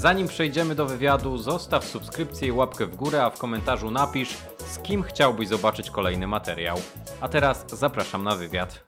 Zanim 0.00 0.28
przejdziemy 0.28 0.74
do 0.74 0.86
wywiadu, 0.86 1.38
zostaw 1.38 1.84
subskrypcję 1.84 2.48
i 2.48 2.52
łapkę 2.52 2.86
w 2.86 2.96
górę, 2.96 3.24
a 3.24 3.30
w 3.30 3.38
komentarzu 3.38 3.90
napisz, 3.90 4.36
z 4.58 4.78
kim 4.78 5.02
chciałbyś 5.02 5.48
zobaczyć 5.48 5.90
kolejny 5.90 6.26
materiał. 6.26 6.76
A 7.20 7.28
teraz 7.28 7.66
zapraszam 7.68 8.24
na 8.24 8.36
wywiad. 8.36 8.84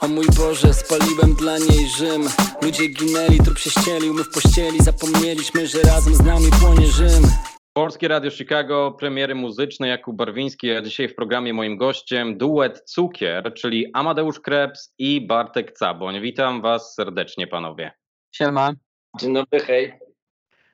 O 0.00 0.08
mój 0.08 0.26
Boże, 0.36 0.74
spaliłem 0.74 1.34
dla 1.34 1.58
niej 1.58 1.88
Rzym 1.88 2.22
Ludzie 2.62 2.88
ginęli, 2.88 3.38
trup 3.44 3.58
się 3.58 3.70
ścielił, 3.70 4.14
my 4.14 4.24
w 4.24 4.30
pościeli 4.30 4.82
Zapomnieliśmy, 4.82 5.66
że 5.66 5.82
razem 5.82 6.14
z 6.14 6.20
nami 6.20 6.46
płonie 6.60 6.86
Rzym 6.86 7.22
Polskie 7.72 8.08
Radio 8.08 8.30
Chicago, 8.30 8.96
premiery 8.98 9.34
muzyczne 9.34 9.88
Jakub 9.88 10.16
Barwiński, 10.16 10.70
a 10.70 10.82
dzisiaj 10.82 11.08
w 11.08 11.14
programie 11.14 11.54
moim 11.54 11.76
gościem 11.76 12.38
duet 12.38 12.82
Cukier, 12.86 13.54
czyli 13.54 13.86
Amadeusz 13.94 14.40
Krebs 14.40 14.94
i 14.98 15.26
Bartek 15.26 15.72
Caboń. 15.72 16.20
Witam 16.20 16.62
Was 16.62 16.94
serdecznie, 16.94 17.46
panowie. 17.46 17.99
Siema. 18.32 18.72
Dzień 19.20 19.34
dobry, 19.34 19.60
hej. 19.60 19.92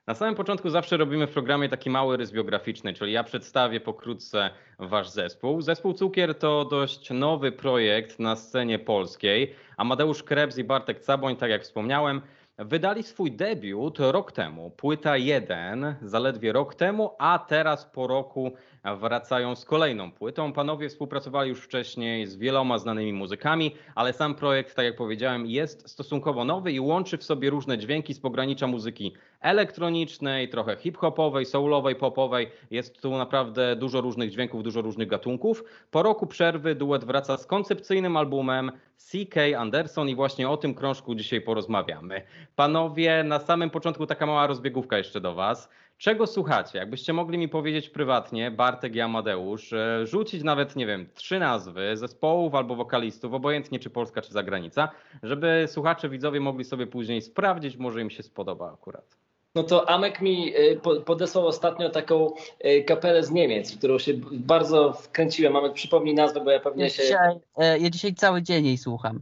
Na 0.07 0.15
samym 0.15 0.35
początku 0.35 0.71
zawsze 0.71 0.97
robimy 0.97 1.27
w 1.27 1.33
programie 1.33 1.69
taki 1.69 1.91
mały 1.91 2.17
rys 2.17 2.33
biograficzny, 2.33 2.95
czyli 2.95 3.13
ja 3.13 3.25
przedstawię 3.25 3.81
pokrótce 3.81 4.51
wasz 4.79 5.09
zespół. 5.09 5.63
Zespół 5.63 5.93
Cukier 5.93 6.39
to 6.39 6.65
dość 6.65 7.11
nowy 7.11 7.53
projekt 7.53 8.19
na 8.19 8.37
scenie 8.37 8.79
polskiej. 8.79 9.55
Amadeusz 9.77 10.23
Krebs 10.23 10.59
i 10.59 10.65
Bartek 10.65 11.01
Caboń, 11.01 11.37
tak 11.37 11.51
jak 11.51 11.63
wspomniałem, 11.63 12.21
wydali 12.59 13.03
swój 13.03 13.33
debiut 13.33 13.99
rok 13.99 14.33
temu. 14.33 14.71
Płyta 14.71 15.17
1 15.17 15.97
zaledwie 16.03 16.53
rok 16.53 16.75
temu, 16.75 17.11
a 17.19 17.39
teraz 17.39 17.87
po 17.87 18.07
roku 18.07 18.53
wracają 18.95 19.57
z 19.57 19.65
kolejną 19.65 20.13
płytą. 20.13 20.53
Panowie 20.53 20.89
współpracowali 20.89 21.49
już 21.49 21.61
wcześniej 21.61 22.27
z 22.27 22.37
wieloma 22.37 22.79
znanymi 22.79 23.13
muzykami, 23.13 23.75
ale 23.95 24.13
sam 24.13 24.35
projekt, 24.35 24.77
tak 24.77 24.85
jak 24.85 24.97
powiedziałem, 24.97 25.47
jest 25.47 25.91
stosunkowo 25.91 26.45
nowy 26.45 26.73
i 26.73 26.81
łączy 26.81 27.19
w 27.19 27.25
sobie 27.25 27.51
różne 27.51 27.79
dźwięki 27.79 28.15
z 28.15 28.21
pogranicza 28.21 28.67
muzyki 28.67 29.13
elektronicznej, 29.41 30.49
trochę 30.49 30.77
hip-hopowej, 30.77 31.47
soulowej, 31.47 31.97
popowej. 31.97 32.51
Jest 32.71 33.03
tu 33.03 33.11
naprawdę 33.11 33.77
dużo 33.77 34.01
różnych 34.01 34.31
dźwięków, 34.31 34.63
dużo 34.63 34.83
różnych 34.83 35.09
gatunków. 35.09 35.65
Po 35.91 36.03
roku 36.03 36.27
przerwy 36.27 36.75
duet 36.75 37.05
wraca 37.05 37.37
z 37.37 37.47
koncepcyjnym 37.47 38.17
albumem 38.17 38.73
CK 38.97 39.35
Anderson 39.57 40.09
i 40.09 40.15
właśnie 40.15 40.49
o 40.49 40.57
tym 40.57 40.75
krążku 40.75 41.15
dzisiaj 41.15 41.41
porozmawiamy. 41.41 42.23
Panowie, 42.57 43.25
na 43.25 43.39
samym 43.39 43.71
początku 43.71 44.07
taka 44.07 44.27
mała 44.27 44.47
rozbiegówka 44.47 44.99
jeszcze 44.99 45.21
do 45.21 45.35
Was. 45.35 45.69
Czego 45.99 46.27
słuchacie? 46.27 46.79
Jakbyście 46.79 47.13
mogli 47.13 47.39
mi 47.39 47.49
powiedzieć 47.49 47.89
prywatnie, 47.89 48.51
Bartek 48.51 48.95
i 48.95 49.01
Amadeusz, 49.01 49.73
e, 49.73 50.07
rzucić 50.07 50.43
nawet, 50.43 50.77
nie 50.77 50.87
wiem, 50.87 51.09
trzy 51.15 51.39
nazwy 51.39 51.97
zespołów 51.97 52.55
albo 52.55 52.77
wokalistów, 52.77 53.33
obojętnie 53.33 53.79
czy 53.79 53.91
Polska, 53.91 54.23
czy 54.23 54.33
zagranica, 54.33 54.89
żeby 55.23 55.65
słuchacze, 55.69 56.09
widzowie 56.09 56.41
mogli 56.41 56.65
sobie 56.65 56.87
później 56.87 57.23
sprawdzić, 57.23 57.77
może 57.77 58.01
im 58.01 58.11
się 58.11 58.23
spodoba 58.23 58.73
akurat. 58.73 59.17
No 59.55 59.63
to 59.63 59.91
Amek 59.91 60.21
mi 60.21 60.57
y, 60.57 60.81
podesłał 61.05 61.47
ostatnio 61.47 61.91
taką 61.91 62.33
y, 62.65 62.85
kapelę 62.85 63.23
z 63.23 63.31
Niemiec, 63.31 63.75
w 63.75 63.79
którą 63.79 63.99
się 63.99 64.13
bardzo 64.33 64.93
wkręciłem. 64.93 65.57
Amek, 65.57 65.73
przypomnij 65.73 66.15
nazwę, 66.15 66.41
bo 66.41 66.51
ja 66.51 66.61
pewnie 66.61 66.85
ja 66.85 66.91
się... 66.91 67.03
Dzisiaj, 67.03 67.37
e, 67.57 67.79
ja 67.79 67.91
dzisiaj 67.91 68.15
cały 68.15 68.43
dzień 68.43 68.67
jej 68.67 68.79
słucham 68.79 69.21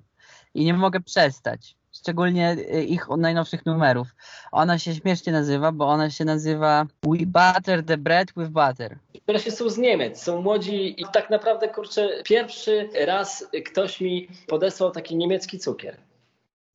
i 0.54 0.64
nie 0.64 0.74
mogę 0.74 1.00
przestać 1.00 1.76
szczególnie 2.04 2.56
e, 2.72 2.82
ich 2.82 3.08
najnowszych 3.18 3.66
numerów. 3.66 4.08
Ona 4.52 4.78
się 4.78 4.94
śmiesznie 4.94 5.32
nazywa, 5.32 5.72
bo 5.72 5.86
ona 5.86 6.10
się 6.10 6.24
nazywa 6.24 6.86
We 7.02 7.26
Butter 7.26 7.84
the 7.84 7.98
Bread 7.98 8.28
with 8.36 8.50
Butter. 8.50 8.98
się 9.38 9.50
są 9.50 9.68
z 9.68 9.78
Niemiec, 9.78 10.22
są 10.22 10.42
młodzi 10.42 11.00
i 11.02 11.04
tak 11.12 11.30
naprawdę, 11.30 11.68
kurczę, 11.68 12.08
pierwszy 12.24 12.88
raz 13.06 13.48
ktoś 13.70 14.00
mi 14.00 14.28
podesłał 14.46 14.90
taki 14.90 15.16
niemiecki 15.16 15.58
cukier. 15.58 15.96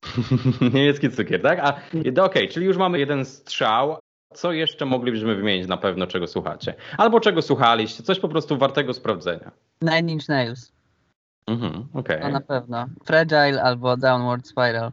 niemiecki 0.74 1.10
cukier, 1.10 1.42
tak? 1.42 1.58
A 1.58 1.80
okej, 1.90 2.22
okay, 2.24 2.48
czyli 2.48 2.66
już 2.66 2.76
mamy 2.76 2.98
jeden 2.98 3.24
strzał. 3.24 3.98
Co 4.34 4.52
jeszcze 4.52 4.86
moglibyśmy 4.86 5.34
wymienić 5.34 5.68
na 5.68 5.76
pewno, 5.76 6.06
czego 6.06 6.26
słuchacie? 6.26 6.74
Albo 6.98 7.20
czego 7.20 7.42
słuchaliście? 7.42 8.02
Coś 8.02 8.20
po 8.20 8.28
prostu 8.28 8.58
wartego 8.58 8.94
sprawdzenia. 8.94 9.50
Nine 9.82 10.10
Inch 10.10 10.28
Nails. 10.28 10.79
Mhm, 11.46 11.88
okay. 11.94 12.20
To 12.20 12.28
na 12.28 12.40
pewno. 12.40 12.86
Fragile 13.04 13.62
albo 13.62 13.96
Downward 13.96 14.46
Spiral. 14.46 14.92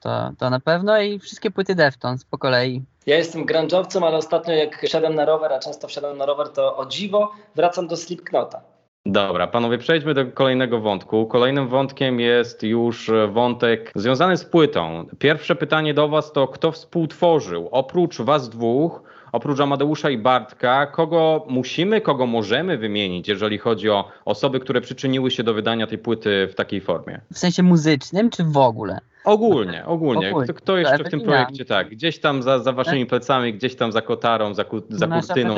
To, 0.00 0.30
to 0.38 0.50
na 0.50 0.60
pewno 0.60 1.00
i 1.00 1.18
wszystkie 1.18 1.50
płyty 1.50 1.74
Deftones 1.74 2.24
po 2.24 2.38
kolei. 2.38 2.82
Ja 3.06 3.16
jestem 3.16 3.46
grunge'owcem, 3.46 4.04
ale 4.04 4.16
ostatnio 4.16 4.54
jak 4.54 4.82
wsiadam 4.82 5.14
na 5.14 5.24
rower, 5.24 5.52
a 5.52 5.58
często 5.58 5.88
wsiadam 5.88 6.18
na 6.18 6.26
rower, 6.26 6.48
to 6.48 6.76
o 6.76 6.86
dziwo 6.86 7.32
wracam 7.54 7.86
do 7.86 7.96
Slipknota. 7.96 8.60
Dobra, 9.06 9.46
panowie, 9.46 9.78
przejdźmy 9.78 10.14
do 10.14 10.26
kolejnego 10.26 10.80
wątku. 10.80 11.26
Kolejnym 11.26 11.68
wątkiem 11.68 12.20
jest 12.20 12.62
już 12.62 13.10
wątek 13.28 13.92
związany 13.94 14.36
z 14.36 14.44
płytą. 14.44 15.06
Pierwsze 15.18 15.56
pytanie 15.56 15.94
do 15.94 16.08
Was 16.08 16.32
to, 16.32 16.48
kto 16.48 16.72
współtworzył 16.72 17.68
oprócz 17.70 18.20
Was 18.20 18.48
dwóch 18.48 19.02
oprócz 19.36 19.60
Amadeusza 19.60 20.10
i 20.10 20.18
Bartka, 20.18 20.86
kogo 20.86 21.46
musimy, 21.48 22.00
kogo 22.00 22.26
możemy 22.26 22.78
wymienić, 22.78 23.28
jeżeli 23.28 23.58
chodzi 23.58 23.90
o 23.90 24.08
osoby, 24.24 24.60
które 24.60 24.80
przyczyniły 24.80 25.30
się 25.30 25.42
do 25.42 25.54
wydania 25.54 25.86
tej 25.86 25.98
płyty 25.98 26.48
w 26.52 26.54
takiej 26.54 26.80
formie? 26.80 27.20
W 27.32 27.38
sensie 27.38 27.62
muzycznym, 27.62 28.30
czy 28.30 28.44
w 28.44 28.56
ogóle? 28.56 28.98
Ogólnie, 29.24 29.84
ogólnie. 29.86 30.32
Kto, 30.44 30.54
kto 30.54 30.76
jeszcze 30.76 31.04
w 31.04 31.10
tym 31.10 31.20
projekcie, 31.20 31.64
tak, 31.64 31.88
gdzieś 31.88 32.18
tam 32.18 32.42
za, 32.42 32.58
za 32.58 32.72
waszymi 32.72 33.06
plecami, 33.06 33.54
gdzieś 33.54 33.76
tam 33.76 33.92
za 33.92 34.02
kotarą, 34.02 34.54
za, 34.54 34.64
ku, 34.64 34.82
za 34.88 35.06
Nasza 35.06 35.34
kurtyną. 35.34 35.54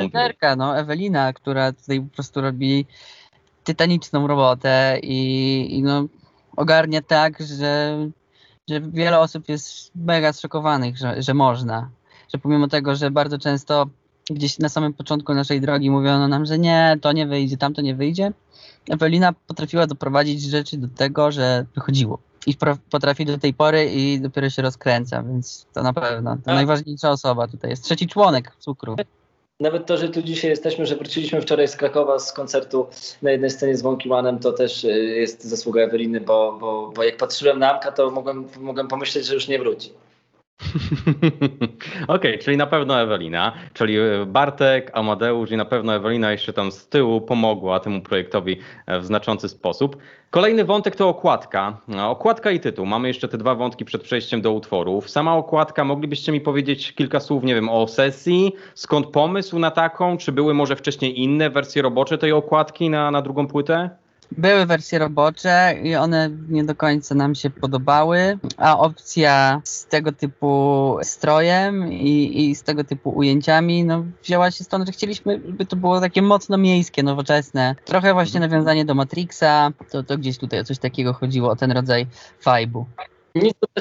no 0.56 0.78
Ewelina, 0.78 1.32
która 1.32 1.72
tutaj 1.72 2.00
po 2.00 2.14
prostu 2.14 2.40
robi 2.40 2.86
tytaniczną 3.64 4.26
robotę 4.26 4.98
i, 5.02 5.18
i 5.70 5.82
no, 5.82 6.04
ogarnia 6.56 7.02
tak, 7.02 7.38
że, 7.40 7.98
że 8.70 8.80
wiele 8.80 9.18
osób 9.18 9.48
jest 9.48 9.90
mega 9.94 10.32
zszokowanych, 10.32 10.96
że, 10.96 11.22
że 11.22 11.34
można 11.34 11.90
że 12.34 12.38
pomimo 12.38 12.68
tego, 12.68 12.96
że 12.96 13.10
bardzo 13.10 13.38
często 13.38 13.86
gdzieś 14.30 14.58
na 14.58 14.68
samym 14.68 14.92
początku 14.92 15.34
naszej 15.34 15.60
drogi 15.60 15.90
mówiono 15.90 16.28
nam, 16.28 16.46
że 16.46 16.58
nie, 16.58 16.98
to 17.00 17.12
nie 17.12 17.26
wyjdzie, 17.26 17.56
tamto 17.56 17.82
nie 17.82 17.94
wyjdzie, 17.94 18.32
Ewelina 18.90 19.32
potrafiła 19.46 19.86
doprowadzić 19.86 20.42
rzeczy 20.42 20.76
do 20.76 20.88
tego, 20.88 21.32
że 21.32 21.66
wychodziło. 21.74 22.18
I 22.46 22.54
potrafi 22.90 23.24
do 23.24 23.38
tej 23.38 23.54
pory 23.54 23.84
i 23.84 24.20
dopiero 24.20 24.50
się 24.50 24.62
rozkręca, 24.62 25.22
więc 25.22 25.66
to 25.72 25.82
na 25.82 25.92
pewno 25.92 26.36
to 26.44 26.50
A. 26.50 26.54
najważniejsza 26.54 27.10
osoba 27.10 27.48
tutaj 27.48 27.70
jest. 27.70 27.84
Trzeci 27.84 28.06
członek 28.06 28.52
cukru. 28.58 28.96
Nawet 29.60 29.86
to, 29.86 29.96
że 29.96 30.08
tu 30.08 30.22
dzisiaj 30.22 30.50
jesteśmy, 30.50 30.86
że 30.86 30.96
wróciliśmy 30.96 31.40
wczoraj 31.40 31.68
z 31.68 31.76
Krakowa 31.76 32.18
z 32.18 32.32
koncertu 32.32 32.86
na 33.22 33.30
jednej 33.30 33.50
scenie 33.50 33.76
z 33.76 33.82
Wonki 33.82 34.08
Manem, 34.08 34.38
to 34.38 34.52
też 34.52 34.84
y, 34.84 34.88
jest 34.88 35.44
zasługa 35.44 35.82
Eweliny, 35.82 36.20
bo, 36.20 36.58
bo, 36.60 36.92
bo 36.96 37.02
jak 37.02 37.16
patrzyłem 37.16 37.58
na 37.58 37.74
Amka, 37.74 37.92
to 37.92 38.10
mogłem, 38.10 38.48
mogłem 38.60 38.88
pomyśleć, 38.88 39.26
że 39.26 39.34
już 39.34 39.48
nie 39.48 39.58
wróci. 39.58 39.92
Okej, 42.08 42.32
okay, 42.32 42.38
czyli 42.38 42.56
na 42.56 42.66
pewno 42.66 43.00
Ewelina, 43.00 43.52
czyli 43.72 43.96
Bartek, 44.26 44.90
Amadeusz 44.94 45.50
i 45.50 45.56
na 45.56 45.64
pewno 45.64 45.94
Ewelina 45.94 46.32
jeszcze 46.32 46.52
tam 46.52 46.72
z 46.72 46.88
tyłu 46.88 47.20
pomogła 47.20 47.80
temu 47.80 48.00
projektowi 48.00 48.56
w 49.00 49.04
znaczący 49.04 49.48
sposób. 49.48 49.96
Kolejny 50.30 50.64
wątek 50.64 50.96
to 50.96 51.08
okładka. 51.08 51.80
Okładka 52.08 52.50
i 52.50 52.60
tytuł. 52.60 52.86
Mamy 52.86 53.08
jeszcze 53.08 53.28
te 53.28 53.38
dwa 53.38 53.54
wątki 53.54 53.84
przed 53.84 54.02
przejściem 54.02 54.42
do 54.42 54.52
utworów. 54.52 55.10
Sama 55.10 55.36
okładka, 55.36 55.84
moglibyście 55.84 56.32
mi 56.32 56.40
powiedzieć 56.40 56.92
kilka 56.92 57.20
słów, 57.20 57.44
nie 57.44 57.54
wiem, 57.54 57.68
o 57.68 57.88
sesji? 57.88 58.52
Skąd 58.74 59.06
pomysł 59.06 59.58
na 59.58 59.70
taką? 59.70 60.16
Czy 60.16 60.32
były 60.32 60.54
może 60.54 60.76
wcześniej 60.76 61.20
inne 61.20 61.50
wersje 61.50 61.82
robocze 61.82 62.18
tej 62.18 62.32
okładki 62.32 62.90
na, 62.90 63.10
na 63.10 63.22
drugą 63.22 63.46
płytę? 63.46 63.90
Były 64.32 64.66
wersje 64.66 64.98
robocze 64.98 65.74
i 65.82 65.96
one 65.96 66.30
nie 66.48 66.64
do 66.64 66.74
końca 66.74 67.14
nam 67.14 67.34
się 67.34 67.50
podobały, 67.50 68.38
a 68.56 68.78
opcja 68.78 69.60
z 69.64 69.86
tego 69.86 70.12
typu 70.12 70.96
strojem 71.02 71.92
i, 71.92 72.40
i 72.44 72.54
z 72.54 72.62
tego 72.62 72.84
typu 72.84 73.10
ujęciami 73.10 73.84
no, 73.84 74.04
wzięła 74.22 74.50
się 74.50 74.64
stąd, 74.64 74.86
że 74.86 74.92
chcieliśmy, 74.92 75.38
by 75.38 75.66
to 75.66 75.76
było 75.76 76.00
takie 76.00 76.22
mocno 76.22 76.58
miejskie, 76.58 77.02
nowoczesne. 77.02 77.74
Trochę 77.84 78.14
właśnie 78.14 78.40
nawiązanie 78.40 78.84
do 78.84 78.94
Matrixa, 78.94 79.70
to, 79.90 80.02
to 80.02 80.18
gdzieś 80.18 80.38
tutaj 80.38 80.60
o 80.60 80.64
coś 80.64 80.78
takiego 80.78 81.12
chodziło, 81.12 81.50
o 81.50 81.56
ten 81.56 81.72
rodzaj 81.72 82.06
vibe'u. 82.44 82.84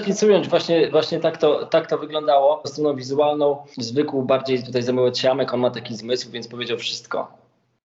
Nic 0.07 0.23
ująć, 0.23 0.47
właśnie, 0.47 0.91
właśnie 0.91 1.19
tak, 1.19 1.37
to, 1.37 1.65
tak 1.65 1.87
to 1.87 1.97
wyglądało. 1.97 2.63
Stroną 2.65 2.95
wizualną 2.95 3.57
zwykł 3.77 4.21
bardziej 4.21 4.63
tutaj 4.63 4.83
zajmować 4.83 5.19
się 5.19 5.31
on 5.31 5.59
ma 5.59 5.69
taki 5.69 5.95
zmysł, 5.95 6.31
więc 6.31 6.47
powiedział 6.47 6.77
wszystko. 6.77 7.46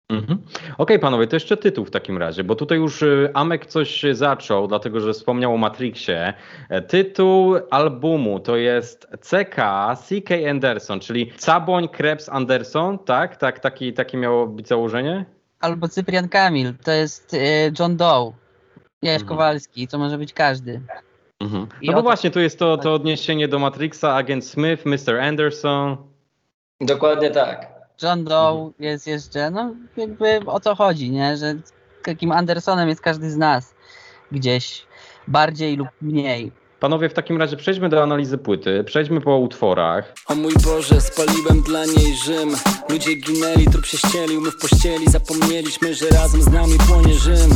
Mhm. 0.09 0.37
Okej, 0.37 0.75
okay, 0.77 0.99
panowie, 0.99 1.27
to 1.27 1.35
jeszcze 1.35 1.57
tytuł 1.57 1.85
w 1.85 1.91
takim 1.91 2.17
razie, 2.17 2.43
bo 2.43 2.55
tutaj 2.55 2.77
już 2.77 3.01
y, 3.01 3.29
Amek 3.33 3.65
coś 3.65 4.05
zaczął, 4.11 4.67
dlatego 4.67 4.99
że 4.99 5.13
wspomniał 5.13 5.53
o 5.53 5.57
Matrixie. 5.57 6.33
E, 6.69 6.81
tytuł 6.81 7.55
albumu 7.71 8.39
to 8.39 8.55
jest 8.55 9.07
CK 9.21 9.55
CK 9.95 10.29
Anderson, 10.49 10.99
czyli 10.99 11.31
Caboń 11.31 11.89
Krebs 11.89 12.29
Anderson, 12.29 12.99
tak? 12.99 13.37
tak 13.37 13.59
taki, 13.59 13.93
takie 13.93 14.17
miało 14.17 14.47
być 14.47 14.67
założenie? 14.67 15.25
Albo 15.59 15.87
Cyprian 15.87 16.29
Kamil, 16.29 16.73
to 16.83 16.91
jest 16.91 17.33
y, 17.33 17.37
John 17.79 17.97
Doe, 17.97 18.33
Jaś 19.01 19.21
mhm. 19.21 19.27
Kowalski, 19.27 19.87
to 19.87 19.97
może 19.97 20.17
być 20.17 20.33
każdy. 20.33 20.81
Mhm. 21.39 21.67
No 21.83 21.93
bo 21.93 22.01
właśnie, 22.01 22.31
tu 22.31 22.39
jest 22.39 22.59
to, 22.59 22.77
to 22.77 22.93
odniesienie 22.93 23.47
do 23.47 23.59
Matrixa, 23.59 24.15
Agent 24.15 24.45
Smith, 24.45 24.85
Mr. 24.85 25.19
Anderson. 25.19 25.97
Dokładnie 26.81 27.31
tak. 27.31 27.74
John 28.03 28.23
Doe 28.23 28.51
mhm. 28.51 28.73
jest 28.79 29.07
jeszcze, 29.07 29.51
no 29.51 29.75
jakby 29.97 30.39
o 30.45 30.59
to 30.59 30.75
chodzi, 30.75 31.11
nie? 31.11 31.37
Że 31.37 31.55
takim 32.03 32.31
Andersonem 32.31 32.89
jest 32.89 33.01
każdy 33.01 33.31
z 33.31 33.37
nas 33.37 33.75
gdzieś 34.31 34.85
bardziej 35.27 35.77
lub 35.77 35.87
mniej. 36.01 36.51
Panowie, 36.79 37.09
w 37.09 37.13
takim 37.13 37.37
razie 37.37 37.57
przejdźmy 37.57 37.89
do 37.89 38.03
analizy 38.03 38.37
płyty, 38.37 38.83
przejdźmy 38.83 39.21
po 39.21 39.37
utworach. 39.37 40.13
O 40.27 40.35
mój 40.35 40.53
Boże, 40.63 41.01
spaliłem 41.01 41.61
dla 41.61 41.85
niej 41.85 42.15
Rzym 42.25 42.49
Ludzie 42.89 43.15
ginęli, 43.15 43.65
trup 43.71 43.85
się 43.85 43.97
ścielił, 43.97 44.41
my 44.41 44.51
w 44.51 44.57
pościeli 44.57 45.09
Zapomnieliśmy, 45.09 45.93
że 45.93 46.09
razem 46.09 46.41
z 46.41 46.47
nami 46.47 46.77
płonie 46.87 47.13
Rzym 47.13 47.49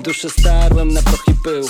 Duszę 0.00 0.30
starłem 0.30 0.92
na 0.92 1.02
proch 1.02 1.28
i 1.28 1.34
pył 1.44 1.68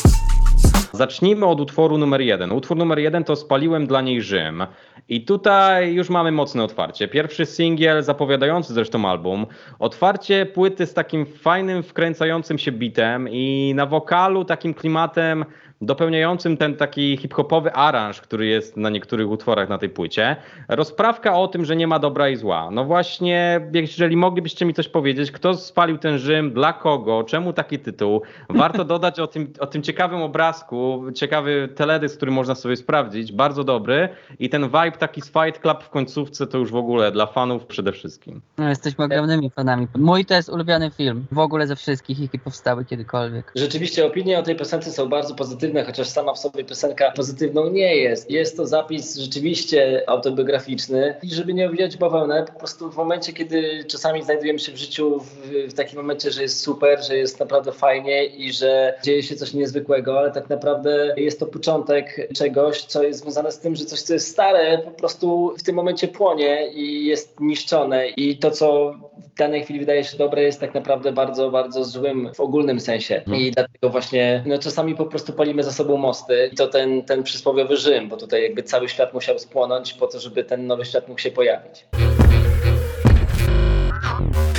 Zacznijmy 0.92 1.46
od 1.46 1.60
utworu 1.60 1.98
numer 1.98 2.20
jeden. 2.20 2.52
Utwór 2.52 2.76
numer 2.76 2.98
jeden 2.98 3.24
to 3.24 3.36
Spaliłem 3.36 3.86
dla 3.86 4.00
niej 4.00 4.22
Rzym. 4.22 4.66
I 5.08 5.24
tutaj 5.24 5.94
już 5.94 6.10
mamy 6.10 6.32
mocne 6.32 6.64
otwarcie. 6.64 7.08
Pierwszy 7.08 7.46
singiel, 7.46 8.02
zapowiadający 8.02 8.74
zresztą 8.74 9.08
album. 9.08 9.46
Otwarcie 9.78 10.46
płyty 10.46 10.86
z 10.86 10.94
takim 10.94 11.26
fajnym, 11.26 11.82
wkręcającym 11.82 12.58
się 12.58 12.72
bitem 12.72 13.28
i 13.30 13.72
na 13.74 13.86
wokalu 13.86 14.44
takim 14.44 14.74
klimatem 14.74 15.44
dopełniającym 15.80 16.56
ten 16.56 16.76
taki 16.76 17.16
hip-hopowy 17.16 17.72
aranż, 17.72 18.20
który 18.20 18.46
jest 18.46 18.76
na 18.76 18.90
niektórych 18.90 19.30
utworach 19.30 19.68
na 19.68 19.78
tej 19.78 19.88
płycie. 19.88 20.36
Rozprawka 20.68 21.38
o 21.38 21.48
tym, 21.48 21.64
że 21.64 21.76
nie 21.76 21.86
ma 21.86 21.98
dobra 21.98 22.28
i 22.28 22.36
zła. 22.36 22.70
No 22.70 22.84
właśnie, 22.84 23.60
jeżeli 23.72 24.16
moglibyście 24.16 24.66
mi 24.66 24.74
coś 24.74 24.88
powiedzieć, 24.88 25.30
kto 25.30 25.54
spalił 25.54 25.98
ten 25.98 26.18
Rzym, 26.18 26.52
dla 26.52 26.72
kogo, 26.72 27.24
czemu 27.24 27.52
taki 27.52 27.78
tytuł? 27.78 28.22
Warto 28.48 28.84
dodać 28.94 29.20
o 29.20 29.26
tym, 29.26 29.52
o 29.60 29.66
tym 29.66 29.82
ciekawym 29.82 30.22
obrazku, 30.22 31.04
ciekawy 31.14 31.68
teledysk, 31.74 32.16
który 32.16 32.32
można 32.32 32.54
sobie 32.54 32.76
sprawdzić, 32.76 33.32
bardzo 33.32 33.64
dobry 33.64 34.08
i 34.38 34.48
ten 34.48 34.64
vibe 34.64 34.92
taki 34.98 35.20
z 35.20 35.26
Fight 35.26 35.62
Club 35.62 35.82
w 35.82 35.90
końcówce 35.90 36.46
to 36.46 36.58
już 36.58 36.72
w 36.72 36.76
ogóle 36.76 37.12
dla 37.12 37.26
fanów 37.26 37.66
przede 37.66 37.92
wszystkim. 37.92 38.40
No, 38.58 38.68
jesteśmy 38.68 39.04
ogromnymi 39.04 39.50
fanami. 39.50 39.86
Mój 39.98 40.24
to 40.24 40.34
jest 40.34 40.48
ulubiony 40.48 40.90
film 40.90 41.26
w 41.32 41.38
ogóle 41.38 41.66
ze 41.66 41.76
wszystkich, 41.76 42.20
jakie 42.20 42.38
powstały 42.38 42.84
kiedykolwiek. 42.84 43.52
Rzeczywiście 43.54 44.06
opinie 44.06 44.38
o 44.38 44.42
tej 44.42 44.56
piosence 44.56 44.90
są 44.90 45.08
bardzo 45.08 45.34
pozytywne, 45.34 45.65
chociaż 45.86 46.08
sama 46.08 46.34
w 46.34 46.38
sobie 46.38 46.64
piosenka 46.64 47.10
pozytywną 47.10 47.70
nie 47.70 47.96
jest. 47.96 48.30
Jest 48.30 48.56
to 48.56 48.66
zapis 48.66 49.16
rzeczywiście 49.16 50.04
autobiograficzny 50.06 51.14
i 51.22 51.34
żeby 51.34 51.54
nie 51.54 51.66
owijać 51.66 51.96
bawełnę, 51.96 52.44
po 52.52 52.58
prostu 52.58 52.90
w 52.90 52.96
momencie, 52.96 53.32
kiedy 53.32 53.84
czasami 53.84 54.22
znajdujemy 54.22 54.58
się 54.58 54.72
w 54.72 54.76
życiu 54.76 55.20
w, 55.20 55.70
w 55.70 55.74
takim 55.74 55.96
momencie, 55.98 56.30
że 56.30 56.42
jest 56.42 56.60
super, 56.60 57.04
że 57.04 57.16
jest 57.16 57.40
naprawdę 57.40 57.72
fajnie 57.72 58.26
i 58.26 58.52
że 58.52 58.94
dzieje 59.04 59.22
się 59.22 59.36
coś 59.36 59.54
niezwykłego, 59.54 60.18
ale 60.18 60.30
tak 60.30 60.50
naprawdę 60.50 61.14
jest 61.16 61.40
to 61.40 61.46
początek 61.46 62.28
czegoś, 62.34 62.82
co 62.82 63.02
jest 63.02 63.20
związane 63.20 63.52
z 63.52 63.58
tym, 63.58 63.76
że 63.76 63.84
coś, 63.84 64.02
co 64.02 64.12
jest 64.12 64.28
stare, 64.28 64.78
po 64.78 64.90
prostu 64.90 65.54
w 65.58 65.62
tym 65.62 65.76
momencie 65.76 66.08
płonie 66.08 66.72
i 66.72 67.06
jest 67.06 67.40
niszczone 67.40 68.08
i 68.08 68.38
to, 68.38 68.50
co 68.50 68.94
w 69.34 69.38
danej 69.38 69.62
chwili 69.62 69.80
wydaje 69.80 70.04
się 70.04 70.16
dobre, 70.18 70.42
jest 70.42 70.60
tak 70.60 70.74
naprawdę 70.74 71.12
bardzo, 71.12 71.50
bardzo 71.50 71.84
złym 71.84 72.30
w 72.34 72.40
ogólnym 72.40 72.80
sensie. 72.80 73.22
I 73.36 73.50
dlatego 73.50 73.90
właśnie 73.90 74.42
no, 74.46 74.58
czasami 74.58 74.94
po 74.94 75.06
prostu 75.06 75.32
palimy 75.32 75.55
za 75.62 75.72
sobą 75.72 75.96
mosty 75.96 76.50
i 76.52 76.56
to 76.56 76.66
ten, 76.66 77.02
ten 77.02 77.22
przysłowiowy 77.22 77.76
Rzym, 77.76 78.08
bo 78.08 78.16
tutaj 78.16 78.42
jakby 78.42 78.62
cały 78.62 78.88
świat 78.88 79.14
musiał 79.14 79.38
spłonąć 79.38 79.92
po 79.92 80.06
to, 80.06 80.20
żeby 80.20 80.44
ten 80.44 80.66
nowy 80.66 80.84
świat 80.84 81.08
mógł 81.08 81.20
się 81.20 81.30
pojawić. 81.30 81.86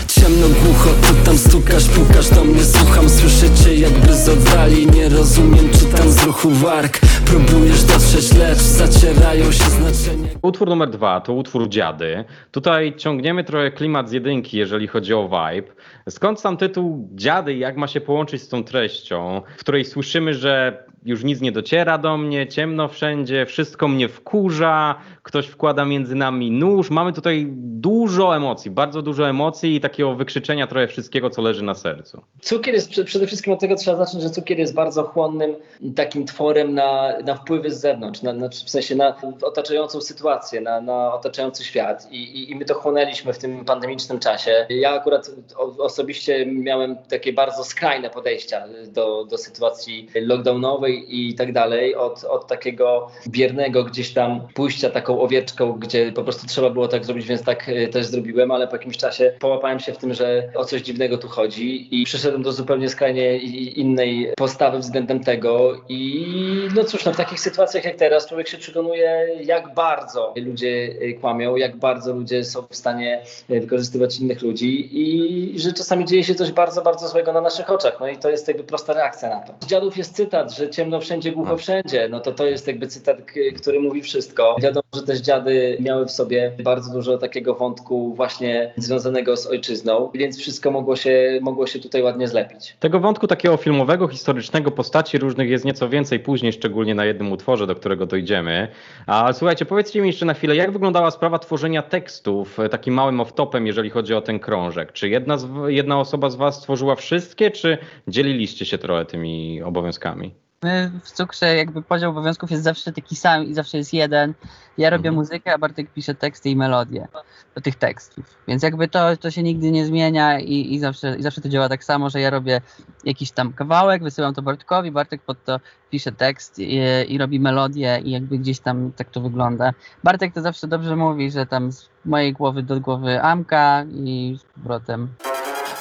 Ciemno, 0.07 0.47
głucho, 0.47 0.89
ty 1.01 1.25
tam 1.25 1.37
stukasz, 1.37 1.87
pukasz 1.89 2.29
do 2.29 2.43
mnie 2.43 2.63
Słucham, 2.63 3.09
słyszę 3.09 3.55
cię 3.55 3.75
jakby 3.75 4.13
z 4.13 4.29
oddali 4.29 4.87
Nie 4.87 5.09
rozumiem, 5.09 5.69
czytam 5.69 6.11
z 6.11 6.23
ruchu 6.23 6.49
warg 6.49 6.99
Próbujesz 7.25 7.83
dotrzeć, 7.83 8.33
lecz 8.33 8.57
zacierają 8.57 9.51
się 9.51 9.63
znaczenia 9.63 10.27
Utwór 10.41 10.69
numer 10.69 10.89
dwa 10.89 11.21
to 11.21 11.33
utwór 11.33 11.69
Dziady. 11.69 12.23
Tutaj 12.51 12.95
ciągniemy 12.95 13.43
trochę 13.43 13.71
klimat 13.71 14.09
z 14.09 14.11
jedynki, 14.11 14.57
jeżeli 14.57 14.87
chodzi 14.87 15.13
o 15.13 15.23
vibe. 15.23 15.73
Skąd 16.09 16.39
sam 16.39 16.57
tytuł 16.57 17.09
Dziady 17.15 17.53
i 17.53 17.59
jak 17.59 17.77
ma 17.77 17.87
się 17.87 18.01
połączyć 18.01 18.41
z 18.41 18.47
tą 18.47 18.63
treścią, 18.63 19.41
w 19.57 19.59
której 19.59 19.85
słyszymy, 19.85 20.33
że 20.33 20.83
już 21.05 21.23
nic 21.23 21.41
nie 21.41 21.51
dociera 21.51 21.97
do 21.97 22.17
mnie, 22.17 22.47
ciemno 22.47 22.87
wszędzie, 22.87 23.45
wszystko 23.45 23.87
mnie 23.87 24.09
wkurza, 24.09 24.95
ktoś 25.23 25.47
wkłada 25.47 25.85
między 25.85 26.15
nami 26.15 26.51
nóż. 26.51 26.89
Mamy 26.89 27.13
tutaj 27.13 27.47
dużo 27.57 28.35
emocji, 28.35 28.71
bardzo 28.71 29.01
dużo 29.01 29.29
emocji 29.29 29.75
i 29.75 29.81
takiego 29.81 30.15
wykrzyczenia 30.15 30.67
trochę 30.67 30.87
wszystkiego, 30.87 31.29
co 31.29 31.41
leży 31.41 31.63
na 31.63 31.73
sercu. 31.73 32.21
Cukier 32.41 32.73
jest 32.73 32.89
prze- 32.89 33.03
przede 33.03 33.27
wszystkim 33.27 33.53
od 33.53 33.59
tego 33.59 33.75
trzeba 33.75 34.05
zacząć, 34.05 34.23
że 34.23 34.29
cukier 34.29 34.59
jest 34.59 34.73
bardzo 34.73 35.03
chłonnym 35.03 35.55
takim 35.95 36.25
tworem 36.25 36.73
na, 36.73 37.13
na 37.25 37.35
wpływy 37.35 37.71
z 37.71 37.79
zewnątrz, 37.79 38.21
na, 38.21 38.33
na, 38.33 38.49
w 38.49 38.55
sensie 38.69 38.95
na 38.95 39.15
otaczającą 39.41 40.01
sytuację, 40.01 40.61
na, 40.61 40.81
na 40.81 41.13
otaczający 41.13 41.63
świat 41.63 42.07
I, 42.11 42.23
i, 42.23 42.51
i 42.51 42.55
my 42.55 42.65
to 42.65 42.73
chłonęliśmy 42.73 43.33
w 43.33 43.37
tym 43.37 43.65
pandemicznym 43.65 44.19
czasie. 44.19 44.65
Ja 44.69 44.91
akurat 44.91 45.31
osobiście 45.79 46.45
miałem 46.45 46.95
takie 47.09 47.33
bardzo 47.33 47.63
skrajne 47.63 48.09
podejścia 48.09 48.63
do, 48.87 49.25
do 49.25 49.37
sytuacji 49.37 50.09
lockdownowej 50.21 50.86
i 50.93 51.35
tak 51.35 51.53
dalej, 51.53 51.95
od, 51.95 52.23
od 52.23 52.47
takiego 52.47 53.07
biernego 53.27 53.83
gdzieś 53.83 54.13
tam 54.13 54.47
pójścia 54.53 54.89
taką 54.89 55.21
owieczką, 55.21 55.73
gdzie 55.73 56.11
po 56.11 56.23
prostu 56.23 56.47
trzeba 56.47 56.69
było 56.69 56.87
tak 56.87 57.05
zrobić, 57.05 57.27
więc 57.27 57.43
tak 57.43 57.69
e, 57.69 57.87
też 57.87 58.05
zrobiłem, 58.05 58.51
ale 58.51 58.67
po 58.67 58.75
jakimś 58.75 58.97
czasie 58.97 59.33
połapałem 59.39 59.79
się 59.79 59.93
w 59.93 59.97
tym, 59.97 60.13
że 60.13 60.49
o 60.55 60.65
coś 60.65 60.81
dziwnego 60.81 61.17
tu 61.17 61.27
chodzi 61.27 62.01
i 62.01 62.05
przyszedłem 62.05 62.43
do 62.43 62.51
zupełnie 62.51 62.89
skrajnie 62.89 63.37
innej 63.37 64.33
postawy 64.37 64.79
względem 64.79 65.23
tego 65.23 65.81
i 65.89 66.27
no 66.75 66.83
cóż, 66.83 67.05
no 67.05 67.13
w 67.13 67.17
takich 67.17 67.39
sytuacjach 67.39 67.85
jak 67.85 67.95
teraz 67.95 68.27
człowiek 68.27 68.47
się 68.47 68.57
przekonuje, 68.57 69.27
jak 69.43 69.73
bardzo 69.73 70.33
ludzie 70.37 70.95
e, 71.01 71.13
kłamią, 71.13 71.55
jak 71.55 71.75
bardzo 71.75 72.13
ludzie 72.13 72.43
są 72.43 72.61
w 72.69 72.75
stanie 72.75 73.21
e, 73.49 73.59
wykorzystywać 73.59 74.19
innych 74.19 74.41
ludzi 74.41 74.89
i 74.91 75.59
że 75.59 75.73
czasami 75.73 76.05
dzieje 76.05 76.23
się 76.23 76.35
coś 76.35 76.51
bardzo, 76.51 76.81
bardzo 76.81 77.07
złego 77.07 77.33
na 77.33 77.41
naszych 77.41 77.69
oczach. 77.69 77.97
No 77.99 78.07
i 78.07 78.17
to 78.17 78.29
jest 78.29 78.47
jakby 78.47 78.63
prosta 78.63 78.93
reakcja 78.93 79.29
na 79.29 79.39
to. 79.39 79.53
Z 79.59 79.67
dziadów 79.67 79.97
jest 79.97 80.15
cytat, 80.15 80.51
że 80.51 80.69
ciemno 80.77 80.99
wszędzie, 80.99 81.31
głucho 81.31 81.57
wszędzie. 81.57 82.07
No 82.09 82.19
to 82.19 82.31
to 82.31 82.45
jest 82.45 82.67
jakby 82.67 82.87
cytat, 82.87 83.17
który 83.57 83.79
mówi 83.79 84.01
wszystko. 84.01 84.55
Wiadomo, 84.61 84.83
że 84.95 85.03
też 85.03 85.19
dziady 85.19 85.77
miały 85.79 86.05
w 86.05 86.11
sobie 86.11 86.51
bardzo 86.63 86.93
dużo 86.93 87.17
takiego 87.17 87.55
wątku 87.55 88.13
właśnie 88.13 88.73
związanego 88.77 89.37
z 89.37 89.47
ojczyzną, 89.47 90.11
więc 90.13 90.39
wszystko 90.39 90.71
mogło 90.71 90.95
się, 90.95 91.39
mogło 91.41 91.67
się 91.67 91.79
tutaj 91.79 92.01
ładnie 92.01 92.27
zlepić. 92.27 92.77
Tego 92.79 92.99
wątku 92.99 93.27
takiego 93.27 93.57
filmowego, 93.57 94.07
historycznego, 94.07 94.71
postaci 94.71 95.17
różnych 95.17 95.49
jest 95.49 95.65
nieco 95.65 95.89
więcej 95.89 96.19
później, 96.19 96.53
szczególnie 96.53 96.95
na 96.95 97.05
jednym 97.05 97.31
utworze, 97.31 97.67
do 97.67 97.75
którego 97.75 98.05
dojdziemy. 98.05 98.67
A 99.07 99.33
słuchajcie, 99.33 99.65
powiedzcie 99.65 100.01
mi 100.01 100.07
jeszcze 100.07 100.25
na 100.25 100.33
chwilę, 100.33 100.55
jak 100.55 100.71
wyglądała 100.71 101.11
sprawa 101.11 101.39
tworzenia 101.39 101.81
tekstów 101.81 102.59
e, 102.59 102.69
takim 102.69 102.93
małym 102.93 103.17
off-topem, 103.17 103.65
jeżeli 103.65 103.89
chodzi 103.89 104.13
o 104.13 104.21
ten 104.21 104.39
krążek? 104.39 104.91
Czy 104.91 105.09
jedna, 105.09 105.37
z, 105.37 105.47
jedna 105.67 105.99
osoba 105.99 106.29
z 106.29 106.35
was 106.35 106.55
stworzyła 106.55 106.95
wszystkie, 106.95 107.51
czy 107.51 107.77
dzieliliście 108.07 108.65
się 108.65 108.77
trochę 108.77 109.05
tymi 109.05 109.63
obowiązkami? 109.63 110.46
My 110.63 110.91
w 111.03 111.11
cukrze 111.11 111.55
jakby 111.55 111.81
podział 111.81 112.11
obowiązków 112.11 112.51
jest 112.51 112.63
zawsze 112.63 112.93
taki 112.93 113.15
sam 113.15 113.43
i 113.43 113.53
zawsze 113.53 113.77
jest 113.77 113.93
jeden. 113.93 114.33
Ja 114.77 114.89
robię 114.89 115.09
Mhm. 115.09 115.15
muzykę, 115.15 115.53
a 115.53 115.57
Bartek 115.57 115.87
pisze 115.93 116.15
teksty 116.15 116.49
i 116.49 116.55
melodie 116.55 117.07
do 117.55 117.61
tych 117.61 117.75
tekstów. 117.75 118.25
Więc 118.47 118.63
jakby 118.63 118.87
to, 118.87 119.17
to 119.17 119.31
się 119.31 119.43
nigdy 119.43 119.71
nie 119.71 119.85
zmienia 119.85 120.39
i, 120.39 120.73
i, 120.73 120.79
zawsze, 120.79 121.15
i 121.17 121.23
zawsze 121.23 121.41
to 121.41 121.49
działa 121.49 121.69
tak 121.69 121.83
samo, 121.83 122.09
że 122.09 122.21
ja 122.21 122.29
robię 122.29 122.61
jakiś 123.03 123.31
tam 123.31 123.53
kawałek, 123.53 124.03
wysyłam 124.03 124.33
to 124.33 124.41
Bartkowi, 124.41 124.91
Bartek 124.91 125.21
pod 125.21 125.43
to 125.43 125.59
pisze 125.89 126.11
tekst 126.11 126.59
i, 126.59 126.79
i 127.07 127.17
robi 127.17 127.39
melodię 127.39 128.01
i 128.03 128.11
jakby 128.11 128.37
gdzieś 128.37 128.59
tam 128.59 128.91
tak 128.95 129.09
to 129.09 129.21
wygląda. 129.21 129.71
Bartek 130.03 130.33
to 130.33 130.41
zawsze 130.41 130.67
dobrze 130.67 130.95
mówi, 130.95 131.31
że 131.31 131.45
tam 131.45 131.71
z 131.71 131.89
mojej 132.05 132.33
głowy 132.33 132.63
do 132.63 132.79
głowy 132.79 133.21
Amka 133.21 133.85
i 133.95 134.37
z 134.39 134.43
powrotem 134.59 135.07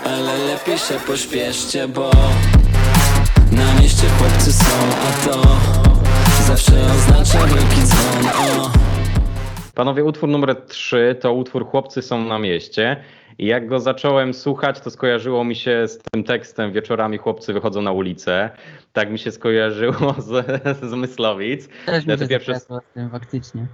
Ale 0.07 0.39
lepiej 0.39 0.79
się 0.79 0.95
pośpieszcie, 1.07 1.89
bo 1.89 2.11
Na 3.53 3.75
chłopcy 4.05 4.53
są, 4.53 4.65
a 5.09 5.27
to 5.27 5.43
Zawsze 6.47 6.73
oznacza 6.97 7.47
wielki 7.47 7.83
dzwon, 7.83 8.27
o 8.27 8.71
Panowie, 9.75 10.05
utwór 10.05 10.29
numer 10.29 10.57
3 10.69 11.17
to 11.21 11.33
utwór 11.33 11.67
Chłopcy 11.67 12.03
są 12.03 12.25
na 12.25 12.39
mieście. 12.39 12.97
I 13.39 13.47
jak 13.47 13.67
go 13.69 13.81
zacząłem 13.81 14.35
słuchać, 14.35 14.81
to 14.81 14.91
skojarzyło 14.91 15.45
mi 15.45 15.55
się 15.57 15.89
z 15.89 15.99
tym 16.13 16.25
tekstem 16.25 16.73
Wieczorami 16.73 17.19
chłopcy 17.19 17.53
wychodzą 17.53 17.83
na 17.83 17.93
ulicę. 17.93 18.51
Tak 18.93 19.11
mi 19.11 19.19
się 19.19 19.33
skojarzyło 19.33 20.15
z, 20.29 20.47
z 20.83 20.93
Myslowic. 20.95 21.69
też 21.87 22.07
Ja 22.07 22.13
mi 22.13 22.19
to 22.19 22.25
się 22.25 22.29
pierwsze- 22.29 22.61
z 22.61 22.67
tym 22.95 23.11
faktycznie. 23.11 23.67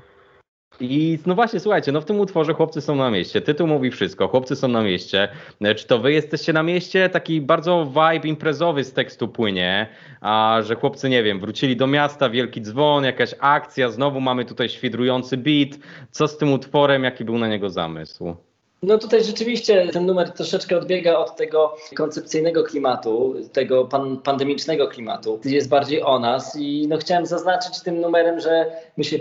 I 0.81 1.19
no 1.27 1.35
właśnie, 1.35 1.61
słuchajcie, 1.61 1.93
no 1.93 2.01
w 2.01 2.05
tym 2.05 2.21
utworze 2.21 2.55
Chłopcy 2.55 2.81
są 2.81 2.97
na 2.97 3.11
mieście. 3.11 3.41
Tytuł 3.41 3.67
mówi 3.67 3.91
wszystko. 3.91 4.29
Chłopcy 4.29 4.57
są 4.57 4.69
na 4.69 4.83
mieście. 4.83 5.29
Czy 5.77 5.87
to 5.87 5.99
wy 5.99 6.13
jesteście 6.13 6.53
na 6.53 6.63
mieście? 6.63 7.09
Taki 7.09 7.41
bardzo 7.41 7.87
vibe 7.87 8.29
imprezowy 8.29 8.85
z 8.85 8.93
tekstu 8.93 9.29
płynie, 9.29 9.89
a 10.21 10.59
że 10.63 10.75
chłopcy, 10.75 11.09
nie 11.09 11.23
wiem, 11.23 11.41
wrócili 11.41 11.77
do 11.77 11.87
miasta, 11.87 12.31
wielki 12.31 12.61
dzwon, 12.63 13.05
jakaś 13.05 13.35
akcja, 13.39 13.91
znowu 13.91 14.21
mamy 14.21 14.45
tutaj 14.45 14.69
świdrujący 14.69 15.37
beat. 15.37 15.69
Co 16.11 16.29
z 16.29 16.39
tym 16.39 16.53
utworem, 16.53 17.05
jaki 17.05 17.25
był 17.25 17.39
na 17.39 17.49
niego 17.49 17.71
zamysł? 17.71 18.37
No 18.83 18.99
tutaj 18.99 19.25
rzeczywiście 19.25 19.89
ten 19.93 20.07
numer 20.07 20.31
troszeczkę 20.31 20.77
odbiega 20.77 21.17
od 21.17 21.37
tego 21.37 21.77
koncepcyjnego 21.97 22.65
klimatu, 22.65 23.35
tego 23.53 23.85
pan, 23.85 24.17
pandemicznego 24.17 24.89
klimatu. 24.89 25.41
Jest 25.45 25.69
bardziej 25.69 26.03
o 26.03 26.19
nas 26.19 26.57
i 26.57 26.87
no 26.89 26.97
chciałem 26.99 27.27
zaznaczyć 27.27 27.81
tym 27.83 28.01
numerem, 28.01 28.41
że 28.41 28.67
my 28.97 29.05
się 29.05 29.19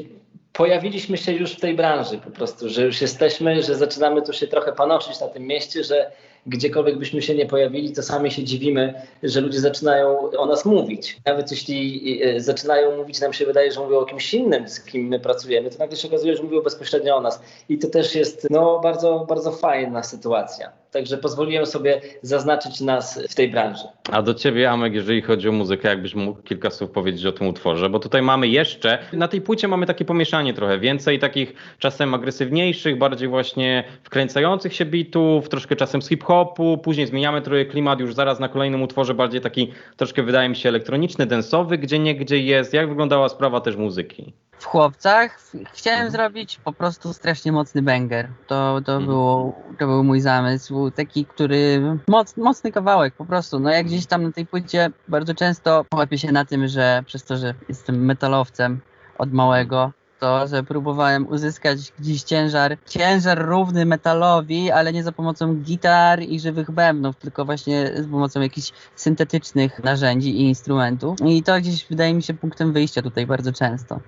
pojawiliśmy 0.54 1.18
się 1.18 1.32
już 1.32 1.52
w 1.52 1.60
tej 1.60 1.76
branży 1.76 2.18
po 2.18 2.32
prostu, 2.32 2.70
że 2.70 2.86
już 2.86 3.02
jesteśmy, 3.02 3.64
że 3.64 3.76
zaczynamy 3.76 4.22
tu 4.22 4.34
się 4.34 4.48
trochę 4.48 4.72
panoszyć 4.72 5.20
na 5.20 5.28
tym 5.28 5.44
mieście, 5.44 5.84
że 5.84 6.12
gdziekolwiek 6.46 6.98
byśmy 6.98 7.22
się 7.22 7.36
nie 7.36 7.46
pojawili, 7.46 7.94
to 7.94 8.04
sami 8.04 8.32
się 8.32 8.44
dziwimy, 8.44 8.94
że 9.24 9.42
ludzie 9.42 9.60
zaczynają 9.60 10.32
o 10.32 10.46
nas 10.46 10.66
mówić. 10.66 11.18
Nawet 11.26 11.52
jeśli 11.52 12.20
e, 12.24 12.42
zaczynają 12.42 12.98
mówić, 12.98 13.22
nam 13.22 13.34
się 13.34 13.46
wydaje, 13.46 13.72
że 13.72 13.80
mówią 13.80 13.98
o 13.98 14.06
kimś 14.06 14.34
innym, 14.34 14.70
z 14.70 14.80
kim 14.80 15.08
my 15.08 15.20
pracujemy, 15.20 15.70
to 15.70 15.78
nagle 15.78 15.98
się 15.98 16.08
okazuje, 16.08 16.36
że 16.36 16.44
mówią 16.44 16.62
bezpośrednio 16.62 17.16
o 17.16 17.22
nas. 17.22 17.42
I 17.70 17.78
to 17.78 17.88
też 17.88 18.16
jest 18.16 18.48
no, 18.50 18.80
bardzo, 18.80 19.26
bardzo 19.30 19.52
fajna 19.52 20.04
sytuacja. 20.04 20.81
Także 20.92 21.18
pozwoliłem 21.18 21.66
sobie 21.66 22.02
zaznaczyć 22.22 22.82
nas 22.82 23.20
w 23.30 23.36
tej 23.36 23.50
branży. 23.50 23.84
A 24.12 24.22
do 24.22 24.34
ciebie, 24.34 24.72
Amek, 24.72 24.94
jeżeli 24.94 25.22
chodzi 25.22 25.50
o 25.50 25.52
muzykę, 25.52 25.90
jakbyś 25.90 26.16
mógł 26.16 26.42
kilka 26.42 26.70
słów 26.70 26.92
powiedzieć 26.92 27.26
o 27.26 27.32
tym 27.32 27.48
utworze, 27.48 27.90
bo 27.90 28.00
tutaj 28.00 28.22
mamy 28.22 28.48
jeszcze, 28.48 29.00
na 29.14 29.28
tej 29.28 29.42
płycie 29.42 29.68
mamy 29.68 29.86
takie 29.86 30.06
pomieszanie 30.06 30.54
trochę, 30.54 30.80
więcej 30.80 31.20
takich 31.20 31.54
czasem 31.80 32.14
agresywniejszych, 32.14 32.98
bardziej 32.98 33.28
właśnie 33.28 33.84
wkręcających 34.04 34.76
się 34.76 34.86
bitów, 34.86 35.50
troszkę 35.50 35.76
czasem 35.76 36.02
z 36.02 36.10
hip-hopu, 36.10 36.78
później 36.78 37.08
zmieniamy 37.08 37.42
trochę 37.42 37.66
klimat 37.66 38.00
już 38.00 38.14
zaraz 38.14 38.40
na 38.40 38.50
kolejnym 38.50 38.82
utworze, 38.82 39.14
bardziej 39.14 39.42
taki 39.42 39.72
troszkę 39.98 40.24
wydaje 40.24 40.50
mi 40.50 40.56
się 40.56 40.70
elektroniczny, 40.70 41.26
densowy, 41.26 41.78
gdzie 41.78 42.00
nie 42.00 42.16
gdzie 42.16 42.40
jest. 42.40 42.74
Jak 42.74 42.90
wyglądała 42.90 43.30
sprawa 43.30 43.62
też 43.62 43.76
muzyki? 43.76 44.34
W 44.62 44.66
chłopcach 44.66 45.40
chciałem 45.74 46.00
Mhm. 46.00 46.12
zrobić 46.12 46.60
po 46.64 46.74
prostu 46.74 47.14
strasznie 47.14 47.52
mocny 47.52 47.82
banger. 47.82 48.30
To, 48.48 48.82
to, 48.86 48.92
Mhm. 48.92 49.06
było, 49.06 49.62
to 49.80 49.88
był 49.88 50.04
mój 50.04 50.22
zamysł, 50.22 50.92
taki, 50.92 51.26
który 51.26 51.82
moc, 52.08 52.38
mocny 52.38 52.72
kawałek 52.72 53.14
po 53.14 53.26
prostu. 53.26 53.60
No 53.60 53.70
jak 53.70 53.86
gdzieś 53.86 54.06
tam 54.06 54.24
na 54.24 54.32
tej 54.32 54.46
płycie 54.46 54.90
bardzo 55.08 55.34
często 55.36 55.86
łapię 55.94 56.18
się 56.18 56.32
na 56.32 56.46
tym, 56.46 56.68
że 56.68 57.04
przez 57.06 57.24
to, 57.24 57.38
że 57.38 57.54
jestem 57.70 58.06
metalowcem 58.06 58.80
od 59.18 59.34
małego, 59.34 59.92
to, 60.20 60.48
że 60.48 60.64
próbowałem 60.64 61.28
uzyskać 61.28 61.78
gdzieś 62.00 62.24
ciężar, 62.24 62.78
ciężar 62.86 63.46
równy 63.46 63.86
metalowi, 63.86 64.72
ale 64.72 64.94
nie 64.94 65.04
za 65.04 65.12
pomocą 65.12 65.56
gitar 65.56 66.22
i 66.24 66.40
żywych 66.40 66.72
bębnów, 66.72 67.16
tylko 67.16 67.46
właśnie 67.46 67.92
z 67.96 68.12
pomocą 68.12 68.42
jakichś 68.42 68.72
syntetycznych 68.96 69.84
narzędzi 69.84 70.30
i 70.30 70.42
instrumentów. 70.42 71.18
I 71.26 71.44
to 71.44 71.58
gdzieś 71.58 71.86
wydaje 71.88 72.14
mi 72.14 72.24
się 72.24 72.34
punktem 72.34 72.74
wyjścia 72.74 73.02
tutaj 73.02 73.28
bardzo 73.28 73.52
często. 73.54 74.00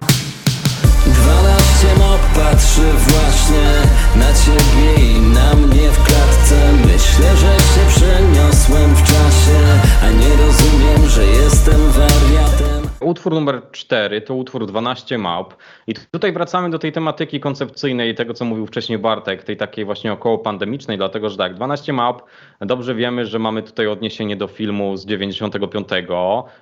12 1.14 1.88
mop 1.98 2.22
patrzy 2.36 2.82
właśnie 2.82 3.68
na 4.16 4.34
ciebie 4.34 5.06
i 5.06 5.22
na 5.22 5.54
mnie 5.54 5.90
w 5.92 6.04
klatce 6.04 6.74
Myślę, 6.86 7.38
że 7.38 7.54
się 7.58 7.88
przeniosłem 7.88 8.96
w 8.96 9.04
czasie 9.04 9.60
A 10.04 10.10
nie 10.10 10.30
rozumiem, 10.46 11.10
że 11.10 11.26
jestem 11.26 11.92
wariatem 11.92 12.84
Utwór 13.04 13.34
numer 13.34 13.62
4 13.72 14.22
to 14.22 14.36
utwór 14.36 14.68
12 14.68 15.18
małp. 15.18 15.56
I 15.88 15.94
tutaj 15.94 16.34
wracamy 16.34 16.70
do 16.70 16.80
tej 16.80 16.92
tematyki 16.92 17.40
koncepcyjnej, 17.40 18.16
tego 18.16 18.34
co 18.34 18.46
mówił 18.46 18.68
wcześniej 18.68 19.00
Bartek, 19.00 19.44
tej 19.44 19.58
takiej 19.58 19.86
właśnie 19.86 20.14
około 20.14 20.38
pandemicznej, 20.38 20.98
dlatego 20.98 21.30
że 21.30 21.38
tak, 21.38 21.56
12 21.56 21.94
małp, 21.94 22.24
dobrze 22.66 22.96
wiemy, 22.96 23.26
że 23.26 23.40
mamy 23.40 23.64
tutaj 23.64 23.88
odniesienie 23.88 24.36
do 24.36 24.48
filmu 24.48 24.98
z 24.98 25.06
95, 25.06 25.88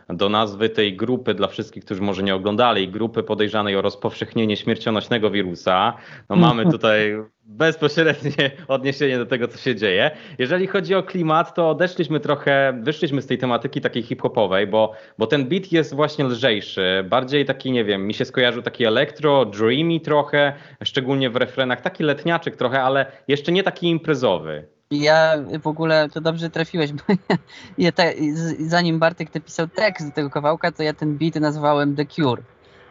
do 0.10 0.30
nazwy 0.30 0.70
tej 0.70 0.98
grupy 0.98 1.34
dla 1.34 1.48
wszystkich, 1.48 1.86
którzy 1.86 2.02
może 2.02 2.24
nie 2.24 2.36
oglądali, 2.36 2.90
grupy 2.90 3.24
podejrzanej 3.24 3.76
o 3.76 3.82
rozpowszechnienie 3.82 4.58
śmiercionośnego 4.58 5.32
wirusa. 5.32 5.94
No 6.30 6.36
mamy 6.36 6.66
tutaj 6.72 7.18
bezpośrednie 7.44 8.52
odniesienie 8.68 9.18
do 9.18 9.26
tego, 9.26 9.48
co 9.48 9.58
się 9.58 9.76
dzieje. 9.76 10.12
Jeżeli 10.38 10.68
chodzi 10.68 10.96
o 10.96 11.04
klimat, 11.04 11.56
to 11.56 11.70
odeszliśmy 11.70 12.20
trochę, 12.20 12.80
wyszliśmy 12.84 13.22
z 13.22 13.28
tej 13.28 13.38
tematyki 13.38 13.82
takiej 13.82 14.04
hip-hopowej, 14.04 14.68
bo, 14.68 14.94
bo 15.18 15.28
ten 15.28 15.46
beat 15.46 15.72
jest 15.72 15.96
właśnie 15.96 16.26
lżejszy, 16.26 17.06
bardziej 17.10 17.46
taki, 17.46 17.72
nie 17.72 17.86
wiem, 17.86 18.08
mi 18.08 18.14
się 18.14 18.26
skojarzył 18.26 18.62
taki 18.62 18.86
elektro, 18.86 19.46
dreamy 19.46 20.00
trochę, 20.00 20.54
szczególnie 20.84 21.30
w 21.30 21.36
refrenach, 21.36 21.82
taki 21.82 22.04
letniaczek 22.04 22.56
trochę, 22.56 22.82
ale 22.82 23.06
jeszcze 23.28 23.52
nie 23.52 23.64
taki 23.64 23.88
imprezowy. 23.88 24.68
Ja 24.92 25.36
w 25.62 25.68
ogóle 25.68 26.10
to 26.10 26.22
dobrze 26.22 26.50
trafiłeś, 26.50 26.94
bo 26.94 27.04
ja, 27.30 27.38
ja 27.86 27.92
te, 27.92 28.14
zanim 28.60 29.00
Bartek 29.00 29.36
napisał 29.36 29.68
tekst 29.68 30.08
do 30.08 30.14
tego 30.14 30.30
kawałka, 30.30 30.72
to 30.72 30.84
ja 30.84 30.94
ten 30.94 31.18
beat 31.18 31.36
nazwałem 31.36 31.96
The 31.96 32.06
Cure. 32.06 32.42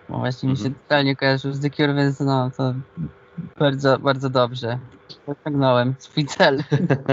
Bo 0.08 0.18
właśnie 0.18 0.48
mi 0.48 0.56
się 0.56 0.64
Mhm. 0.64 0.74
totalnie 0.82 1.16
kojarzył 1.16 1.52
z 1.52 1.60
The 1.60 1.70
Cure, 1.70 1.94
więc 1.94 2.20
no 2.20 2.50
to 2.56 2.74
bardzo, 3.58 3.98
bardzo 3.98 4.30
dobrze. 4.30 4.78
Osiągnąłem 5.26 5.94
swój 5.98 6.26
cel. 6.26 6.62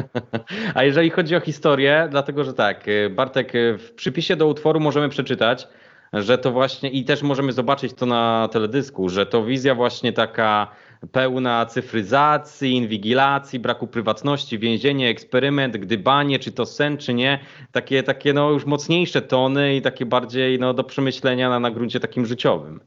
A 0.75 0.83
jeżeli 0.83 1.09
chodzi 1.09 1.35
o 1.35 1.39
historię, 1.39 2.07
dlatego 2.11 2.43
że 2.43 2.53
tak, 2.53 2.87
y, 2.87 3.09
Bartek, 3.09 3.55
y, 3.55 3.77
w 3.77 3.91
przypisie 3.91 4.35
do 4.35 4.47
utworu 4.47 4.79
możemy 4.79 5.09
przeczytać, 5.09 5.67
że 6.13 6.37
to 6.37 6.51
właśnie 6.51 6.89
i 6.89 7.03
też 7.05 7.23
możemy 7.23 7.51
zobaczyć 7.51 7.93
to 7.93 8.05
na 8.05 8.49
teledysku, 8.51 9.09
że 9.09 9.25
to 9.25 9.43
wizja 9.43 9.75
właśnie 9.75 10.13
taka 10.13 10.67
pełna 11.11 11.65
cyfryzacji, 11.65 12.75
inwigilacji, 12.75 13.59
braku 13.59 13.87
prywatności, 13.87 14.59
więzienie, 14.59 15.09
eksperyment, 15.09 15.77
gdybanie, 15.77 16.39
czy 16.39 16.51
to 16.51 16.65
sen, 16.65 16.97
czy 16.97 17.13
nie. 17.13 17.39
Takie, 17.71 18.03
takie 18.03 18.33
no 18.33 18.49
już 18.49 18.65
mocniejsze 18.65 19.21
tony 19.21 19.75
i 19.75 19.81
takie 19.81 20.05
bardziej 20.05 20.59
no, 20.59 20.73
do 20.73 20.83
przemyślenia 20.83 21.49
na, 21.49 21.59
na 21.59 21.71
gruncie 21.71 21.99
takim 21.99 22.25
życiowym. 22.25 22.79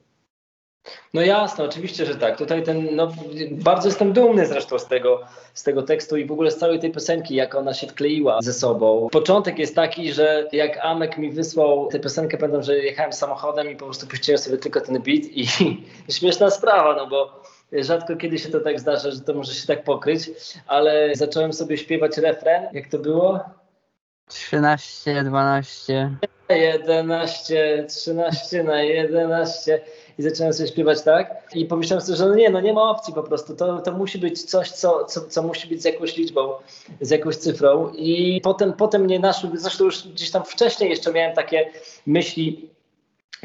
No 1.14 1.22
jasne, 1.22 1.64
oczywiście, 1.64 2.06
że 2.06 2.14
tak. 2.14 2.38
Tutaj 2.38 2.62
ten, 2.62 2.96
no, 2.96 3.12
bardzo 3.50 3.88
jestem 3.88 4.12
dumny 4.12 4.46
zresztą 4.46 4.78
z 4.78 4.86
tego, 4.86 5.20
z 5.54 5.62
tego 5.62 5.82
tekstu 5.82 6.16
i 6.16 6.24
w 6.24 6.32
ogóle 6.32 6.50
z 6.50 6.56
całej 6.56 6.78
tej 6.78 6.92
piosenki, 6.92 7.34
jak 7.34 7.54
ona 7.54 7.74
się 7.74 7.86
wkleiła 7.86 8.42
ze 8.42 8.52
sobą. 8.52 9.08
Początek 9.12 9.58
jest 9.58 9.74
taki, 9.74 10.12
że 10.12 10.48
jak 10.52 10.78
Amek 10.82 11.18
mi 11.18 11.30
wysłał 11.30 11.88
tę 11.88 12.00
piosenkę, 12.00 12.38
pamiętam, 12.38 12.62
że 12.62 12.78
jechałem 12.78 13.12
samochodem 13.12 13.70
i 13.70 13.76
po 13.76 13.84
prostu 13.84 14.06
puściłem 14.06 14.38
sobie 14.38 14.58
tylko 14.58 14.80
ten 14.80 14.94
beat 15.02 15.24
i, 15.24 15.46
i 16.08 16.12
śmieszna 16.18 16.50
sprawa, 16.50 16.96
no 16.96 17.06
bo 17.06 17.39
rzadko 17.72 18.16
kiedy 18.16 18.38
się 18.38 18.48
to 18.48 18.60
tak 18.60 18.80
zdarza, 18.80 19.10
że 19.10 19.20
to 19.20 19.34
może 19.34 19.54
się 19.54 19.66
tak 19.66 19.84
pokryć, 19.84 20.30
ale 20.66 21.10
zacząłem 21.14 21.52
sobie 21.52 21.78
śpiewać 21.78 22.18
refren, 22.18 22.66
jak 22.72 22.88
to 22.88 22.98
było? 22.98 23.40
13, 24.28 25.24
12. 25.24 26.16
11, 26.56 27.86
13 27.88 28.64
na 28.64 28.82
11 28.82 29.80
i 30.18 30.22
zacząłem 30.22 30.52
sobie 30.52 30.68
śpiewać 30.68 31.02
tak? 31.02 31.48
I 31.54 31.64
pomyślałem 31.64 32.06
sobie, 32.06 32.16
że 32.16 32.26
no 32.26 32.34
nie, 32.34 32.50
no 32.50 32.60
nie 32.60 32.72
ma 32.72 32.90
opcji 32.90 33.14
po 33.14 33.22
prostu, 33.22 33.56
to, 33.56 33.78
to 33.78 33.92
musi 33.92 34.18
być 34.18 34.42
coś, 34.42 34.70
co, 34.70 35.04
co, 35.04 35.20
co 35.20 35.42
musi 35.42 35.68
być 35.68 35.82
z 35.82 35.84
jakąś 35.84 36.16
liczbą, 36.16 36.52
z 37.00 37.10
jakąś 37.10 37.36
cyfrą. 37.36 37.88
I 37.88 38.40
potem, 38.44 38.72
potem 38.72 39.02
mnie 39.02 39.18
naszły, 39.18 39.50
zresztą 39.54 39.84
już 39.84 40.08
gdzieś 40.08 40.30
tam 40.30 40.44
wcześniej 40.44 40.90
jeszcze 40.90 41.12
miałem 41.12 41.36
takie 41.36 41.70
myśli 42.06 42.70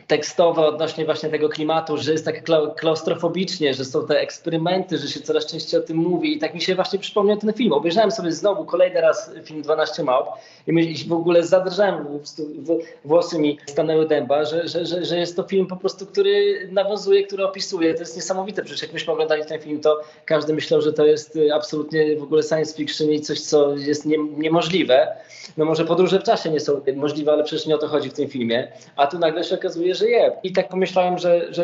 tekstowe 0.07 0.61
odnośnie 0.67 1.05
właśnie 1.05 1.29
tego 1.29 1.49
klimatu, 1.49 1.97
że 1.97 2.11
jest 2.11 2.25
tak 2.25 2.47
kla- 2.47 2.75
klaustrofobicznie, 2.75 3.73
że 3.73 3.85
są 3.85 4.07
te 4.07 4.19
eksperymenty, 4.19 4.97
że 4.97 5.07
się 5.07 5.19
coraz 5.19 5.45
częściej 5.45 5.79
o 5.79 5.83
tym 5.83 5.97
mówi 5.97 6.33
i 6.33 6.39
tak 6.39 6.53
mi 6.53 6.61
się 6.61 6.75
właśnie 6.75 6.99
przypomniał 6.99 7.37
ten 7.37 7.53
film. 7.53 7.73
Obejrzałem 7.73 8.11
sobie 8.11 8.31
znowu 8.31 8.65
kolejny 8.65 9.01
raz 9.01 9.31
film 9.43 9.61
12 9.61 10.03
małp 10.03 10.27
i 10.67 11.05
w 11.07 11.13
ogóle 11.13 11.43
zadrżałem, 11.43 12.05
włosy 13.05 13.39
mi 13.39 13.57
stanęły 13.65 14.07
dęba, 14.07 14.45
że, 14.45 14.67
że, 14.67 14.85
że, 14.85 15.05
że 15.05 15.17
jest 15.17 15.35
to 15.35 15.43
film 15.43 15.67
po 15.67 15.77
prostu, 15.77 16.05
który 16.05 16.67
nawiązuje, 16.71 17.27
który 17.27 17.45
opisuje. 17.45 17.93
To 17.93 17.99
jest 17.99 18.15
niesamowite, 18.15 18.63
przecież 18.63 18.81
jak 18.81 18.93
myśmy 18.93 19.13
oglądali 19.13 19.45
ten 19.45 19.61
film, 19.61 19.81
to 19.81 20.01
każdy 20.25 20.53
myślał, 20.53 20.81
że 20.81 20.93
to 20.93 21.05
jest 21.05 21.39
absolutnie 21.53 22.17
w 22.17 22.23
ogóle 22.23 22.43
science 22.43 22.77
fiction 22.77 23.11
i 23.11 23.21
coś, 23.21 23.41
co 23.41 23.77
jest 23.77 24.05
nie, 24.05 24.17
niemożliwe. 24.17 25.07
No 25.57 25.65
może 25.65 25.85
podróże 25.85 26.19
w 26.19 26.23
czasie 26.23 26.49
nie 26.49 26.59
są 26.59 26.81
możliwe, 26.95 27.31
ale 27.31 27.43
przecież 27.43 27.65
nie 27.65 27.75
o 27.75 27.77
to 27.77 27.87
chodzi 27.87 28.09
w 28.09 28.13
tym 28.13 28.29
filmie. 28.29 28.71
A 28.95 29.07
tu 29.07 29.19
nagle 29.19 29.43
się 29.43 29.55
okazuje, 29.55 29.94
że 29.95 30.07
je. 30.07 30.31
I 30.43 30.51
tak 30.53 30.69
pomyślałem, 30.69 31.17
że, 31.17 31.53
że 31.53 31.63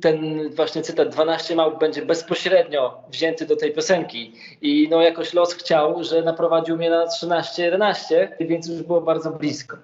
ten 0.00 0.50
właśnie 0.54 0.82
cytat 0.82 1.08
12 1.08 1.56
małp 1.56 1.80
będzie 1.80 2.06
bezpośrednio 2.06 3.02
wzięty 3.10 3.46
do 3.46 3.56
tej 3.56 3.72
piosenki. 3.72 4.32
I 4.62 4.88
no 4.90 5.02
jakoś 5.02 5.34
los 5.34 5.54
chciał, 5.54 6.04
że 6.04 6.22
naprowadził 6.22 6.76
mnie 6.76 6.90
na 6.90 7.06
13-11, 7.06 8.28
więc 8.40 8.68
już 8.68 8.82
było 8.82 9.00
bardzo 9.00 9.30
blisko. 9.30 9.76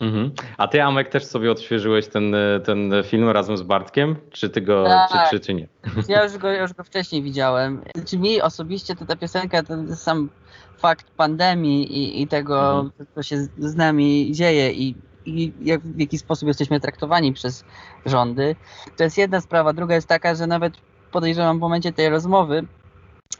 Mhm. 0.00 0.30
A 0.58 0.68
ty, 0.68 0.82
Amek, 0.82 1.08
też 1.08 1.24
sobie 1.24 1.50
odświeżyłeś 1.50 2.06
ten, 2.08 2.34
ten 2.64 2.92
film 3.04 3.28
razem 3.28 3.56
z 3.56 3.62
Bartkiem? 3.62 4.16
Czy 4.30 4.50
ty 4.50 4.60
go, 4.60 4.84
Tak. 4.84 5.10
czy, 5.30 5.36
czy, 5.38 5.46
czy 5.46 5.54
nie? 5.54 5.68
Ja 6.08 6.24
już 6.24 6.36
go, 6.38 6.52
już 6.52 6.72
go 6.72 6.84
wcześniej 6.84 7.22
widziałem. 7.22 7.82
Znaczy 7.94 8.18
mi 8.18 8.40
osobiście 8.42 8.96
to 8.96 9.06
ta 9.06 9.16
piosenka, 9.16 9.62
to 9.62 9.96
sam 9.96 10.28
fakt 10.76 11.10
pandemii 11.10 11.92
i, 11.98 12.22
i 12.22 12.26
tego, 12.28 12.70
Mhm. 12.80 12.90
co 13.14 13.22
się 13.22 13.36
z- 13.36 13.50
z 13.58 13.74
nami 13.76 14.32
dzieje 14.32 14.72
i, 14.72 14.94
i 15.28 15.52
jak, 15.62 15.80
w 15.80 16.00
jaki 16.00 16.18
sposób 16.18 16.48
jesteśmy 16.48 16.80
traktowani 16.80 17.32
przez 17.32 17.64
rządy, 18.06 18.56
to 18.96 19.04
jest 19.04 19.18
jedna 19.18 19.40
sprawa. 19.40 19.72
Druga 19.72 19.94
jest 19.94 20.08
taka, 20.08 20.34
że 20.34 20.46
nawet 20.46 20.74
podejrzewam 21.12 21.58
w 21.58 21.60
momencie 21.60 21.92
tej 21.92 22.08
rozmowy, 22.08 22.66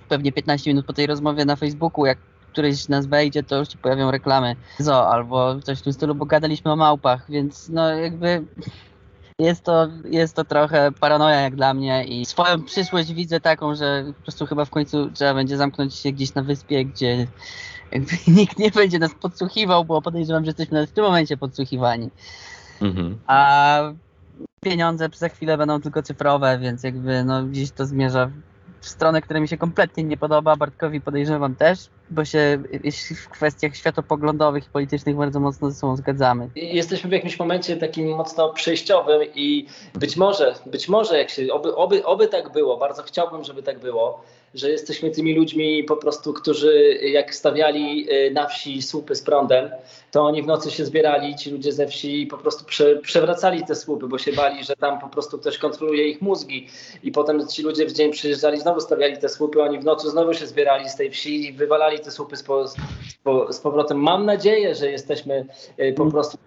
pewnie 0.09 0.33
15 0.33 0.71
minut 0.71 0.87
po 0.87 0.93
tej 0.93 1.07
rozmowie 1.07 1.45
na 1.45 1.57
Facebooku, 1.57 2.07
jak 2.07 2.19
któryś 2.53 2.89
nas 2.89 3.07
wejdzie, 3.07 3.43
to 3.43 3.59
już 3.59 3.73
się 3.73 3.79
pojawią 3.79 4.11
reklamy 4.11 4.57
zo 4.79 5.09
albo 5.09 5.61
coś 5.61 5.79
w 5.79 5.83
tym 5.83 5.93
stylu, 5.93 6.15
bo 6.15 6.27
gadaliśmy 6.27 6.73
o 6.73 6.77
małpach, 6.77 7.31
więc 7.31 7.69
no 7.69 7.91
jakby 7.91 8.45
jest 9.39 9.65
to, 9.65 9.89
jest 10.05 10.37
to 10.37 10.45
trochę 10.45 10.93
paranoja 11.01 11.41
jak 11.41 11.57
dla 11.57 11.75
mnie 11.75 12.05
i 12.05 12.27
swoją 12.27 12.63
przyszłość 12.63 13.13
widzę 13.13 13.41
taką, 13.41 13.75
że 13.75 14.05
po 14.17 14.23
prostu 14.23 14.47
chyba 14.47 14.65
w 14.65 14.71
końcu 14.71 15.11
trzeba 15.11 15.35
będzie 15.35 15.57
zamknąć 15.57 15.95
się 15.95 16.13
gdzieś 16.13 16.35
na 16.35 16.43
wyspie, 16.43 16.85
gdzie 16.85 17.27
jakby 17.93 18.13
nikt 18.39 18.59
nie 18.59 18.71
będzie 18.71 18.99
nas 18.99 19.15
podsłuchiwał, 19.15 19.85
bo 19.85 20.03
podejrzewam, 20.03 20.45
że 20.45 20.49
jesteśmy 20.49 20.75
nawet 20.75 20.91
w 20.91 20.93
tym 20.93 21.05
momencie 21.05 21.37
podsłuchiwani. 21.37 22.11
Mhm. 22.83 23.19
A 23.27 23.81
pieniądze 24.61 25.09
za 25.15 25.29
chwilę 25.29 25.59
będą 25.59 25.81
tylko 25.81 26.03
cyfrowe, 26.03 26.59
więc 26.59 26.83
jakby 26.83 27.25
no 27.25 27.45
gdzieś 27.45 27.71
to 27.71 27.87
zmierza 27.87 28.31
w 28.81 28.89
stronę, 28.89 29.23
która 29.23 29.41
mi 29.41 29.49
się 29.49 29.57
kompletnie 29.57 30.05
nie 30.05 30.17
podoba, 30.17 30.57
Bartkowi 30.57 31.01
podejrzewam 31.01 31.55
też, 31.55 31.79
bo 32.11 32.25
się 32.25 32.59
w 33.17 33.29
kwestiach 33.29 33.77
światopoglądowych 33.77 34.67
i 34.67 34.71
politycznych 34.71 35.17
bardzo 35.17 35.41
mocno 35.41 35.71
ze 35.71 35.77
sobą 35.77 35.97
zgadzamy. 35.97 36.49
Jesteśmy 36.57 37.11
w 37.11 37.13
jakimś 37.13 37.39
momencie 37.39 37.77
takim 37.77 38.09
mocno 38.09 38.53
przejściowym 38.53 39.23
i 39.35 39.67
być 39.95 40.17
może, 40.17 40.55
być 40.67 40.89
może 40.89 41.19
jak 41.19 41.31
się, 41.31 41.53
oby, 41.53 41.77
oby, 41.77 42.05
oby 42.05 42.29
tak 42.29 42.53
było, 42.53 42.77
bardzo 42.77 43.03
chciałbym, 43.03 43.45
żeby 43.45 43.63
tak 43.63 43.79
było, 43.79 44.23
że 44.55 44.71
jesteśmy 44.71 45.11
tymi 45.11 45.35
ludźmi 45.35 45.85
po 45.85 45.97
prostu, 45.97 46.33
którzy 46.33 47.01
jak 47.03 47.35
stawiali 47.35 48.13
y, 48.13 48.31
na 48.31 48.47
wsi 48.47 48.83
słupy 48.83 49.15
z 49.15 49.23
prądem, 49.23 49.71
to 50.11 50.23
oni 50.23 50.43
w 50.43 50.47
nocy 50.47 50.71
się 50.71 50.85
zbierali, 50.85 51.37
ci 51.37 51.51
ludzie 51.51 51.73
ze 51.73 51.87
wsi 51.87 52.27
po 52.27 52.39
prostu 52.39 52.65
prze, 52.65 52.97
przewracali 52.97 53.65
te 53.65 53.75
słupy, 53.75 54.09
bo 54.09 54.19
się 54.19 54.33
bali, 54.33 54.65
że 54.65 54.77
tam 54.77 55.01
po 55.01 55.09
prostu 55.09 55.39
ktoś 55.39 55.59
kontroluje 55.59 56.09
ich 56.09 56.23
mózgi 56.23 56.67
i 57.03 57.13
potem 57.13 57.49
ci 57.49 57.63
ludzie 57.63 57.87
w 57.87 57.93
dzień 57.93 58.13
przyjeżdżali, 58.13 58.61
znowu 58.61 58.81
stawiali 58.81 59.17
te 59.17 59.29
słupy, 59.29 59.63
oni 59.63 59.79
w 59.79 59.85
nocy 59.85 60.11
znowu 60.11 60.35
się 60.35 60.47
zbierali 60.47 60.89
z 60.89 60.97
tej 60.97 61.11
wsi 61.11 61.49
i 61.49 61.53
wywalali 61.53 62.01
te 62.01 62.11
słupy 62.11 62.37
z, 62.37 62.43
po, 62.43 62.69
z, 62.69 62.77
z 63.51 63.59
powrotem. 63.59 63.99
Mam 63.99 64.27
nadzieję, 64.27 64.75
że 64.75 64.91
jesteśmy 64.91 65.47
y, 65.81 65.93
po 65.93 66.07
prostu 66.07 66.39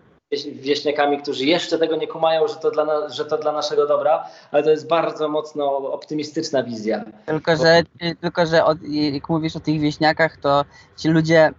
wieśniakami, 0.53 1.21
którzy 1.21 1.45
jeszcze 1.45 1.77
tego 1.77 1.95
nie 1.95 2.07
kumają, 2.07 2.47
że 2.47 2.55
to, 2.55 2.71
dla 2.71 3.09
że 3.09 3.25
to 3.25 3.37
dla 3.37 3.51
naszego 3.51 3.87
dobra, 3.87 4.27
ale 4.51 4.63
to 4.63 4.69
jest 4.69 4.87
bardzo 4.87 5.29
mocno 5.29 5.77
optymistyczna 5.77 6.63
wizja. 6.63 7.03
Tylko, 7.25 7.55
że, 7.55 7.81
tylko, 8.21 8.45
że 8.45 8.65
od, 8.65 8.77
jak 8.89 9.29
mówisz 9.29 9.55
o 9.55 9.59
tych 9.59 9.79
wieśniakach, 9.79 10.37
to 10.37 10.65
ci 10.97 11.09
ludzie 11.09 11.51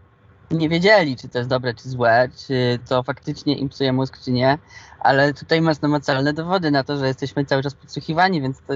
nie 0.51 0.69
wiedzieli, 0.69 1.17
czy 1.17 1.29
to 1.29 1.39
jest 1.39 1.51
dobre, 1.51 1.75
czy 1.75 1.89
złe, 1.89 2.29
czy 2.47 2.79
to 2.89 3.03
faktycznie 3.03 3.55
im 3.59 3.69
psuje 3.69 3.93
mózg, 3.93 4.19
czy 4.25 4.33
nie, 4.33 4.59
ale 5.01 5.35
tutaj 5.35 5.61
masz 5.61 5.81
namacalne 5.81 6.33
dowody 6.33 6.71
na 6.71 6.85
to, 6.85 6.97
że 6.97 7.07
jesteśmy 7.07 7.45
cały 7.45 7.63
czas 7.63 7.75
podsłuchiwani, 7.75 8.43
więc 8.43 8.59
to 8.67 8.75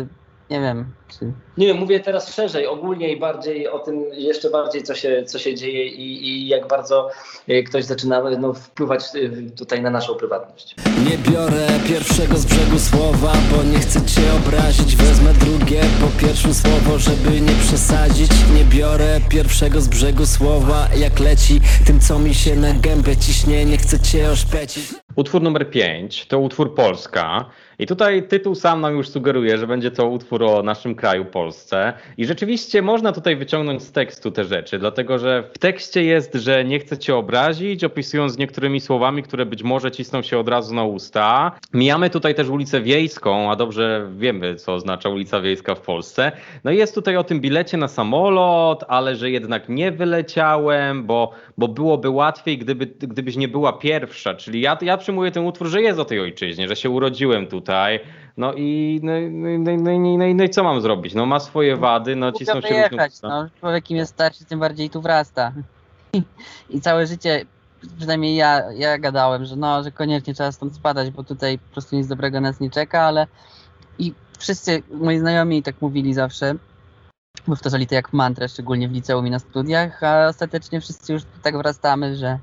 nie 0.50 0.60
wiem. 0.60 0.94
Czy... 1.08 1.32
Nie 1.58 1.66
wiem, 1.66 1.76
mówię 1.76 2.00
teraz 2.00 2.34
szerzej, 2.34 2.66
ogólnie 2.66 3.12
i 3.12 3.20
bardziej 3.20 3.68
o 3.68 3.78
tym, 3.78 4.04
jeszcze 4.12 4.50
bardziej, 4.50 4.82
co 4.82 4.94
się, 4.94 5.24
co 5.26 5.38
się 5.38 5.54
dzieje 5.54 5.86
i, 5.86 6.28
i 6.28 6.48
jak 6.48 6.68
bardzo 6.68 7.10
e, 7.48 7.62
ktoś 7.62 7.84
zaczyna 7.84 8.22
no, 8.38 8.52
wpływać 8.52 9.02
e, 9.02 9.50
tutaj 9.50 9.82
na 9.82 9.90
naszą 9.90 10.14
prywatność. 10.14 10.74
Nie 11.10 11.32
biorę 11.32 11.66
pierwszego 11.88 12.36
z 12.36 12.44
brzegu 12.44 12.78
słowa, 12.78 13.32
bo 13.50 13.62
nie 13.62 13.78
chcę 13.78 14.00
cię 14.06 14.22
obrazić. 14.36 14.96
Wezmę 14.96 15.32
drugie 15.32 15.80
po 16.00 16.26
pierwszym 16.26 16.54
słowo, 16.54 16.98
żeby 16.98 17.40
nie 17.40 17.52
przesadzić. 17.52 18.30
Nie 18.54 18.64
biorę 18.78 19.20
pierwszego 19.28 19.80
z 19.80 19.88
brzegu 19.88 20.26
słowa, 20.26 20.88
jak 20.96 21.20
leci 21.20 21.60
tym, 21.86 22.00
co 22.00 22.18
mi 22.18 22.34
się 22.34 22.56
na 22.56 22.72
gębę 22.72 23.16
ciśnie. 23.16 23.64
Nie 23.64 23.78
chcę 23.78 24.00
cię 24.00 24.30
oszpecić. 24.30 24.94
Utwór 25.16 25.42
numer 25.42 25.70
5 25.70 26.26
to 26.26 26.38
utwór 26.38 26.74
Polska. 26.74 27.50
I 27.78 27.86
tutaj 27.86 28.28
tytuł 28.28 28.54
sam 28.54 28.80
nam 28.80 28.96
już 28.96 29.08
sugeruje, 29.08 29.58
że 29.58 29.66
będzie 29.66 29.90
to 29.90 30.08
utwór 30.08 30.44
o 30.44 30.62
naszym 30.62 30.94
kraju, 30.94 31.24
Polsce. 31.24 31.92
I 32.16 32.26
rzeczywiście 32.26 32.82
można 32.82 33.12
tutaj 33.12 33.36
wyciągnąć 33.36 33.82
z 33.82 33.92
tekstu 33.92 34.30
te 34.30 34.44
rzeczy, 34.44 34.78
dlatego 34.78 35.18
że 35.18 35.50
w 35.54 35.58
tekście 35.58 36.04
jest, 36.04 36.34
że 36.34 36.64
nie 36.64 36.78
chcę 36.78 36.98
cię 36.98 37.16
obrazić, 37.16 37.84
opisując 37.84 38.38
niektórymi 38.38 38.80
słowami, 38.80 39.22
które 39.22 39.46
być 39.46 39.62
może 39.62 39.90
cisną 39.90 40.22
się 40.22 40.38
od 40.38 40.48
razu 40.48 40.74
na 40.74 40.84
usta. 40.84 41.52
Mijamy 41.74 42.10
tutaj 42.10 42.34
też 42.34 42.48
ulicę 42.48 42.80
Wiejską, 42.80 43.50
a 43.50 43.56
dobrze 43.56 44.10
wiemy, 44.16 44.54
co 44.54 44.74
oznacza 44.74 45.08
ulica 45.08 45.40
Wiejska 45.40 45.74
w 45.74 45.80
Polsce. 45.80 46.32
No 46.64 46.70
i 46.70 46.76
jest 46.76 46.94
tutaj 46.94 47.16
o 47.16 47.24
tym 47.24 47.40
bilecie 47.40 47.76
na 47.76 47.88
samolot, 47.88 48.84
ale 48.88 49.16
że 49.16 49.30
jednak 49.30 49.68
nie 49.68 49.92
wyleciałem, 49.92 51.06
bo, 51.06 51.30
bo 51.58 51.68
byłoby 51.68 52.10
łatwiej, 52.10 52.58
gdyby, 52.58 52.86
gdybyś 52.86 53.36
nie 53.36 53.48
była 53.48 53.72
pierwsza. 53.72 54.34
Czyli 54.34 54.60
ja, 54.60 54.78
ja 54.82 54.96
przyjmuję 54.96 55.30
ten 55.30 55.46
utwór, 55.46 55.68
że 55.68 55.82
jest 55.82 55.98
o 55.98 56.04
tej 56.04 56.20
ojczyźnie, 56.20 56.68
że 56.68 56.76
się 56.76 56.90
urodziłem 56.90 57.46
tutaj 57.46 57.65
tutaj. 57.66 58.00
No 58.36 58.52
i, 58.52 59.00
no, 59.02 59.12
no, 59.30 59.48
no, 59.58 59.98
no, 60.18 60.34
no, 60.34 60.44
i 60.44 60.50
co 60.50 60.64
mam 60.64 60.80
zrobić? 60.80 61.14
No 61.14 61.26
ma 61.26 61.40
swoje 61.40 61.76
wady, 61.76 62.16
no 62.16 62.32
cisną 62.32 62.60
się 62.60 62.68
wyjechać, 62.68 63.22
no, 63.22 63.48
Człowiek 63.60 63.90
im 63.90 63.96
jest 63.96 64.12
starszy, 64.12 64.44
tym 64.44 64.60
bardziej 64.60 64.90
tu 64.90 65.00
wrasta. 65.02 65.52
I 66.70 66.80
całe 66.80 67.06
życie, 67.06 67.44
przynajmniej 67.96 68.36
ja, 68.36 68.72
ja 68.72 68.98
gadałem, 68.98 69.44
że 69.44 69.56
no, 69.56 69.82
że 69.82 69.90
koniecznie 69.90 70.34
trzeba 70.34 70.52
stąd 70.52 70.74
spadać, 70.74 71.10
bo 71.10 71.24
tutaj 71.24 71.58
po 71.58 71.72
prostu 71.72 71.96
nic 71.96 72.06
dobrego 72.06 72.40
nas 72.40 72.60
nie 72.60 72.70
czeka, 72.70 73.02
ale 73.02 73.26
i 73.98 74.12
wszyscy 74.38 74.82
moi 74.90 75.18
znajomi 75.18 75.62
tak 75.62 75.74
mówili 75.80 76.14
zawsze, 76.14 76.54
powtarzali 77.46 77.86
to 77.86 77.94
jak 77.94 78.12
mantrę, 78.12 78.48
szczególnie 78.48 78.88
w 78.88 78.92
liceum 78.92 79.26
i 79.26 79.30
na 79.30 79.38
studiach, 79.38 80.02
a 80.02 80.28
ostatecznie 80.28 80.80
wszyscy 80.80 81.12
już 81.12 81.22
tak 81.42 81.56
wrastamy, 81.56 82.16
że, 82.16 82.38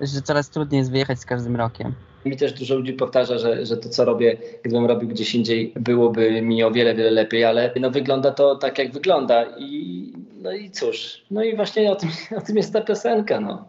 że 0.00 0.22
coraz 0.22 0.50
trudniej 0.50 0.78
jest 0.78 0.90
wyjechać 0.90 1.20
z 1.20 1.26
każdym 1.26 1.56
rokiem. 1.56 1.94
Mi 2.24 2.36
też 2.36 2.52
dużo 2.52 2.74
ludzi 2.74 2.92
powtarza, 2.92 3.38
że, 3.38 3.66
że 3.66 3.76
to, 3.76 3.88
co 3.88 4.04
robię, 4.04 4.36
gdybym 4.62 4.86
robił 4.86 5.08
gdzieś 5.08 5.34
indziej, 5.34 5.72
byłoby 5.76 6.42
mi 6.42 6.64
o 6.64 6.70
wiele, 6.70 6.94
wiele 6.94 7.10
lepiej, 7.10 7.44
ale 7.44 7.72
no, 7.80 7.90
wygląda 7.90 8.30
to 8.30 8.56
tak, 8.56 8.78
jak 8.78 8.92
wygląda. 8.92 9.44
I, 9.58 10.12
no 10.42 10.52
i 10.52 10.70
cóż, 10.70 11.24
no 11.30 11.42
i 11.42 11.56
właśnie 11.56 11.92
o 11.92 11.96
tym, 11.96 12.08
o 12.38 12.40
tym 12.40 12.56
jest 12.56 12.72
ta 12.72 12.80
piosenka. 12.80 13.40
No. 13.40 13.68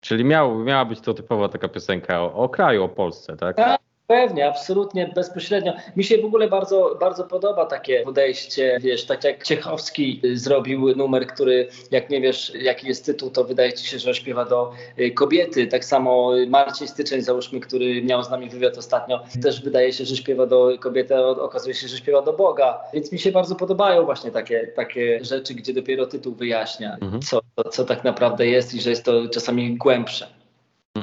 Czyli 0.00 0.24
miał, 0.24 0.58
miała 0.58 0.84
być 0.84 1.00
to 1.00 1.14
typowa 1.14 1.48
taka 1.48 1.68
piosenka 1.68 2.22
o, 2.22 2.34
o 2.34 2.48
kraju, 2.48 2.84
o 2.84 2.88
Polsce, 2.88 3.36
tak? 3.36 3.56
Tak, 3.56 3.80
Pewnie, 4.08 4.48
absolutnie, 4.48 5.12
bezpośrednio. 5.14 5.72
Mi 5.96 6.04
się 6.04 6.18
w 6.18 6.24
ogóle 6.24 6.48
bardzo, 6.48 6.96
bardzo 7.00 7.24
podoba 7.24 7.66
takie 7.66 8.02
podejście, 8.02 8.78
wiesz, 8.80 9.04
tak 9.04 9.24
jak 9.24 9.44
Ciechowski 9.44 10.20
zrobił 10.34 10.96
numer, 10.96 11.26
który, 11.26 11.68
jak 11.90 12.10
nie 12.10 12.20
wiesz, 12.20 12.52
jaki 12.54 12.88
jest 12.88 13.06
tytuł, 13.06 13.30
to 13.30 13.44
wydaje 13.44 13.72
ci 13.72 13.86
się, 13.86 13.98
że 13.98 14.14
śpiewa 14.14 14.44
do 14.44 14.72
y, 14.98 15.10
kobiety. 15.10 15.66
Tak 15.66 15.84
samo 15.84 16.32
Marcin 16.48 16.88
Styczeń, 16.88 17.22
załóżmy, 17.22 17.60
który 17.60 18.02
miał 18.02 18.24
z 18.24 18.30
nami 18.30 18.50
wywiad 18.50 18.78
ostatnio, 18.78 19.24
też 19.42 19.62
wydaje 19.62 19.92
się, 19.92 20.04
że 20.04 20.16
śpiewa 20.16 20.46
do 20.46 20.78
kobiety, 20.80 21.16
a 21.16 21.20
okazuje 21.20 21.74
się, 21.74 21.88
że 21.88 21.96
śpiewa 21.96 22.22
do 22.22 22.32
Boga. 22.32 22.80
Więc 22.94 23.12
mi 23.12 23.18
się 23.18 23.32
bardzo 23.32 23.54
podobają 23.54 24.04
właśnie 24.04 24.30
takie, 24.30 24.66
takie 24.66 25.24
rzeczy, 25.24 25.54
gdzie 25.54 25.74
dopiero 25.74 26.06
tytuł 26.06 26.34
wyjaśnia, 26.34 26.96
mhm. 27.00 27.22
co, 27.22 27.40
co 27.70 27.84
tak 27.84 28.04
naprawdę 28.04 28.46
jest 28.46 28.74
i 28.74 28.80
że 28.80 28.90
jest 28.90 29.04
to 29.04 29.28
czasami 29.28 29.76
głębsze. 29.76 30.37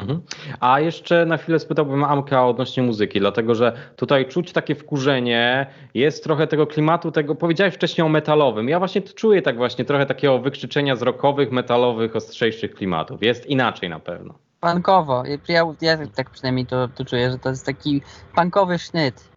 Mhm. 0.01 0.21
A 0.59 0.79
jeszcze 0.79 1.25
na 1.25 1.37
chwilę 1.37 1.59
spytałbym 1.59 2.03
Amka 2.03 2.47
odnośnie 2.47 2.83
muzyki, 2.83 3.19
dlatego 3.19 3.55
że 3.55 3.73
tutaj 3.95 4.27
czuć 4.27 4.51
takie 4.51 4.75
wkurzenie, 4.75 5.67
jest 5.93 6.23
trochę 6.23 6.47
tego 6.47 6.67
klimatu, 6.67 7.11
tego 7.11 7.35
powiedziałeś 7.35 7.73
wcześniej 7.73 8.05
o 8.05 8.09
metalowym. 8.09 8.69
Ja 8.69 8.79
właśnie 8.79 9.01
czuję 9.01 9.41
tak 9.41 9.57
właśnie 9.57 9.85
trochę 9.85 10.05
takiego 10.05 10.39
wykrzyczenia 10.39 10.95
z 10.95 11.01
rockowych, 11.01 11.51
metalowych, 11.51 12.15
ostrzejszych 12.15 12.75
klimatów. 12.75 13.23
Jest 13.23 13.45
inaczej 13.45 13.89
na 13.89 13.99
pewno. 13.99 14.33
Punkowo. 14.59 15.23
Ja, 15.47 15.65
ja 15.81 15.97
tak 16.15 16.29
przynajmniej 16.29 16.65
to, 16.65 16.87
to 16.87 17.05
czuję, 17.05 17.31
że 17.31 17.39
to 17.39 17.49
jest 17.49 17.65
taki 17.65 18.01
punkowy 18.35 18.79
sznyt, 18.79 19.29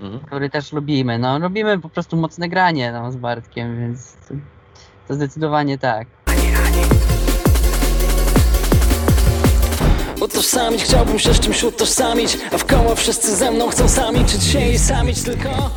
mhm. 0.00 0.20
który 0.20 0.50
też 0.50 0.72
lubimy. 0.72 1.18
No, 1.18 1.38
lubimy 1.38 1.78
po 1.78 1.88
prostu 1.88 2.16
mocne 2.16 2.48
granie 2.48 2.92
no, 2.92 3.12
z 3.12 3.16
Bartkiem, 3.16 3.80
więc 3.80 4.16
to, 4.28 4.34
to 5.08 5.14
zdecydowanie 5.14 5.78
tak. 5.78 6.06
Utożsamić, 10.26 10.82
chciałbym 10.82 11.18
się 11.18 11.34
z 11.34 11.40
czymś 11.40 11.64
utożsamić 11.64 12.38
A 12.52 12.58
w 12.58 12.64
koło 12.64 12.94
wszyscy 12.94 13.36
ze 13.36 13.50
mną 13.50 13.68
chcą 13.68 13.88
samić 13.88 14.30
się 14.52 14.70
i 14.70 14.78
samić 14.78 15.22
tylko 15.22 15.70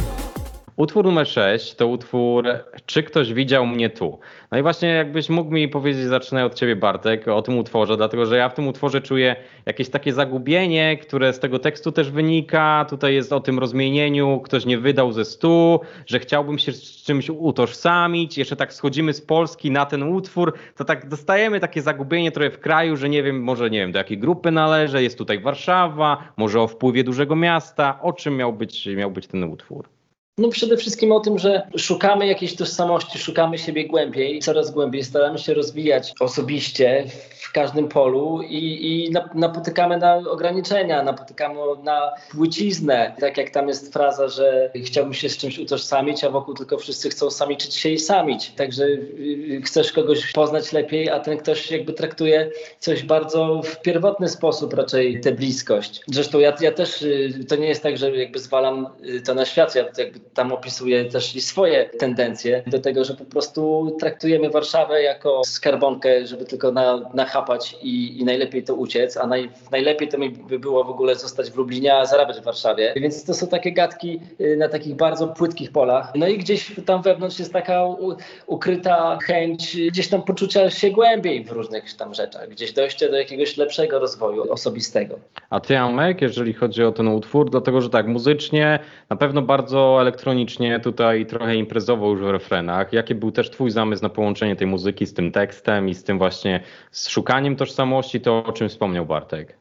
Utwór 0.79 1.05
numer 1.05 1.27
6 1.27 1.75
to 1.75 1.87
utwór 1.87 2.45
Czy 2.85 3.03
ktoś 3.03 3.33
widział 3.33 3.65
mnie 3.65 3.89
tu? 3.89 4.19
No 4.51 4.57
i 4.57 4.61
właśnie 4.61 4.89
jakbyś 4.89 5.29
mógł 5.29 5.51
mi 5.51 5.67
powiedzieć, 5.67 6.03
zaczynaj 6.03 6.43
od 6.43 6.53
ciebie 6.53 6.75
Bartek, 6.75 7.27
o 7.27 7.41
tym 7.41 7.57
utworze, 7.57 7.97
dlatego 7.97 8.25
że 8.25 8.37
ja 8.37 8.49
w 8.49 8.53
tym 8.53 8.67
utworze 8.67 9.01
czuję 9.01 9.35
jakieś 9.65 9.89
takie 9.89 10.13
zagubienie, 10.13 10.97
które 10.97 11.33
z 11.33 11.39
tego 11.39 11.59
tekstu 11.59 11.91
też 11.91 12.11
wynika. 12.11 12.85
Tutaj 12.89 13.13
jest 13.13 13.33
o 13.33 13.39
tym 13.39 13.59
rozmienieniu, 13.59 14.39
ktoś 14.43 14.65
nie 14.65 14.77
wydał 14.77 15.11
ze 15.11 15.25
stu, 15.25 15.79
że 16.05 16.19
chciałbym 16.19 16.59
się 16.59 16.71
z 16.71 17.03
czymś 17.03 17.29
utożsamić. 17.29 18.37
Jeszcze 18.37 18.55
tak 18.55 18.73
schodzimy 18.73 19.13
z 19.13 19.21
Polski 19.21 19.71
na 19.71 19.85
ten 19.85 20.03
utwór, 20.03 20.53
to 20.75 20.85
tak 20.85 21.09
dostajemy 21.09 21.59
takie 21.59 21.81
zagubienie 21.81 22.31
trochę 22.31 22.49
w 22.49 22.59
kraju, 22.59 22.97
że 22.97 23.09
nie 23.09 23.23
wiem, 23.23 23.43
może 23.43 23.69
nie 23.69 23.79
wiem, 23.79 23.91
do 23.91 23.97
jakiej 23.97 24.17
grupy 24.17 24.51
należę, 24.51 25.03
jest 25.03 25.17
tutaj 25.17 25.39
Warszawa, 25.39 26.17
może 26.37 26.61
o 26.61 26.67
wpływie 26.67 27.03
dużego 27.03 27.35
miasta. 27.35 27.99
O 28.01 28.13
czym 28.13 28.37
miał 28.37 28.53
być, 28.53 28.87
miał 28.95 29.11
być 29.11 29.27
ten 29.27 29.43
utwór? 29.43 29.98
No 30.39 30.49
przede 30.49 30.77
wszystkim 30.77 31.11
o 31.11 31.19
tym, 31.19 31.39
że 31.39 31.61
szukamy 31.77 32.27
jakiejś 32.27 32.55
tożsamości, 32.55 33.19
szukamy 33.19 33.57
siebie 33.57 33.87
głębiej, 33.87 34.39
coraz 34.39 34.71
głębiej, 34.71 35.03
staramy 35.03 35.37
się 35.37 35.53
rozwijać 35.53 36.13
osobiście 36.19 37.05
w 37.49 37.51
każdym 37.51 37.87
polu 37.87 38.41
i, 38.41 39.07
i 39.07 39.13
napotykamy 39.35 39.97
na 39.97 40.15
ograniczenia, 40.15 41.03
napotykamy 41.03 41.59
na 41.83 42.11
płciznę. 42.31 43.15
Tak 43.19 43.37
jak 43.37 43.49
tam 43.49 43.67
jest 43.67 43.93
fraza, 43.93 44.27
że 44.27 44.71
chciałbym 44.85 45.13
się 45.13 45.29
z 45.29 45.37
czymś 45.37 45.59
utożsamić, 45.59 46.23
a 46.23 46.29
wokół 46.29 46.53
tylko 46.53 46.77
wszyscy 46.77 47.09
chcą 47.09 47.31
samiczyć 47.31 47.75
się 47.75 47.89
i 47.89 47.99
samić. 47.99 48.49
Także 48.49 48.83
y, 48.83 49.61
chcesz 49.65 49.91
kogoś 49.91 50.31
poznać 50.31 50.71
lepiej, 50.73 51.09
a 51.09 51.19
ten 51.19 51.37
ktoś 51.37 51.71
jakby 51.71 51.93
traktuje 51.93 52.51
coś 52.79 53.03
bardzo 53.03 53.61
w 53.65 53.81
pierwotny 53.81 54.29
sposób 54.29 54.73
raczej 54.73 55.21
tę 55.21 55.31
bliskość. 55.31 56.01
Zresztą 56.07 56.39
ja, 56.39 56.53
ja 56.61 56.71
też, 56.71 57.01
y, 57.01 57.45
to 57.49 57.55
nie 57.55 57.67
jest 57.67 57.83
tak, 57.83 57.97
że 57.97 58.15
jakby 58.15 58.39
zwalam 58.39 58.87
y, 59.05 59.21
to 59.21 59.33
na 59.33 59.45
świat, 59.45 59.75
ja 59.75 59.85
jakby 59.97 60.28
tam 60.33 60.51
opisuje 60.51 61.05
też 61.05 61.35
i 61.35 61.41
swoje 61.41 61.85
tendencje 61.85 62.63
do 62.67 62.79
tego, 62.79 63.03
że 63.03 63.13
po 63.13 63.25
prostu 63.25 63.91
traktujemy 63.99 64.49
Warszawę 64.49 65.03
jako 65.03 65.41
skarbonkę, 65.43 66.25
żeby 66.27 66.45
tylko 66.45 66.71
na, 66.71 67.09
nachapać 67.13 67.75
i, 67.81 68.21
i 68.21 68.25
najlepiej 68.25 68.63
to 68.63 68.75
uciec, 68.75 69.17
a 69.17 69.27
naj, 69.27 69.49
najlepiej 69.71 70.07
to 70.07 70.17
mi 70.17 70.29
by 70.29 70.59
było 70.59 70.83
w 70.83 70.89
ogóle 70.89 71.15
zostać 71.15 71.51
w 71.51 71.55
Lublinie, 71.55 71.95
a 71.95 72.05
zarabiać 72.05 72.39
w 72.39 72.43
Warszawie. 72.43 72.93
Więc 72.95 73.25
to 73.25 73.33
są 73.33 73.47
takie 73.47 73.71
gadki 73.71 74.19
y, 74.41 74.57
na 74.57 74.69
takich 74.69 74.95
bardzo 74.95 75.27
płytkich 75.27 75.71
polach. 75.71 76.11
No 76.15 76.27
i 76.27 76.37
gdzieś 76.37 76.71
tam 76.85 77.01
wewnątrz 77.01 77.39
jest 77.39 77.53
taka 77.53 77.85
u, 77.85 78.15
ukryta 78.47 79.17
chęć 79.23 79.77
gdzieś 79.87 80.07
tam 80.07 80.23
poczucia 80.23 80.69
się 80.69 80.89
głębiej 80.91 81.43
w 81.43 81.51
różnych 81.51 81.93
tam 81.93 82.13
rzeczach, 82.13 82.49
gdzieś 82.49 82.73
dojście 82.73 83.09
do 83.09 83.17
jakiegoś 83.17 83.57
lepszego 83.57 83.99
rozwoju 83.99 84.51
osobistego. 84.51 85.19
A 85.49 85.59
ty, 85.59 85.77
Amek, 85.77 86.21
jeżeli 86.21 86.53
chodzi 86.53 86.83
o 86.83 86.91
ten 86.91 87.07
utwór, 87.07 87.49
dlatego 87.49 87.81
że 87.81 87.89
tak, 87.89 88.07
muzycznie, 88.07 88.79
na 89.09 89.15
pewno 89.15 89.41
bardzo 89.41 89.99
elektronicznie, 90.09 90.79
tutaj 90.79 91.25
trochę 91.25 91.55
imprezowo 91.55 92.09
już 92.09 92.19
w 92.21 92.29
refrenach. 92.29 92.93
Jaki 92.93 93.15
był 93.15 93.31
też 93.31 93.49
twój 93.49 93.71
zamysł 93.71 94.03
na 94.03 94.09
połączenie 94.09 94.55
tej 94.55 94.67
muzyki 94.67 95.05
z 95.05 95.13
tym 95.13 95.31
tekstem 95.31 95.89
i 95.89 95.95
z 95.95 96.03
tym 96.03 96.17
właśnie 96.17 96.63
z 96.91 97.09
szukaniem 97.09 97.55
tożsamości, 97.55 98.21
to 98.21 98.43
o 98.45 98.51
czym 98.51 98.69
wspomniał 98.69 99.05
Bartek? 99.05 99.58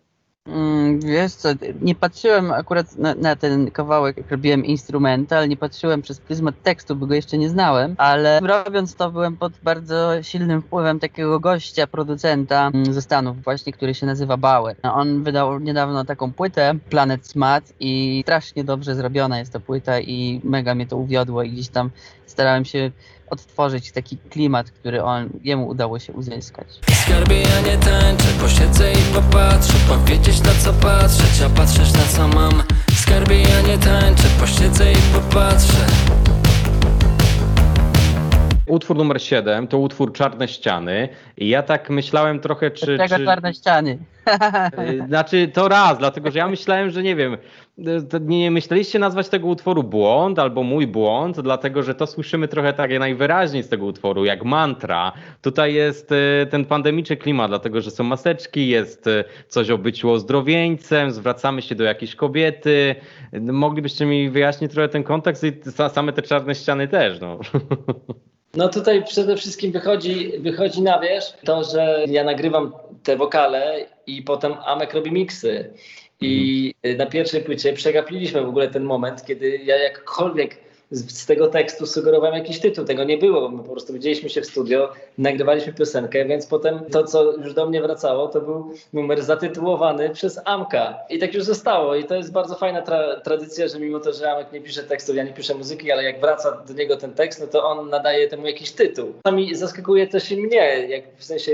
Mm, 0.49 1.01
Wiesz 1.01 1.33
co, 1.33 1.49
nie 1.81 1.95
patrzyłem 1.95 2.53
akurat 2.53 2.97
na, 2.97 3.15
na 3.15 3.37
ten 3.37 3.71
kawałek, 3.71 4.17
jak 4.17 4.31
robiłem 4.31 4.65
instrumental, 4.65 5.49
nie 5.49 5.57
patrzyłem 5.57 6.03
przez 6.03 6.21
pryzmat 6.21 6.63
tekstu, 6.63 6.97
bo 6.97 7.07
go 7.07 7.15
jeszcze 7.15 7.39
nie 7.39 7.49
znałem, 7.49 7.95
ale 7.99 8.41
robiąc 8.41 8.95
to 8.95 9.11
byłem 9.11 9.37
pod 9.37 9.53
bardzo 9.63 10.23
silnym 10.23 10.63
wpływem 10.63 11.01
takiego 11.01 11.41
gościa, 11.41 11.87
producenta 11.87 12.71
mm, 12.75 12.93
ze 12.93 13.03
Stanów 13.03 13.43
właśnie, 13.45 13.73
który 13.73 13.95
się 13.95 14.07
nazywa 14.07 14.37
Bauer. 14.37 14.77
No, 14.83 14.95
On 14.95 15.23
wydał 15.23 15.59
niedawno 15.59 16.05
taką 16.05 16.33
płytę, 16.33 16.75
Planet 16.91 17.27
Smart 17.27 17.73
i 17.81 18.21
strasznie 18.25 18.65
dobrze 18.65 18.95
zrobiona 18.95 19.39
jest 19.39 19.53
ta 19.53 19.61
płyta 19.61 20.01
i 20.01 20.41
mega 20.45 20.75
mnie 20.75 20.87
to 20.87 20.97
uwiodło 20.97 21.43
i 21.43 21.51
gdzieś 21.51 21.69
tam 21.69 21.91
starałem 22.27 22.65
się 22.65 22.91
odtworzyć 23.31 23.93
taki 23.93 24.19
klimat, 24.19 24.71
który 24.71 25.03
on, 25.03 25.31
jemu 25.43 25.69
udało 25.69 25.99
się 25.99 26.13
uzyskać. 26.13 26.67
Skarbie 27.05 27.41
ja 27.43 27.61
nie 27.61 27.79
tańczę, 27.79 28.27
posiedzę 28.41 28.93
i 28.93 29.15
popatrzę. 29.15 29.73
Powiedzieć 29.89 30.41
na 30.41 30.53
co 30.65 30.73
patrzeć, 30.73 31.43
a 31.47 31.49
patrzeć 31.51 31.93
na 31.93 32.05
co 32.17 32.29
mam. 32.29 32.63
Skarbie 32.95 33.43
ja 33.43 33.61
nie 33.61 33.79
tańczę, 33.79 34.25
posiedzę 34.41 34.93
i 34.93 34.97
popatrzę 35.15 36.08
Utwór 38.69 38.97
numer 38.97 39.23
7 39.23 39.67
to 39.69 39.79
utwór 39.79 40.13
Czarne 40.13 40.49
Ściany. 40.49 41.09
I 41.37 41.49
ja 41.49 41.63
tak 41.63 41.91
myślałem 41.91 42.41
trochę, 42.41 42.71
czy. 42.71 42.97
Dlaczego 42.97 43.19
czy... 43.19 43.25
czarne 43.25 43.55
ściany? 43.55 43.99
Y, 44.79 45.07
Znaczy 45.09 45.49
to 45.49 45.69
raz, 45.69 45.99
dlatego 45.99 46.31
że 46.31 46.39
ja 46.39 46.49
myślałem, 46.49 46.91
że 46.91 47.03
nie 47.03 47.17
wiem, 47.17 47.35
y, 47.79 48.21
nie 48.21 48.51
myśleliście 48.51 48.99
nazwać 48.99 49.29
tego 49.29 49.47
utworu 49.47 49.83
błąd 49.83 50.39
albo 50.39 50.63
mój 50.63 50.87
błąd, 50.87 51.41
dlatego 51.41 51.83
że 51.83 51.95
to 51.95 52.07
słyszymy 52.07 52.49
trochę 52.49 52.73
tak 52.73 52.99
najwyraźniej 52.99 53.63
z 53.63 53.69
tego 53.69 53.87
utworu, 53.87 54.25
jak 54.25 54.45
mantra. 54.45 55.13
Tutaj 55.43 55.75
jest 55.75 56.13
y, 56.13 56.47
ten 56.51 56.65
pandemiczny 56.65 57.17
klimat, 57.17 57.51
dlatego 57.51 57.81
że 57.81 57.91
są 57.91 58.05
maseczki, 58.05 58.69
jest 58.69 59.09
coś 59.49 59.71
o 59.71 59.79
byciu 59.79 60.11
ozdrowieńcem, 60.11 61.11
zwracamy 61.11 61.63
się 61.63 61.75
do 61.75 61.85
jakiejś 61.85 62.15
kobiety. 62.15 62.95
Moglibyście 63.41 64.07
mi 64.07 64.31
wyjaśnić 64.31 64.73
trochę 64.73 64.89
ten 64.89 65.03
kontekst 65.03 65.45
i 65.45 65.53
sa- 65.53 65.89
same 65.91 66.13
te 66.13 66.23
czarne 66.23 66.55
ściany 66.55 66.89
też, 66.89 67.21
no. 67.21 67.39
No 68.59 68.69
tutaj 68.69 69.05
przede 69.05 69.37
wszystkim 69.37 69.73
wychodzi, 69.73 70.33
wychodzi 70.39 70.83
na 70.83 71.01
wierzch 71.01 71.37
to, 71.45 71.65
że 71.65 72.05
ja 72.09 72.25
nagrywam 72.25 72.73
te 73.03 73.17
wokale 73.17 73.87
i 74.07 74.23
potem 74.23 74.53
Amek 74.53 74.95
robi 74.95 75.13
miksy. 75.13 75.73
I 76.21 76.75
na 76.99 77.07
pierwszej 77.07 77.43
płycie 77.43 77.73
przegapiliśmy 77.73 78.43
w 78.43 78.49
ogóle 78.49 78.69
ten 78.69 78.83
moment, 78.83 79.25
kiedy 79.27 79.57
ja 79.57 79.77
jakkolwiek 79.77 80.68
z, 80.91 81.21
z 81.21 81.27
tego 81.27 81.47
tekstu 81.47 81.87
sugerowałem 81.87 82.35
jakiś 82.35 82.61
tytuł. 82.61 82.85
Tego 82.85 83.05
nie 83.05 83.19
było, 83.19 83.41
bo 83.41 83.49
my 83.49 83.63
po 83.63 83.73
prostu 83.73 83.93
widzieliśmy 83.93 84.29
się 84.29 84.41
w 84.41 84.47
studio, 84.47 84.93
nagrywaliśmy 85.19 85.73
piosenkę, 85.73 86.25
więc 86.25 86.47
potem 86.47 86.81
to, 86.93 87.05
co 87.05 87.33
już 87.33 87.55
do 87.55 87.67
mnie 87.67 87.83
wracało, 87.83 88.29
to 88.29 88.41
był 88.41 88.75
numer 88.93 89.23
zatytułowany 89.23 90.11
przez 90.11 90.41
Amka. 90.45 90.99
I 91.11 91.19
tak 91.19 91.35
już 91.35 91.45
zostało. 91.45 91.95
I 91.95 92.05
to 92.05 92.15
jest 92.15 92.33
bardzo 92.33 92.55
fajna 92.55 92.83
tra- 92.83 93.21
tradycja, 93.21 93.69
że 93.69 93.81
mimo 93.81 94.01
to, 94.01 94.13
że 94.13 94.33
Amek 94.33 94.53
nie 94.53 94.61
pisze 94.61 94.83
tekstów, 94.83 95.17
ja 95.17 95.25
nie 95.25 95.33
piszę 95.33 95.55
muzyki, 95.55 95.93
ale 95.93 96.05
jak 96.05 96.21
wraca 96.21 96.63
do 96.69 96.75
niego 96.75 96.97
ten 96.97 97.15
tekst, 97.15 97.41
no 97.41 97.47
to 97.47 97.65
on 97.65 97.89
nadaje 97.89 98.29
temu 98.29 98.47
jakiś 98.47 98.71
tytuł. 98.71 99.13
Czasami 99.25 99.55
zaskakuje 99.55 100.07
też 100.07 100.33
i 100.33 100.37
mnie, 100.37 100.89
jak 100.89 101.03
w 101.17 101.25
sensie, 101.25 101.53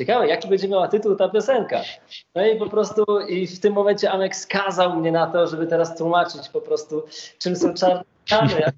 ciekawe, 0.00 0.28
jaki 0.28 0.48
będzie 0.48 0.68
miała 0.68 0.88
tytuł 0.88 1.16
ta 1.16 1.28
piosenka. 1.28 1.80
No 2.34 2.46
i 2.46 2.56
po 2.56 2.66
prostu 2.70 3.04
i 3.28 3.46
w 3.46 3.60
tym 3.60 3.72
momencie 3.72 4.10
Amek 4.10 4.36
skazał 4.36 4.96
mnie 4.96 5.12
na 5.12 5.26
to, 5.26 5.46
żeby 5.46 5.66
teraz 5.66 5.96
tłumaczyć 5.96 6.48
po 6.48 6.60
prostu, 6.60 7.02
czym 7.38 7.56
są 7.56 7.74
czarne 8.24 8.72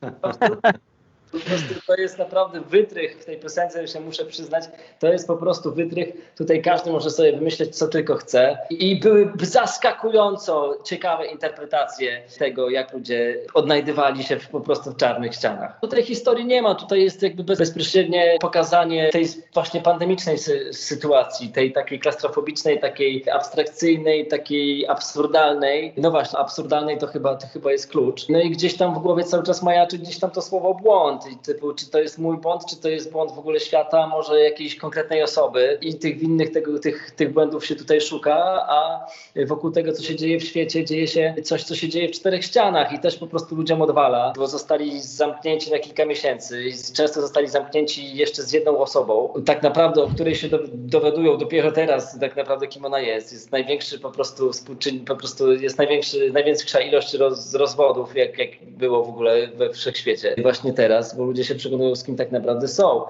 po 0.00 0.10
prostu- 0.10 0.56
po 1.34 1.40
prostu 1.40 1.74
to 1.86 1.94
jest 1.96 2.18
naprawdę 2.18 2.60
wytrych 2.60 3.16
w 3.20 3.24
tej 3.24 3.36
piosence, 3.36 3.88
się 3.88 4.00
muszę 4.00 4.24
przyznać. 4.24 4.64
To 5.00 5.06
jest 5.12 5.26
po 5.26 5.36
prostu 5.36 5.72
wytrych. 5.74 6.08
Tutaj 6.38 6.62
każdy 6.62 6.90
może 6.90 7.10
sobie 7.10 7.32
wymyśleć, 7.32 7.76
co 7.76 7.88
tylko 7.88 8.14
chce. 8.14 8.58
I 8.70 9.00
były 9.00 9.32
zaskakująco 9.40 10.78
ciekawe 10.84 11.26
interpretacje 11.26 12.22
tego, 12.38 12.70
jak 12.70 12.92
ludzie 12.92 13.36
odnajdywali 13.54 14.24
się 14.24 14.38
w, 14.38 14.48
po 14.48 14.60
prostu 14.60 14.90
w 14.90 14.96
czarnych 14.96 15.34
ścianach. 15.34 15.80
Tutaj 15.80 16.02
historii 16.02 16.44
nie 16.46 16.62
ma. 16.62 16.74
Tutaj 16.74 17.02
jest 17.02 17.22
jakby 17.22 17.44
bez- 17.44 17.58
bezpośrednie 17.58 18.36
pokazanie 18.40 19.10
tej 19.10 19.26
właśnie 19.54 19.80
pandemicznej 19.80 20.36
sy- 20.38 20.72
sytuacji, 20.72 21.48
tej 21.48 21.72
takiej 21.72 22.00
klastrofobicznej, 22.00 22.80
takiej 22.80 23.30
abstrakcyjnej, 23.30 24.26
takiej 24.28 24.86
absurdalnej. 24.88 25.92
No 25.96 26.10
właśnie, 26.10 26.38
absurdalnej 26.38 26.98
to 26.98 27.06
chyba, 27.06 27.34
to 27.36 27.46
chyba 27.46 27.72
jest 27.72 27.90
klucz. 27.90 28.28
No 28.28 28.40
i 28.40 28.50
gdzieś 28.50 28.76
tam 28.76 28.94
w 28.94 28.98
głowie 28.98 29.24
cały 29.24 29.42
czas 29.42 29.62
majaczy 29.62 29.98
gdzieś 29.98 30.18
tam 30.18 30.30
to 30.30 30.42
słowo 30.42 30.74
błąd. 30.74 31.23
Typu, 31.46 31.74
czy 31.74 31.90
to 31.90 32.00
jest 32.00 32.18
mój 32.18 32.36
błąd, 32.36 32.62
czy 32.66 32.76
to 32.76 32.88
jest 32.88 33.12
błąd 33.12 33.32
w 33.32 33.38
ogóle 33.38 33.60
świata, 33.60 34.06
może 34.06 34.40
jakiejś 34.40 34.76
konkretnej 34.76 35.22
osoby. 35.22 35.78
I 35.80 35.94
tych 35.94 36.18
winnych 36.18 36.52
tego, 36.52 36.78
tych, 36.78 37.10
tych 37.10 37.32
błędów 37.32 37.66
się 37.66 37.76
tutaj 37.76 38.00
szuka, 38.00 38.34
a 38.68 39.06
wokół 39.46 39.70
tego, 39.70 39.92
co 39.92 40.02
się 40.02 40.16
dzieje 40.16 40.40
w 40.40 40.44
świecie, 40.44 40.84
dzieje 40.84 41.08
się 41.08 41.34
coś, 41.44 41.64
co 41.64 41.74
się 41.74 41.88
dzieje 41.88 42.08
w 42.08 42.12
czterech 42.12 42.44
ścianach 42.44 42.92
i 42.92 42.98
też 42.98 43.16
po 43.16 43.26
prostu 43.26 43.56
ludziom 43.56 43.82
odwala, 43.82 44.32
bo 44.36 44.46
zostali 44.46 45.02
zamknięci 45.02 45.70
na 45.70 45.78
kilka 45.78 46.04
miesięcy 46.04 46.64
i 46.64 46.72
często 46.94 47.20
zostali 47.20 47.48
zamknięci 47.48 48.16
jeszcze 48.16 48.42
z 48.42 48.52
jedną 48.52 48.78
osobą, 48.78 49.34
tak 49.46 49.62
naprawdę, 49.62 50.02
o 50.02 50.08
której 50.08 50.34
się 50.34 50.48
do, 50.48 50.58
dowiadują 50.72 51.38
dopiero 51.38 51.72
teraz, 51.72 52.18
tak 52.20 52.36
naprawdę 52.36 52.66
kim 52.66 52.84
ona 52.84 53.00
jest. 53.00 53.32
Jest 53.32 53.52
największy 53.52 53.98
po 53.98 54.10
prostu 54.10 54.52
współczyn, 54.52 55.04
po 55.04 55.16
prostu 55.16 55.52
jest 55.52 55.78
największy, 55.78 56.30
największa 56.32 56.80
ilość 56.80 57.14
roz, 57.14 57.54
rozwodów, 57.54 58.16
jak, 58.16 58.38
jak 58.38 58.50
było 58.64 59.04
w 59.04 59.08
ogóle 59.08 59.48
we 59.48 59.70
wszechświecie. 59.70 60.34
Właśnie 60.42 60.72
teraz, 60.72 61.13
bo 61.16 61.24
ludzie 61.24 61.44
się 61.44 61.54
przekonują, 61.54 61.96
z 61.96 62.04
kim 62.04 62.16
tak 62.16 62.32
naprawdę 62.32 62.68
są. 62.68 63.02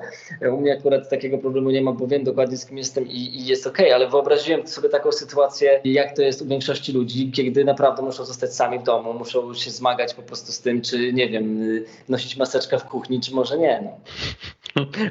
U 0.53 0.61
mnie 0.61 0.73
akurat 0.73 1.11
takiego 1.11 1.39
problemu 1.39 1.71
nie 1.71 1.83
ma, 1.83 1.93
bo 1.93 2.07
wiem 2.07 2.25
dokładnie 2.25 2.57
z 2.57 2.67
kim 2.67 2.79
jestem 2.79 3.09
i, 3.09 3.17
i 3.17 3.47
jest 3.47 3.67
okej, 3.67 3.93
ale 3.93 4.09
wyobraziłem 4.09 4.67
sobie 4.67 4.89
taką 4.89 5.13
sytuację, 5.13 5.81
jak 5.85 6.17
to 6.17 6.23
jest 6.23 6.43
u 6.43 6.47
większości 6.47 6.93
ludzi, 6.93 7.31
kiedy 7.31 7.65
naprawdę 7.65 8.03
muszą 8.03 8.25
zostać 8.25 8.55
sami 8.55 8.79
w 8.79 8.83
domu, 8.83 9.13
muszą 9.13 9.55
się 9.55 9.71
zmagać 9.71 10.15
po 10.15 10.23
prostu 10.23 10.53
z 10.53 10.61
tym, 10.61 10.83
czy 10.83 11.13
nie 11.13 11.29
wiem, 11.29 11.63
y, 11.63 11.85
nosić 12.09 12.37
maseczkę 12.37 12.79
w 12.79 12.85
kuchni, 12.85 13.21
czy 13.21 13.35
może 13.35 13.59
nie. 13.59 13.81
No. 13.85 13.91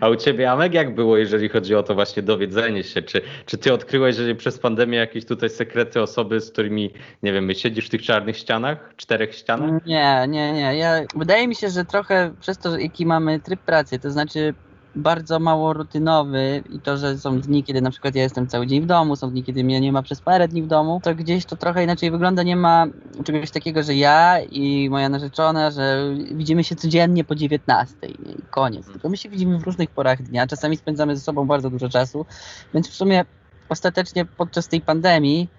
A 0.01 0.09
u 0.09 0.15
ciebie, 0.15 0.51
Amek, 0.51 0.73
jak 0.73 0.95
było, 0.95 1.17
jeżeli 1.17 1.49
chodzi 1.49 1.75
o 1.75 1.83
to 1.83 1.95
właśnie 1.95 2.23
dowiedzenie 2.23 2.83
się? 2.83 3.01
Czy, 3.01 3.21
czy 3.45 3.57
ty 3.57 3.73
odkryłeś, 3.73 4.15
że 4.15 4.35
przez 4.35 4.59
pandemię 4.59 4.97
jakieś 4.97 5.25
tutaj 5.25 5.49
sekrety 5.49 6.01
osoby, 6.01 6.39
z 6.39 6.51
którymi, 6.51 6.93
nie 7.23 7.33
wiem, 7.33 7.53
siedzisz 7.53 7.85
w 7.85 7.89
tych 7.89 8.01
czarnych 8.01 8.37
ścianach, 8.37 8.93
czterech 8.97 9.35
ścianach? 9.35 9.85
Nie, 9.85 10.25
nie, 10.27 10.53
nie. 10.53 10.77
Ja, 10.77 11.01
wydaje 11.15 11.47
mi 11.47 11.55
się, 11.55 11.69
że 11.69 11.85
trochę 11.85 12.33
przez 12.39 12.57
to, 12.57 12.77
jaki 12.77 13.05
mamy 13.05 13.39
tryb 13.39 13.59
pracy, 13.59 13.99
to 13.99 14.11
znaczy 14.11 14.53
bardzo 14.95 15.39
mało 15.39 15.73
rutynowy 15.73 16.63
i 16.69 16.79
to, 16.79 16.97
że 16.97 17.17
są 17.17 17.39
dni, 17.39 17.63
kiedy 17.63 17.81
na 17.81 17.91
przykład 17.91 18.15
ja 18.15 18.23
jestem 18.23 18.47
cały 18.47 18.67
dzień 18.67 18.81
w 18.81 18.85
domu, 18.85 19.15
są 19.15 19.29
dni, 19.29 19.43
kiedy 19.43 19.63
mnie 19.63 19.81
nie 19.81 19.91
ma 19.91 20.01
przez 20.01 20.21
parę 20.21 20.47
dni 20.47 20.63
w 20.63 20.67
domu, 20.67 21.01
to 21.03 21.15
gdzieś 21.15 21.45
to 21.45 21.55
trochę 21.55 21.83
inaczej 21.83 22.11
wygląda. 22.11 22.43
Nie 22.43 22.55
ma 22.55 22.85
czegoś 23.23 23.51
takiego, 23.51 23.83
że 23.83 23.95
ja 23.95 24.39
i 24.39 24.89
moja 24.89 25.09
narzeczona, 25.09 25.71
że 25.71 26.15
widzimy 26.31 26.63
się 26.63 26.75
codziennie 26.75 27.23
po 27.23 27.35
19 27.35 27.95
i 28.07 28.41
koniec. 28.49 28.85
Tylko 28.85 29.09
my 29.09 29.17
się 29.17 29.29
widzimy 29.29 29.59
w 29.59 29.63
różnych 29.63 29.89
porach 29.89 30.21
dnia, 30.21 30.47
czasami 30.47 30.77
spędzamy 30.77 31.15
ze 31.15 31.21
sobą 31.21 31.47
bardzo 31.47 31.69
dużo 31.69 31.89
czasu, 31.89 32.25
więc 32.73 32.89
w 32.89 32.95
sumie 32.95 33.25
ostatecznie 33.69 34.25
podczas 34.25 34.67
tej 34.67 34.81
pandemii 34.81 35.49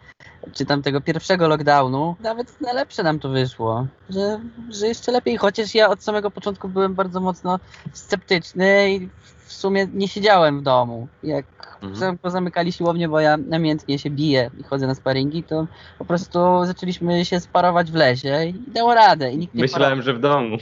czy 0.52 0.66
tam 0.66 0.82
tego 0.82 1.00
pierwszego 1.00 1.48
lockdownu, 1.48 2.16
nawet 2.20 2.60
na 2.60 2.72
lepsze 2.72 3.02
nam 3.02 3.18
to 3.18 3.28
wyszło, 3.28 3.86
że, 4.10 4.40
że 4.70 4.88
jeszcze 4.88 5.12
lepiej, 5.12 5.36
chociaż 5.36 5.74
ja 5.74 5.88
od 5.88 6.02
samego 6.02 6.30
początku 6.30 6.68
byłem 6.68 6.94
bardzo 6.94 7.20
mocno 7.20 7.58
sceptyczny 7.92 8.94
i 8.94 9.08
w 9.46 9.52
sumie 9.52 9.88
nie 9.94 10.08
siedziałem 10.08 10.60
w 10.60 10.62
domu. 10.62 11.08
Jak 11.22 11.44
Mhm. 11.82 12.18
pozamykali 12.18 12.72
siłownię, 12.72 13.08
bo 13.08 13.20
ja 13.20 13.36
namiętnie 13.36 13.98
się 13.98 14.10
biję 14.10 14.50
i 14.60 14.62
chodzę 14.62 14.86
na 14.86 14.94
sparingi, 14.94 15.42
to 15.42 15.66
po 15.98 16.04
prostu 16.04 16.38
zaczęliśmy 16.64 17.24
się 17.24 17.40
sparować 17.40 17.90
w 17.90 17.94
lesie 17.94 18.44
i 18.44 18.70
dało 18.72 18.94
radę. 18.94 19.32
I 19.32 19.38
nikt 19.38 19.54
nie 19.54 19.62
Myślałem, 19.62 20.02
że 20.02 20.14
w 20.14 20.20
domu. 20.20 20.56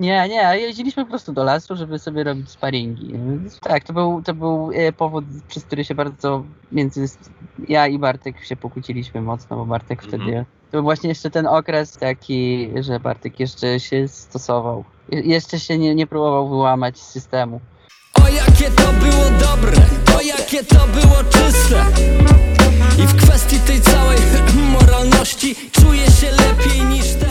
Nie, 0.00 0.28
nie, 0.28 0.58
jeździliśmy 0.60 1.04
po 1.04 1.10
prostu 1.10 1.32
do 1.32 1.44
lasu, 1.44 1.76
żeby 1.76 1.98
sobie 1.98 2.24
robić 2.24 2.50
sparingi. 2.50 3.12
Tak, 3.62 3.84
to 3.84 3.92
był, 3.92 4.22
to 4.22 4.34
był 4.34 4.70
e, 4.74 4.92
powód, 4.92 5.24
przez 5.48 5.64
który 5.64 5.84
się 5.84 5.94
bardzo 5.94 6.44
między 6.72 7.06
ja 7.68 7.86
i 7.86 7.98
Bartek 7.98 8.44
się 8.44 8.56
pokłóciliśmy 8.56 9.20
mocno, 9.20 9.56
bo 9.56 9.66
Bartek 9.66 10.04
Mhm. 10.04 10.22
wtedy. 10.22 10.44
To 10.70 10.70
był 10.72 10.82
właśnie 10.82 11.08
jeszcze 11.08 11.30
ten 11.30 11.46
okres 11.46 11.92
taki, 11.92 12.70
że 12.80 13.00
Bartek 13.00 13.40
jeszcze 13.40 13.80
się 13.80 14.08
stosował. 14.08 14.84
Je- 15.08 15.20
Jeszcze 15.20 15.60
się 15.60 15.78
nie, 15.78 15.94
nie 15.94 16.06
próbował 16.06 16.48
wyłamać 16.48 16.98
z 16.98 17.10
systemu. 17.10 17.60
O 18.26 18.28
jakie 18.28 18.70
to 18.70 18.92
było 18.92 19.24
dobre, 19.24 19.82
o 20.18 20.20
jakie 20.20 20.64
to 20.64 20.86
było 20.86 21.16
czyste. 21.30 21.84
I 22.98 23.06
w 23.06 23.16
kwestii 23.16 23.58
tej 23.58 23.80
całej 23.80 24.18
moralności 24.80 25.54
czuję 25.72 26.06
się 26.06 26.26
lepiej 26.30 26.84
niż 26.84 27.06
te 27.06 27.26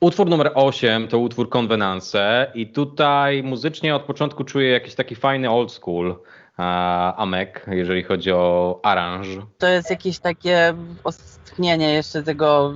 Utwór 0.00 0.30
numer 0.30 0.50
8 0.54 1.08
to 1.08 1.18
utwór 1.18 1.48
Convenance 1.48 2.50
i 2.54 2.66
tutaj 2.66 3.42
muzycznie 3.42 3.96
od 3.96 4.02
początku 4.02 4.44
czuję 4.44 4.70
jakiś 4.70 4.94
taki 4.94 5.14
fajny 5.14 5.50
old 5.50 5.72
school 5.72 6.16
Amek, 6.56 7.66
jeżeli 7.70 8.02
chodzi 8.02 8.32
o 8.32 8.80
aranż. 8.82 9.28
To 9.58 9.66
jest 9.66 9.90
jakieś 9.90 10.18
takie 10.18 10.74
ostchnienie 11.04 11.92
jeszcze 11.92 12.22
tego 12.22 12.74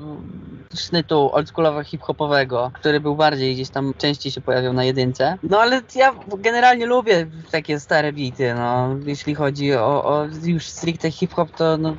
sznytu 0.74 1.30
oldschoolowo 1.32 1.84
hip-hopowego, 1.84 2.70
który 2.74 3.00
był 3.00 3.16
bardziej 3.16 3.54
gdzieś 3.54 3.68
tam 3.68 3.94
częściej 3.98 4.32
się 4.32 4.40
pojawiał 4.40 4.72
na 4.72 4.84
jedynce. 4.84 5.38
No 5.42 5.58
ale 5.60 5.82
ja 5.94 6.14
generalnie 6.38 6.86
lubię 6.86 7.26
takie 7.50 7.80
stare 7.80 8.12
bity, 8.12 8.54
no. 8.54 8.96
Jeśli 9.06 9.34
chodzi 9.34 9.74
o, 9.74 10.04
o 10.04 10.26
już 10.44 10.66
stricte 10.66 11.10
hip-hop, 11.10 11.50
to 11.50 11.76
no, 11.76 11.96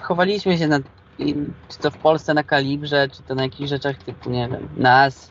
chowaliśmy 0.00 0.58
się 0.58 0.68
na, 0.68 0.78
czy 1.68 1.78
to 1.80 1.90
w 1.90 1.98
Polsce 1.98 2.34
na 2.34 2.42
kalibrze, 2.42 3.08
czy 3.08 3.22
to 3.22 3.34
na 3.34 3.42
jakichś 3.42 3.70
rzeczach 3.70 3.96
typu, 3.96 4.30
nie 4.30 4.48
wiem, 4.48 4.68
nas 4.76 5.30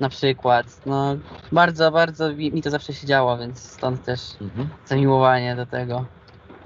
na 0.00 0.08
przykład. 0.08 0.66
No 0.86 1.16
bardzo, 1.52 1.90
bardzo 1.90 2.32
mi 2.32 2.62
to 2.62 2.70
zawsze 2.70 2.92
się 2.94 3.06
działo, 3.06 3.38
więc 3.38 3.58
stąd 3.60 4.04
też 4.04 4.20
Mhm. 4.40 4.68
zamiłowanie 4.86 5.56
do 5.56 5.66
tego. 5.66 6.04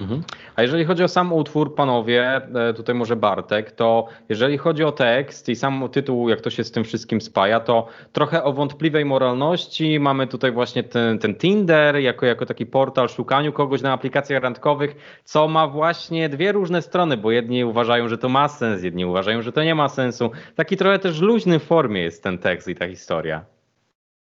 Mhm. 0.03 0.23
A 0.57 0.63
jeżeli 0.63 0.85
chodzi 0.85 1.05
o 1.05 1.09
sam 1.09 1.33
utwór, 1.33 1.75
panowie, 1.75 2.41
e, 2.55 2.75
tutaj 2.75 2.95
może 2.95 3.17
Bartek, 3.17 3.73
to 3.73 4.07
jeżeli 4.29 4.59
chodzi 4.59 4.85
o 4.85 4.93
tekst 4.93 5.49
i 5.49 5.57
sam 5.57 5.89
tytuł, 5.93 6.29
jak 6.29 6.41
to 6.41 6.51
się 6.51 6.65
z 6.65 6.71
tym 6.71 6.85
wszystkim 6.85 7.21
spaja, 7.21 7.61
to 7.61 7.87
trochę 8.13 8.45
o 8.45 8.53
wątpliwej 8.53 9.05
moralności. 9.05 10.01
Mamy 10.01 10.27
tutaj 10.27 10.53
właśnie 10.53 10.83
ten, 10.83 11.19
ten 11.19 11.35
Tinder 11.35 11.97
jako, 11.97 12.27
jako 12.27 12.47
taki 12.47 12.67
portal 12.67 13.09
szukaniu 13.09 13.53
kogoś 13.53 13.83
na 13.83 13.93
aplikacjach 13.93 14.43
randkowych, 14.43 15.21
co 15.25 15.49
ma 15.49 15.67
właśnie 15.67 16.29
dwie 16.29 16.53
różne 16.53 16.83
strony, 16.83 17.17
bo 17.17 17.31
jedni 17.31 17.65
uważają, 17.65 18.09
że 18.09 18.19
to 18.19 18.29
ma 18.29 18.49
sens, 18.49 18.83
jedni 18.83 19.05
uważają, 19.05 19.43
że 19.43 19.53
to 19.53 19.63
nie 19.63 19.75
ma 19.75 19.89
sensu. 19.89 20.31
Taki 20.55 20.77
trochę 20.77 20.99
też 20.99 21.21
luźny 21.21 21.59
w 21.59 21.63
formie 21.63 22.03
jest 22.03 22.23
ten 22.23 22.39
tekst 22.39 22.69
i 22.69 22.75
ta 22.75 22.89
historia. 22.89 23.45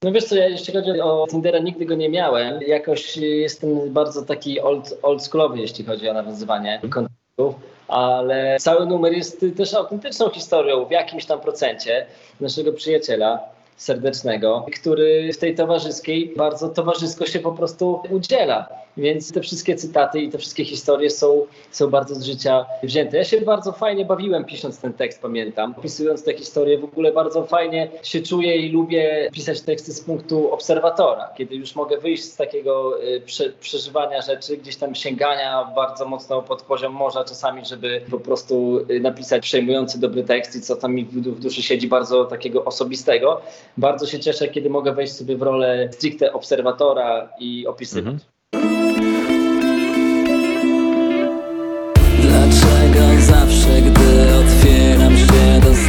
No 0.06 0.12
wiesz 0.12 0.24
co, 0.24 0.36
ja 0.36 0.48
jeśli 0.48 0.74
chodzi 0.74 1.00
o 1.00 1.26
Tindera, 1.30 1.58
nigdy 1.58 1.86
go 1.86 1.94
nie 1.94 2.08
miałem. 2.08 2.60
Jakoś 2.62 3.16
jestem 3.16 3.92
bardzo 3.92 4.22
taki 4.22 4.60
old, 4.60 4.98
oldschoolowy, 5.02 5.58
jeśli 5.58 5.84
chodzi 5.84 6.08
o 6.08 6.14
nawiązywanie 6.14 6.80
kontaktów, 6.90 7.54
ale 7.88 8.56
cały 8.60 8.86
numer 8.86 9.12
jest 9.12 9.44
też 9.56 9.74
autentyczną 9.74 10.30
historią 10.30 10.84
w 10.84 10.90
jakimś 10.90 11.24
tam 11.24 11.40
procencie 11.40 12.06
naszego 12.40 12.72
przyjaciela 12.72 13.40
serdecznego, 13.76 14.66
który 14.80 15.32
w 15.32 15.38
tej 15.38 15.54
towarzyskiej 15.54 16.32
bardzo 16.36 16.68
towarzysko 16.68 17.26
się 17.26 17.38
po 17.38 17.52
prostu 17.52 18.00
udziela. 18.10 18.68
Więc 18.96 19.32
te 19.32 19.40
wszystkie 19.40 19.76
cytaty 19.76 20.20
i 20.20 20.30
te 20.30 20.38
wszystkie 20.38 20.64
historie 20.64 21.10
są, 21.10 21.46
są 21.70 21.90
bardzo 21.90 22.14
z 22.14 22.24
życia 22.24 22.66
wzięte. 22.82 23.16
Ja 23.16 23.24
się 23.24 23.40
bardzo 23.40 23.72
fajnie 23.72 24.04
bawiłem 24.04 24.44
pisząc 24.44 24.78
ten 24.78 24.92
tekst, 24.92 25.22
pamiętam. 25.22 25.74
Opisując 25.78 26.24
te 26.24 26.34
historie, 26.34 26.78
w 26.78 26.84
ogóle 26.84 27.12
bardzo 27.12 27.44
fajnie 27.44 27.88
się 28.02 28.20
czuję 28.20 28.56
i 28.56 28.72
lubię 28.72 29.30
pisać 29.32 29.60
teksty 29.60 29.92
z 29.92 30.00
punktu 30.00 30.52
obserwatora, 30.52 31.28
kiedy 31.36 31.54
już 31.54 31.74
mogę 31.74 31.98
wyjść 31.98 32.24
z 32.24 32.36
takiego 32.36 33.02
y, 33.04 33.20
prze, 33.20 33.52
przeżywania 33.60 34.22
rzeczy, 34.22 34.56
gdzieś 34.56 34.76
tam 34.76 34.94
sięgania 34.94 35.72
bardzo 35.76 36.06
mocno 36.06 36.42
pod 36.42 36.62
poziom 36.62 36.92
morza 36.92 37.24
czasami, 37.24 37.64
żeby 37.64 38.00
po 38.10 38.20
prostu 38.20 38.80
y, 38.90 39.00
napisać 39.00 39.42
przejmujący 39.42 40.00
dobry 40.00 40.24
tekst 40.24 40.56
i 40.56 40.60
co 40.60 40.76
tam 40.76 40.94
mi 40.94 41.04
w, 41.04 41.40
duszy 41.40 41.62
siedzi 41.62 41.88
bardzo 41.88 42.24
takiego 42.24 42.64
osobistego. 42.64 43.40
Bardzo 43.76 44.06
się 44.06 44.20
cieszę, 44.20 44.48
kiedy 44.48 44.70
mogę 44.70 44.92
wejść 44.92 45.12
sobie 45.12 45.36
w 45.36 45.42
rolę 45.42 45.88
stricte 45.92 46.32
obserwatora 46.32 47.28
i 47.38 47.66
opisywać. 47.66 48.14
Mhm. 48.52 48.75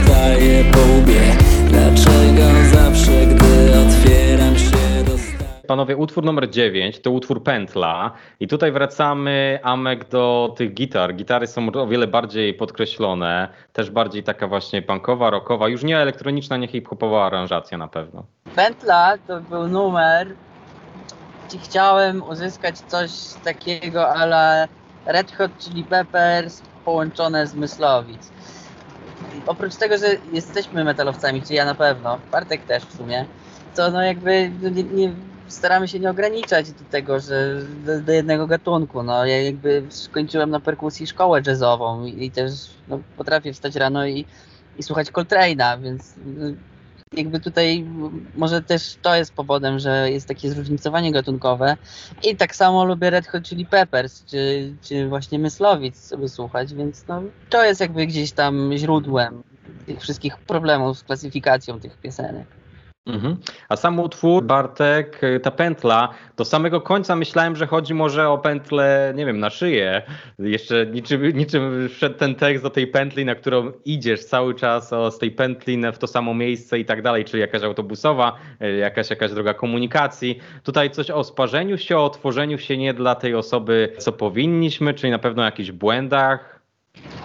Dostaję 0.08 0.64
po 0.72 0.80
łbie? 0.80 1.22
Dlaczego 1.70 2.44
zawsze, 2.74 3.26
gdy 3.26 3.80
otwieram 3.80 4.56
się, 4.56 5.04
dostaję... 5.06 5.62
Panowie, 5.68 5.98
utwór 5.98 6.24
numer 6.24 6.50
9 6.50 7.00
to 7.00 7.12
utwór 7.12 7.44
Pętla 7.44 8.12
i 8.40 8.48
tutaj 8.48 8.72
wracamy, 8.72 9.60
Amek, 9.64 10.10
do 10.10 10.54
tych 10.58 10.74
gitar. 10.74 11.16
Gitary 11.16 11.48
są 11.48 11.70
o 11.70 11.88
wiele 11.88 12.08
bardziej 12.08 12.54
podkreślone, 12.54 13.48
też 13.74 13.90
bardziej 13.92 14.24
taka 14.24 14.48
właśnie 14.48 14.82
punkowa, 14.82 15.30
rockowa, 15.30 15.68
już 15.68 15.84
nie 15.84 16.00
elektroniczna, 16.00 16.58
nie 16.58 16.68
hip-hopowa 16.68 17.26
aranżacja 17.26 17.78
na 17.78 17.88
pewno. 17.88 18.24
Pętla 18.56 19.18
to 19.28 19.42
był 19.42 19.68
numer, 19.68 20.28
gdzie 21.48 21.58
chciałem 21.58 22.24
uzyskać 22.24 22.80
coś 22.80 23.12
takiego 23.44 24.10
ala 24.10 24.68
Red 25.06 25.32
Hot 25.32 25.52
Chili 25.60 25.84
Peppers 25.84 26.62
połączone 26.86 27.48
z 27.48 27.56
Myslowic. 27.56 28.32
Oprócz 29.46 29.76
tego, 29.76 29.98
że 29.98 30.18
jesteśmy 30.34 30.84
metalowcami, 30.84 31.42
czy 31.42 31.54
ja 31.54 31.66
na 31.66 31.76
pewno, 31.76 32.20
Bartek 32.32 32.66
też 32.66 32.84
w 32.84 32.98
sumie, 32.98 33.26
to 33.76 33.92
no 33.92 34.04
jakby 34.04 34.52
nie, 34.72 34.84
nie, 34.84 35.14
staramy 35.48 35.88
się 35.88 36.00
nie 36.00 36.10
ograniczać 36.10 36.72
do 36.72 36.86
tego, 36.92 37.20
że 37.20 37.62
do, 37.86 38.02
do 38.02 38.12
jednego 38.12 38.48
gatunku. 38.48 39.04
No 39.04 39.26
ja 39.26 39.42
jakby 39.42 39.84
skończyłem 39.90 40.50
na 40.50 40.60
perkusji 40.60 41.08
szkołę 41.08 41.42
jazzową 41.48 42.06
i, 42.06 42.26
i 42.26 42.32
też 42.32 42.52
no, 42.88 43.00
potrafię 43.18 43.54
wstać 43.54 43.76
rano 43.76 44.08
i, 44.08 44.26
i 44.78 44.84
słuchać 44.84 45.12
Coltrane'a, 45.12 45.82
więc 45.82 46.14
jakby 47.14 47.40
tutaj 47.40 47.86
może 48.36 48.62
też 48.62 48.98
to 49.02 49.16
jest 49.16 49.34
powodem, 49.34 49.80
że 49.80 50.12
jest 50.12 50.28
takie 50.28 50.50
zróżnicowanie 50.50 51.12
gatunkowe 51.12 51.78
i 52.24 52.36
tak 52.36 52.56
samo 52.56 52.86
lubię 52.86 53.10
Red 53.10 53.28
Hot 53.28 53.44
Chili 53.44 53.66
Peppers, 53.66 54.26
czy, 54.26 54.74
czy 54.82 55.08
właśnie 55.08 55.40
Myslowic 55.40 55.98
sobie 55.98 56.30
słuchać, 56.30 56.74
więc 56.74 57.08
no, 57.08 57.22
to 57.50 57.66
jest 57.66 57.82
jakby 57.82 58.08
gdzieś 58.08 58.32
tam 58.32 58.72
źródłem 58.78 59.44
tych 59.86 60.02
wszystkich 60.02 60.38
problemów 60.38 61.00
z 61.00 61.04
klasyfikacją 61.04 61.80
tych 61.80 61.98
piosenek. 61.98 62.48
Mhm. 63.08 63.38
A 63.70 63.76
sam 63.76 64.00
utwór, 64.00 64.44
Bartek, 64.44 65.22
ta 65.44 65.52
pętla, 65.52 66.10
do 66.38 66.46
samego 66.46 66.82
końca 66.82 67.16
myślałem, 67.16 67.56
że 67.56 67.68
chodzi 67.68 67.94
może 67.94 68.30
o 68.30 68.38
pętlę, 68.38 69.14
nie 69.16 69.26
wiem, 69.26 69.40
na 69.40 69.50
szyję. 69.50 70.02
Jeszcze 70.40 70.86
niczym, 70.86 71.38
niczym 71.38 71.90
wszedł 71.90 72.18
ten 72.18 72.36
tekst 72.36 72.64
do 72.64 72.70
tej 72.70 72.88
pętli, 72.88 73.26
na 73.26 73.36
którą 73.36 73.72
idziesz 73.86 74.26
cały 74.26 74.56
czas 74.56 74.94
o, 74.94 75.12
z 75.12 75.20
tej 75.20 75.32
pętli 75.32 75.78
w 75.94 75.98
to 75.98 76.08
samo 76.08 76.34
miejsce 76.34 76.80
i 76.80 76.86
tak 76.86 77.02
dalej, 77.02 77.26
czy 77.26 77.38
jakaś 77.38 77.64
autobusowa, 77.64 78.36
e, 78.60 78.72
jakaś, 78.72 79.10
jakaś 79.10 79.32
droga 79.32 79.54
komunikacji. 79.54 80.40
Tutaj 80.64 80.92
coś 80.92 81.12
o 81.12 81.24
sparzeniu 81.24 81.78
się, 81.78 81.98
o 81.98 82.10
tworzeniu 82.10 82.58
się 82.58 82.78
nie 82.78 82.94
dla 82.94 83.16
tej 83.16 83.36
osoby, 83.36 83.94
co 83.98 84.12
powinniśmy, 84.12 84.94
czyli 84.94 85.12
na 85.12 85.20
pewno 85.20 85.42
o 85.42 85.46
jakichś 85.46 85.72
błędach. 85.72 86.57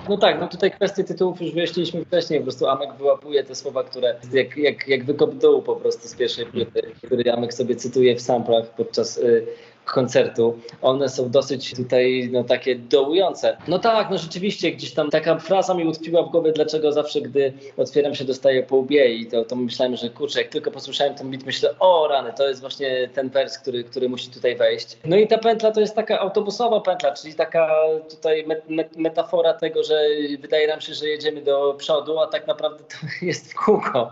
No 0.08 0.18
tak, 0.18 0.40
no 0.40 0.48
tutaj 0.48 0.70
kwestię 0.70 1.04
tytułów 1.04 1.40
już 1.40 1.52
wyjaśniliśmy 1.52 2.04
wcześniej, 2.04 2.40
po 2.40 2.44
prostu 2.44 2.66
Amek 2.66 2.94
wyłapuje 2.94 3.44
te 3.44 3.54
słowa, 3.54 3.84
które 3.84 4.14
jak, 4.32 4.56
jak, 4.56 4.88
jak 4.88 5.04
wykop 5.04 5.34
dołu 5.34 5.62
po 5.62 5.76
prostu 5.76 6.08
z 6.08 6.14
pierwszej 6.14 6.46
płyty, 6.46 6.82
który 7.06 7.32
Amek 7.32 7.54
sobie 7.54 7.76
cytuje 7.76 8.16
w 8.16 8.20
samplach 8.20 8.66
podczas 8.66 9.18
y, 9.18 9.46
koncertu. 9.84 10.58
One 10.82 11.08
są 11.08 11.30
dosyć 11.30 11.74
tutaj 11.74 12.28
no 12.32 12.44
takie 12.44 12.74
dołujące. 12.74 13.56
No 13.68 13.78
tak, 13.78 14.10
no 14.10 14.18
rzeczywiście 14.18 14.72
gdzieś 14.72 14.94
tam 14.94 15.10
taka 15.10 15.38
fraza 15.38 15.74
mi 15.74 15.86
utkwiła 15.86 16.22
w 16.22 16.30
głowie, 16.30 16.52
dlaczego 16.52 16.92
zawsze 16.92 17.20
gdy 17.20 17.52
otwieram 17.76 18.14
się 18.14 18.24
dostaję 18.24 18.62
po 18.62 18.76
łbie 18.76 19.14
i 19.14 19.26
to, 19.26 19.44
to 19.44 19.56
myślałem, 19.56 19.96
że 19.96 20.10
kurczę, 20.10 20.42
jak 20.42 20.48
tylko 20.48 20.70
posłyszałem 20.70 21.14
ten 21.14 21.30
beat, 21.30 21.44
myślę, 21.44 21.74
o 21.78 22.08
rany, 22.08 22.32
to 22.36 22.48
jest 22.48 22.60
właśnie 22.60 23.08
ten 23.14 23.28
wers, 23.28 23.58
który, 23.58 23.84
który 23.84 24.08
musi 24.08 24.30
tutaj 24.30 24.56
wejść. 24.56 24.98
No 25.04 25.16
i 25.16 25.28
ta 25.28 25.38
pętla 25.38 25.70
to 25.70 25.80
jest 25.80 25.94
taka 25.94 26.20
autobusowa 26.20 26.80
pętla, 26.80 27.12
czyli 27.12 27.34
taka 27.34 27.70
tutaj 28.10 28.46
met, 28.46 28.70
met, 28.70 28.96
metafora 28.96 29.54
tego, 29.54 29.82
że 29.82 30.00
wydaje 30.40 30.68
nam 30.68 30.80
się, 30.80 30.94
że 30.94 31.08
jedziemy 31.08 31.42
do 31.42 31.74
przodu, 31.78 32.18
a 32.18 32.26
tak 32.26 32.46
naprawdę 32.46 32.84
to 32.84 32.96
jest 33.26 33.52
w 33.52 33.54
kółko, 33.54 34.10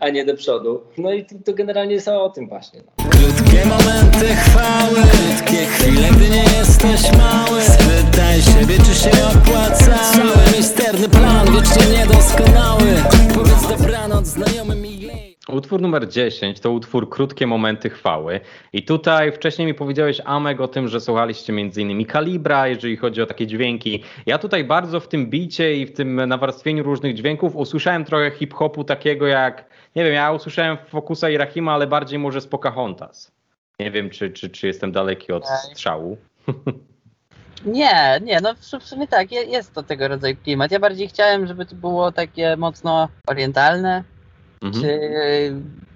a 0.00 0.08
nie 0.08 0.24
do 0.24 0.34
przodu. 0.34 0.80
No 0.98 1.12
i 1.12 1.24
to, 1.24 1.34
to 1.44 1.52
generalnie 1.52 1.94
jest 1.94 2.08
o 2.08 2.30
tym 2.30 2.48
właśnie. 2.48 2.80
Krótkie 3.20 3.66
momenty 3.66 4.34
chwały, 4.34 4.96
krótkie 4.96 5.66
chwile, 5.66 6.08
gdy 6.10 6.30
nie 6.30 6.42
jesteś 6.58 7.18
mały 7.18 7.62
Spytaj 7.62 8.42
siebie, 8.42 8.74
czy 8.78 8.94
się 8.94 9.10
opłaca 9.10 9.98
Cały 10.12 10.56
misterny 10.58 11.08
plan, 11.08 11.46
wiecznie 11.46 11.98
niedoskonały 11.98 12.94
Powiedz 13.34 13.68
dobranoc 13.68 14.26
znajomym 14.26 14.86
i 14.86 15.00
jej 15.00 15.30
Utwór 15.48 15.80
numer 15.80 16.08
10 16.08 16.60
to 16.60 16.70
utwór 16.70 17.10
Krótkie 17.10 17.46
Momenty 17.46 17.90
Chwały. 17.90 18.40
I 18.72 18.82
tutaj 18.82 19.32
wcześniej 19.32 19.66
mi 19.66 19.74
powiedziałeś, 19.74 20.20
Amek, 20.24 20.60
o 20.60 20.68
tym, 20.68 20.88
że 20.88 21.00
słuchaliście 21.00 21.52
m.in. 21.52 22.04
Kalibra, 22.04 22.68
jeżeli 22.68 22.96
chodzi 22.96 23.22
o 23.22 23.26
takie 23.26 23.46
dźwięki. 23.46 24.02
Ja 24.26 24.38
tutaj 24.38 24.64
bardzo 24.64 25.00
w 25.00 25.08
tym 25.08 25.26
bicie 25.26 25.76
i 25.76 25.86
w 25.86 25.92
tym 25.92 26.28
nawarstwieniu 26.28 26.82
różnych 26.82 27.14
dźwięków 27.14 27.56
usłyszałem 27.56 28.04
trochę 28.04 28.30
hip-hopu 28.30 28.84
takiego 28.84 29.26
jak, 29.26 29.69
nie 29.96 30.04
wiem, 30.04 30.14
ja 30.14 30.32
usłyszałem 30.32 30.76
Fokusa 30.88 31.30
i 31.30 31.36
Rahima, 31.36 31.72
ale 31.72 31.86
bardziej 31.86 32.18
może 32.18 32.40
z 32.40 32.46
Pocahontas. 32.46 33.32
Nie 33.80 33.90
wiem, 33.90 34.10
czy, 34.10 34.30
czy, 34.30 34.50
czy 34.50 34.66
jestem 34.66 34.92
daleki 34.92 35.32
od 35.32 35.48
strzału. 35.48 36.16
Nie, 37.64 38.20
nie, 38.22 38.40
no 38.40 38.54
w, 38.54 38.84
sumie 38.84 39.08
tak, 39.08 39.32
je- 39.32 39.44
jest 39.44 39.74
to 39.74 39.82
tego 39.82 40.08
rodzaju 40.08 40.36
klimat. 40.44 40.70
Ja 40.70 40.78
bardziej 40.78 41.08
chciałem, 41.08 41.46
żeby 41.46 41.66
to 41.66 41.74
było 41.74 42.12
takie 42.12 42.56
mocno 42.56 43.08
orientalne, 43.26 44.04
Mhm. 44.62 44.84
czy 44.84 45.00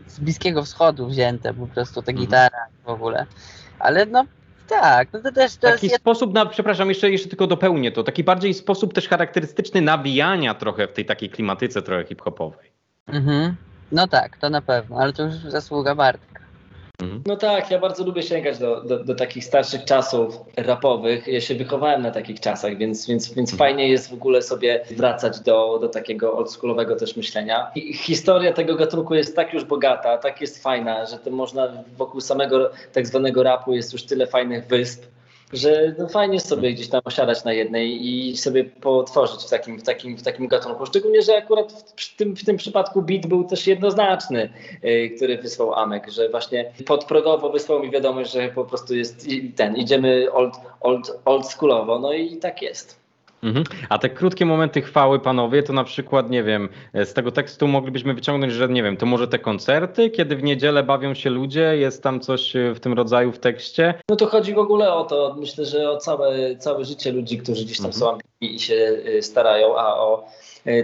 z 0.06 0.20
Bliskiego 0.20 0.62
Wschodu 0.64 1.06
wzięte 1.06 1.54
po 1.54 1.66
prostu 1.66 2.02
ta 2.02 2.12
Mhm. 2.12 2.26
gitara 2.26 2.58
w 2.84 2.88
ogóle. 2.88 3.26
Ale 3.78 4.06
no 4.06 4.24
tak, 4.68 5.08
no 5.12 5.20
to 5.20 5.32
też 5.32 5.56
to 5.56 5.70
Taki 5.70 5.86
jest 5.86 5.98
sposób 6.00 6.34
na, 6.34 6.46
przepraszam, 6.46 6.88
jeszcze, 6.88 7.10
jeszcze 7.10 7.28
tylko 7.28 7.46
dopełnię 7.46 7.92
to, 7.92 8.02
taki 8.02 8.24
bardziej 8.24 8.54
sposób 8.54 8.94
też 8.94 9.08
charakterystyczny 9.08 9.80
nawijania 9.80 10.54
trochę 10.54 10.86
w 10.88 10.92
tej 10.92 11.04
takiej 11.04 11.30
klimatyce 11.30 11.82
trochę 11.82 12.04
hip-hopowej. 12.04 12.70
Mhm. 13.06 13.56
No 13.92 14.08
tak, 14.08 14.36
to 14.36 14.50
na 14.50 14.60
pewno, 14.60 14.96
ale 14.96 15.12
to 15.12 15.22
już 15.22 15.34
zasługa 15.34 15.94
Bartka. 15.94 16.34
Mhm. 17.02 17.22
No 17.26 17.36
tak, 17.36 17.70
ja 17.70 17.78
bardzo 17.78 18.04
lubię 18.04 18.22
sięgać 18.22 18.58
do, 18.58 18.80
do, 18.80 19.04
do 19.04 19.14
takich 19.14 19.44
starszych 19.44 19.84
czasów 19.84 20.40
rapowych. 20.56 21.26
Ja 21.26 21.40
się 21.40 21.54
wychowałem 21.54 22.02
na 22.02 22.10
takich 22.10 22.40
czasach, 22.40 22.76
więc, 22.76 23.06
więc, 23.06 23.34
więc 23.34 23.56
fajnie 23.56 23.88
jest 23.88 24.10
w 24.10 24.14
ogóle 24.14 24.42
sobie 24.42 24.84
wracać 24.90 25.40
do, 25.40 25.78
do 25.80 25.88
takiego 25.88 26.36
oldschoolowego 26.36 26.96
też 26.96 27.16
myślenia. 27.16 27.70
I 27.74 27.94
historia 27.94 28.52
tego 28.52 28.74
gatunku 28.74 29.14
jest 29.14 29.36
tak 29.36 29.54
już 29.54 29.64
bogata, 29.64 30.18
tak 30.18 30.40
jest 30.40 30.62
fajna, 30.62 31.06
że 31.06 31.18
to 31.18 31.30
można 31.30 31.72
wokół 31.96 32.20
samego 32.20 32.70
tak 32.92 33.06
zwanego 33.06 33.42
rapu 33.42 33.72
jest 33.72 33.92
już 33.92 34.02
tyle 34.02 34.26
fajnych 34.26 34.66
wysp, 34.66 35.04
że 35.56 35.94
no 35.98 36.08
fajnie 36.08 36.40
sobie 36.40 36.72
gdzieś 36.72 36.88
tam 36.88 37.00
osiadać 37.04 37.44
na 37.44 37.52
jednej 37.52 38.08
i 38.08 38.36
sobie 38.36 38.64
potworzyć 38.64 39.40
w 39.46 39.50
takim, 39.50 39.78
w 39.78 39.82
takim, 39.82 40.16
w 40.16 40.22
takim 40.22 40.48
gatunku. 40.48 40.86
Szczególnie, 40.86 41.22
że 41.22 41.36
akurat 41.36 41.94
w, 41.96 42.16
tym, 42.16 42.36
w 42.36 42.44
tym 42.44 42.56
przypadku 42.56 43.02
beat 43.02 43.26
był 43.26 43.44
też 43.44 43.66
jednoznaczny, 43.66 44.50
yy, 44.82 45.10
który 45.10 45.38
wysłał 45.38 45.74
Amek, 45.74 46.10
że 46.10 46.28
właśnie 46.28 46.72
podprogowo 46.86 47.50
wysłał 47.50 47.82
mi 47.82 47.90
wiadomość, 47.90 48.32
że 48.32 48.48
po 48.48 48.64
prostu 48.64 48.94
jest 48.94 49.26
ten, 49.56 49.76
idziemy 49.76 50.32
old, 50.32 50.54
old, 50.80 51.20
oldschoolowo, 51.24 51.98
no 51.98 52.12
i 52.12 52.36
tak 52.36 52.62
jest. 52.62 53.03
Mhm. 53.44 53.64
A 53.88 53.98
te 53.98 54.08
krótkie 54.08 54.46
momenty 54.46 54.82
chwały, 54.82 55.20
panowie, 55.20 55.62
to 55.62 55.72
na 55.72 55.84
przykład, 55.84 56.30
nie 56.30 56.42
wiem, 56.42 56.68
z 56.94 57.12
tego 57.12 57.30
tekstu 57.32 57.68
moglibyśmy 57.68 58.14
wyciągnąć, 58.14 58.52
że 58.52 58.68
nie 58.68 58.82
wiem, 58.82 58.96
to 58.96 59.06
może 59.06 59.28
te 59.28 59.38
koncerty, 59.38 60.10
kiedy 60.10 60.36
w 60.36 60.42
niedzielę 60.42 60.82
bawią 60.82 61.14
się 61.14 61.30
ludzie, 61.30 61.76
jest 61.76 62.02
tam 62.02 62.20
coś 62.20 62.56
e, 62.56 62.74
w 62.74 62.80
tym 62.80 62.92
rodzaju 62.92 63.32
w 63.32 63.38
tekście. 63.38 63.94
No 64.10 64.16
to 64.16 64.26
chodzi 64.26 64.54
w 64.54 64.58
ogóle 64.58 64.92
o 64.94 65.04
to, 65.04 65.36
myślę, 65.38 65.64
że 65.64 65.90
o 65.90 65.96
całe, 65.96 66.56
całe 66.56 66.84
życie 66.84 67.12
ludzi, 67.12 67.38
którzy 67.38 67.64
gdzieś 67.64 67.76
tam 67.76 67.86
Mhm. 67.86 68.00
są 68.00 68.10
ambitni 68.10 68.54
i 68.54 68.60
się 68.60 68.74
y, 69.06 69.22
starają, 69.22 69.78
a 69.78 69.94
o 69.96 70.24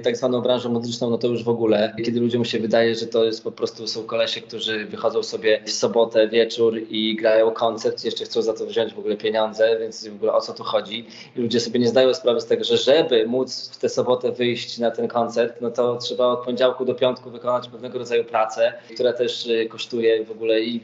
tak 0.03 0.17
zwaną 0.17 0.41
branżę 0.41 0.69
muzyczną, 0.69 1.11
no 1.11 1.19
to 1.19 1.29
już 1.29 1.45
w 1.45 1.49
ogóle, 1.49 1.95
kiedy 2.05 2.21
ludziom 2.21 2.45
się 2.45 2.59
wydaje, 2.59 2.95
że 2.95 3.07
to 3.07 3.25
jest 3.25 3.45
po 3.45 3.53
prostu 3.53 3.87
są 3.87 4.03
kolesie, 4.03 4.41
którzy 4.41 4.85
wychodzą 4.85 5.23
sobie 5.23 5.61
w 5.65 5.71
sobotę 5.71 6.29
wieczór 6.29 6.79
i 6.91 7.17
grają 7.17 7.51
koncert, 7.51 8.05
jeszcze 8.05 8.25
chcą 8.25 8.43
za 8.43 8.55
to 8.55 8.67
wziąć 8.67 8.95
w 8.95 8.99
ogóle 8.99 9.17
pieniądze, 9.17 9.79
więc 9.79 10.09
w 10.09 10.15
ogóle 10.15 10.33
o 10.33 10.41
co 10.41 10.53
tu 10.53 10.63
chodzi? 10.63 11.07
I 11.37 11.41
ludzie 11.41 11.61
sobie 11.61 11.81
nie 11.81 11.89
zdają 11.89 12.15
sprawy 12.15 12.41
z 12.41 12.47
tego, 12.47 12.65
że 12.65 12.77
żeby 12.77 13.27
móc 13.27 13.71
w 13.73 13.79
tę 13.79 13.89
sobotę 13.89 14.33
wyjść 14.33 14.79
na 14.79 14.91
ten 14.91 15.09
koncert, 15.09 15.61
no 15.61 15.71
to 15.71 15.97
trzeba 15.97 16.27
od 16.27 16.45
poniedziałku 16.45 16.85
do 16.85 16.95
piątku 16.95 17.31
wykonać 17.31 17.69
pewnego 17.69 17.99
rodzaju 17.99 18.25
pracę, 18.25 18.73
która 18.95 19.13
też 19.13 19.47
y, 19.47 19.67
kosztuje 19.69 20.25
w 20.25 20.31
ogóle 20.31 20.61
i, 20.61 20.81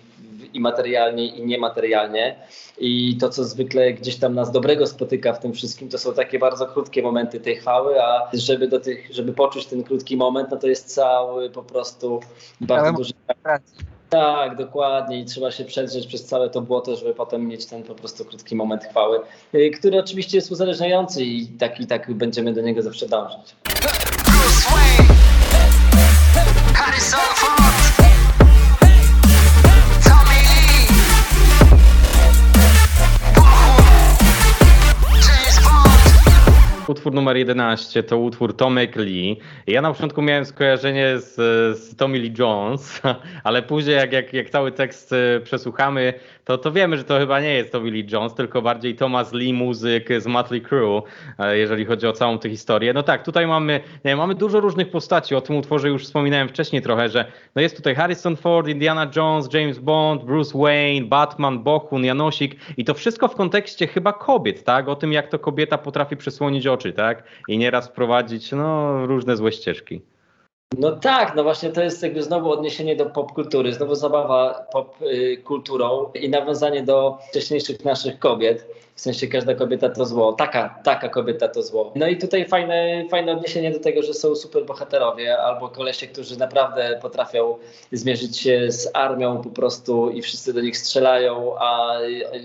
i 0.54 0.60
materialnie, 0.60 1.26
i 1.26 1.46
niematerialnie. 1.46 2.36
I 2.78 3.16
to, 3.20 3.28
co 3.28 3.44
zwykle 3.44 3.92
gdzieś 3.92 4.16
tam 4.16 4.34
nas 4.34 4.52
dobrego 4.52 4.86
spotyka 4.86 5.32
w 5.32 5.40
tym 5.40 5.52
wszystkim, 5.52 5.88
to 5.88 5.98
są 5.98 6.14
takie 6.14 6.38
bardzo 6.38 6.66
krótkie 6.66 7.02
momenty 7.02 7.40
tej 7.40 7.56
chwały, 7.56 8.02
a 8.02 8.30
żeby 8.32 8.68
do 8.68 8.80
tych, 8.80 9.14
żeby 9.14 9.32
poczuć 9.32 9.66
ten 9.66 9.84
krótki 9.84 10.16
moment, 10.16 10.50
no 10.50 10.56
to 10.56 10.66
jest 10.66 10.94
cały 10.94 11.50
po 11.50 11.62
prostu 11.62 12.20
bardzo 12.60 12.92
duży. 12.92 13.12
Tak, 14.08 14.56
dokładnie. 14.56 15.20
I 15.20 15.24
trzeba 15.24 15.50
się 15.50 15.64
przedrzeć 15.64 16.06
przez 16.06 16.24
całe 16.24 16.50
to 16.50 16.60
błoto, 16.60 16.96
żeby 16.96 17.14
potem 17.14 17.46
mieć 17.46 17.66
ten 17.66 17.82
po 17.82 17.94
prostu 17.94 18.24
krótki 18.24 18.56
moment 18.56 18.84
chwały, 18.84 19.20
y, 19.54 19.70
który 19.70 19.98
oczywiście 19.98 20.38
jest 20.38 20.52
uzależniający 20.52 21.24
i 21.24 21.46
tak 21.46 21.80
i 21.80 21.86
tak 21.86 22.14
będziemy 22.14 22.52
do 22.52 22.60
niego 22.60 22.82
zawsze 22.82 23.08
dążyć. 23.08 23.56
Bruce 23.64 24.70
Wayne, 24.70 25.16
Utwór 36.88 37.14
numer 37.14 37.36
11 37.36 38.02
to 38.02 38.18
utwór 38.18 38.56
Tomek 38.56 38.96
Lee. 38.96 39.36
Ja 39.66 39.82
na 39.82 39.92
początku 39.92 40.22
miałem 40.22 40.44
skojarzenie 40.44 41.18
z, 41.18 41.34
z 41.78 41.96
Tommy 41.96 42.18
Lee 42.18 42.34
Jones, 42.38 43.02
ale 43.44 43.62
później 43.62 43.96
jak, 43.96 44.12
jak, 44.12 44.32
jak 44.32 44.50
cały 44.50 44.72
tekst 44.72 45.12
e, 45.12 45.40
przesłuchamy, 45.40 46.14
to, 46.46 46.58
to 46.58 46.72
wiemy, 46.72 46.96
że 46.96 47.04
to 47.04 47.18
chyba 47.18 47.40
nie 47.40 47.54
jest 47.54 47.72
Tommy 47.72 47.90
Lee 47.90 48.06
Jones, 48.12 48.34
tylko 48.34 48.62
bardziej 48.62 48.94
Thomas 48.94 49.32
Lee, 49.32 49.52
muzyk 49.52 50.08
z 50.18 50.26
Motley 50.26 50.62
Crue, 50.62 51.02
e, 51.38 51.58
jeżeli 51.58 51.84
chodzi 51.84 52.06
o 52.06 52.12
całą 52.12 52.38
tę 52.38 52.50
historię. 52.50 52.92
No 52.92 53.02
tak, 53.02 53.24
tutaj 53.24 53.46
mamy, 53.46 53.80
nie, 54.04 54.16
mamy 54.16 54.34
dużo 54.34 54.60
różnych 54.60 54.90
postaci, 54.90 55.34
o 55.34 55.40
tym 55.40 55.56
utworze 55.56 55.88
już 55.88 56.04
wspominałem 56.04 56.48
wcześniej 56.48 56.82
trochę, 56.82 57.08
że 57.08 57.32
no 57.54 57.62
jest 57.62 57.76
tutaj 57.76 57.94
Harrison 57.94 58.36
Ford, 58.36 58.68
Indiana 58.68 59.10
Jones, 59.16 59.48
James 59.54 59.78
Bond, 59.78 60.24
Bruce 60.24 60.58
Wayne, 60.58 61.06
Batman, 61.06 61.62
Bohun, 61.62 62.04
Janosik 62.04 62.56
i 62.76 62.84
to 62.84 62.94
wszystko 62.94 63.28
w 63.28 63.34
kontekście 63.34 63.86
chyba 63.86 64.12
kobiet, 64.12 64.64
tak? 64.64 64.88
O 64.88 64.96
tym, 64.96 65.12
jak 65.12 65.28
to 65.28 65.38
kobieta 65.38 65.78
potrafi 65.78 66.16
przysłonić 66.16 66.66
oczy, 66.66 66.92
tak? 66.92 67.22
I 67.48 67.58
nieraz 67.58 67.88
wprowadzić, 67.88 68.52
no, 68.52 69.06
różne 69.06 69.36
złe 69.36 69.52
ścieżki. 69.52 70.00
No 70.78 70.96
tak, 70.96 71.36
no 71.36 71.42
właśnie 71.42 71.70
to 71.70 71.82
jest 71.82 72.02
jakby 72.02 72.22
znowu 72.22 72.50
odniesienie 72.50 72.96
do 72.96 73.06
popkultury, 73.06 73.72
znowu 73.72 73.94
zabawa 73.94 74.66
popkulturą 74.72 76.12
i 76.14 76.28
nawiązanie 76.28 76.82
do 76.82 77.18
wcześniejszych 77.30 77.84
naszych 77.84 78.18
kobiet. 78.18 78.66
W 78.96 79.00
sensie 79.00 79.26
każda 79.26 79.54
kobieta 79.54 79.88
to 79.88 80.04
zło, 80.04 80.32
taka, 80.32 80.78
taka 80.84 81.08
kobieta 81.08 81.48
to 81.48 81.62
zło. 81.62 81.92
No 81.94 82.08
i 82.08 82.16
tutaj 82.18 82.48
fajne, 82.48 83.04
fajne 83.10 83.32
odniesienie 83.32 83.70
do 83.70 83.80
tego, 83.80 84.02
że 84.02 84.14
są 84.14 84.36
super 84.36 84.64
bohaterowie 84.64 85.38
albo 85.38 85.68
kolesie, 85.68 86.06
którzy 86.06 86.38
naprawdę 86.38 86.98
potrafią 87.02 87.58
zmierzyć 87.92 88.38
się 88.38 88.72
z 88.72 88.90
armią 88.94 89.42
po 89.42 89.50
prostu 89.50 90.10
i 90.10 90.22
wszyscy 90.22 90.52
do 90.52 90.60
nich 90.60 90.78
strzelają, 90.78 91.58
a 91.58 91.98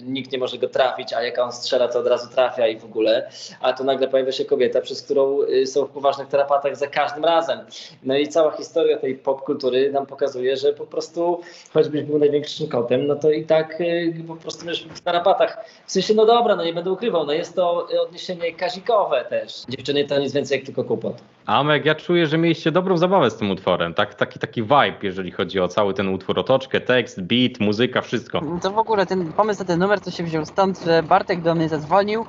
nikt 0.03 0.31
nie 0.31 0.37
może 0.37 0.57
go 0.57 0.67
trafić, 0.67 1.13
a 1.13 1.23
jak 1.23 1.39
on 1.39 1.51
strzela, 1.51 1.87
to 1.87 1.99
od 1.99 2.07
razu 2.07 2.29
trafia 2.29 2.67
i 2.67 2.79
w 2.79 2.85
ogóle. 2.85 3.29
A 3.61 3.73
tu 3.73 3.83
nagle 3.83 4.07
pojawia 4.07 4.31
się 4.31 4.45
kobieta, 4.45 4.81
przez 4.81 5.01
którą 5.01 5.41
y, 5.41 5.67
są 5.67 5.85
w 5.85 5.89
poważnych 5.89 6.27
tarapatach 6.27 6.75
za 6.75 6.87
każdym 6.87 7.25
razem. 7.25 7.59
No 8.03 8.17
i 8.17 8.27
cała 8.27 8.51
historia 8.51 8.97
tej 8.97 9.15
popkultury 9.15 9.91
nam 9.91 10.05
pokazuje, 10.05 10.57
że 10.57 10.73
po 10.73 10.85
prostu 10.85 11.41
choćbyś 11.73 12.01
był 12.01 12.19
największym 12.19 12.67
kotem, 12.67 13.07
no 13.07 13.15
to 13.15 13.31
i 13.31 13.45
tak 13.45 13.81
y, 13.81 14.13
po 14.27 14.35
prostu 14.35 14.65
wiesz, 14.65 14.87
w 14.93 15.01
tarapatach. 15.01 15.65
W 15.85 15.91
sensie, 15.91 16.13
no 16.13 16.25
dobra, 16.25 16.40
no 16.47 16.63
nie 16.63 16.73
będę 16.73 16.91
ukrywał, 16.91 17.25
no 17.25 17.33
jest 17.33 17.55
to 17.55 17.87
odniesienie 18.07 18.53
kazikowe 18.53 19.25
też. 19.29 19.63
Dziewczyny 19.69 20.05
to 20.05 20.19
nic 20.19 20.33
więcej 20.33 20.57
jak 20.57 20.65
tylko 20.65 20.83
kłopot. 20.83 21.21
Amek, 21.45 21.85
ja 21.85 21.95
czuję, 21.95 22.27
że 22.27 22.37
mieliście 22.37 22.71
dobrą 22.71 22.97
zabawę 22.97 23.31
z 23.31 23.35
tym 23.35 23.51
utworem. 23.51 23.93
Tak, 23.93 24.15
taki, 24.15 24.39
taki 24.39 24.61
vibe, 24.63 24.97
jeżeli 25.03 25.31
chodzi 25.31 25.59
o 25.59 25.67
cały 25.67 25.93
ten 25.93 26.09
utwór, 26.09 26.39
otoczkę, 26.39 26.81
tekst, 26.81 27.21
beat, 27.21 27.59
muzyka, 27.59 28.01
wszystko. 28.01 28.41
To 28.61 28.71
w 28.71 28.77
ogóle 28.77 29.05
ten 29.05 29.33
pomysł 29.33 29.59
na 29.59 29.65
ten 29.65 29.79
numer 29.79 29.99
to 29.99 30.11
się 30.11 30.23
wziął 30.23 30.45
stąd, 30.45 30.79
że 30.85 31.03
Bartek 31.03 31.41
do 31.41 31.55
mnie 31.55 31.69
zadzwonił 31.69 32.25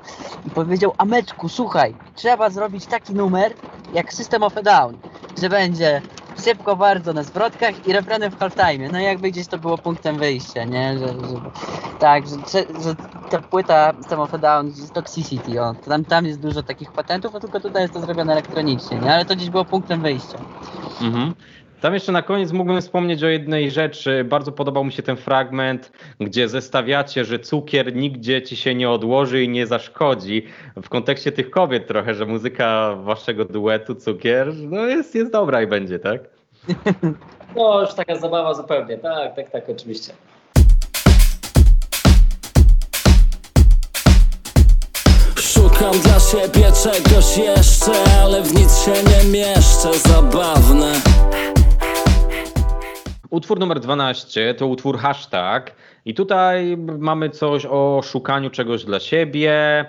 i 0.46 0.50
powiedział 0.50 0.94
Ameczku, 0.98 1.48
słuchaj, 1.48 1.94
trzeba 2.14 2.50
zrobić 2.50 2.86
taki 2.86 3.14
numer 3.14 3.52
jak 3.94 4.12
System 4.12 4.42
of 4.42 4.56
a 4.56 4.62
Down, 4.62 4.98
że 5.42 5.48
będzie 5.48 6.02
szybko 6.44 6.76
bardzo 6.76 7.12
na 7.12 7.22
zwrotkach 7.22 7.86
i 7.86 7.92
refreny 7.92 8.30
w 8.30 8.38
halftime. 8.38 8.88
No 8.92 9.00
i 9.00 9.04
jakby 9.04 9.30
gdzieś 9.30 9.46
to 9.46 9.58
było 9.58 9.78
punktem 9.78 10.18
wyjścia, 10.18 10.64
nie? 10.64 10.98
Że, 10.98 11.08
że, 11.08 11.40
tak, 11.98 12.26
że, 12.26 12.58
że 12.82 12.94
ta 13.30 13.38
płyta 13.38 13.92
System 14.02 14.20
of 14.20 14.34
a 14.34 14.38
Down 14.38 14.72
Toxicity, 14.94 15.60
o, 15.60 15.74
tam, 15.74 16.04
tam 16.04 16.26
jest 16.26 16.40
dużo 16.40 16.62
takich 16.62 16.92
patentów, 16.92 17.34
a 17.34 17.40
tylko 17.40 17.60
tutaj 17.60 17.82
jest 17.82 17.94
to 17.94 18.00
zrobione 18.00 18.32
elektronicznie, 18.32 18.98
nie? 18.98 19.14
Ale 19.14 19.24
to 19.24 19.36
gdzieś 19.36 19.50
było 19.50 19.64
punktem 19.64 20.02
wyjścia. 20.02 20.38
Mhm. 21.02 21.34
Tam 21.80 21.94
jeszcze 21.94 22.12
na 22.12 22.22
koniec 22.22 22.52
mógłbym 22.52 22.80
wspomnieć 22.80 23.22
o 23.22 23.28
jednej 23.28 23.70
rzeczy. 23.70 24.24
Bardzo 24.24 24.52
podobał 24.52 24.84
mi 24.84 24.92
się 24.92 25.02
ten 25.02 25.16
fragment, 25.16 25.92
gdzie 26.20 26.48
zestawiacie, 26.48 27.24
że 27.24 27.38
cukier 27.38 27.96
nigdzie 27.96 28.42
ci 28.42 28.56
się 28.56 28.74
nie 28.74 28.90
odłoży 28.90 29.42
i 29.42 29.48
nie 29.48 29.66
zaszkodzi. 29.66 30.46
W 30.82 30.88
kontekście 30.88 31.32
tych 31.32 31.50
kobiet 31.50 31.86
trochę, 31.86 32.14
że 32.14 32.26
muzyka 32.26 32.96
waszego 32.96 33.44
duetu 33.44 33.94
cukier 33.94 34.54
no 34.54 34.86
jest, 34.86 35.14
jest 35.14 35.32
dobra 35.32 35.62
i 35.62 35.66
będzie, 35.66 35.98
tak? 35.98 36.20
No 37.56 37.80
już 37.80 37.94
taka 37.94 38.16
zabawa 38.16 38.54
zupełnie, 38.54 38.98
tak, 38.98 39.36
tak, 39.36 39.50
tak, 39.50 39.68
oczywiście. 39.68 40.12
Szukam 45.82 46.00
dla 46.00 46.20
siebie 46.20 46.72
czegoś 46.82 47.36
jeszcze, 47.36 47.92
ale 48.22 48.42
w 48.42 48.54
nic 48.54 48.84
się 48.84 48.92
nie 48.92 49.30
mieszczę 49.30 49.98
Zabawne 50.08 50.92
Utwór 53.30 53.58
numer 53.58 53.80
12 53.80 54.54
to 54.54 54.66
utwór 54.66 54.98
hashtag 54.98 55.74
i 56.04 56.14
tutaj 56.14 56.76
mamy 56.98 57.30
coś 57.30 57.66
o 57.66 58.00
szukaniu 58.04 58.50
czegoś 58.50 58.84
dla 58.84 59.00
siebie. 59.00 59.84